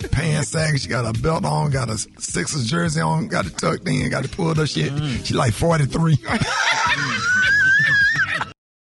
Pants 0.08 0.48
sagging. 0.48 0.78
She 0.78 0.88
got 0.88 1.04
a 1.04 1.20
belt 1.20 1.44
on, 1.44 1.70
got 1.70 1.88
a 1.90 1.98
Sixers 1.98 2.66
jersey 2.66 3.00
on, 3.00 3.28
got 3.28 3.46
it 3.46 3.56
tucked 3.58 3.86
in, 3.88 4.08
got 4.10 4.24
it 4.24 4.32
pulled 4.32 4.58
up 4.58 4.68
shit. 4.68 4.92
She 5.26 5.34
like 5.34 5.52
43. 5.52 6.18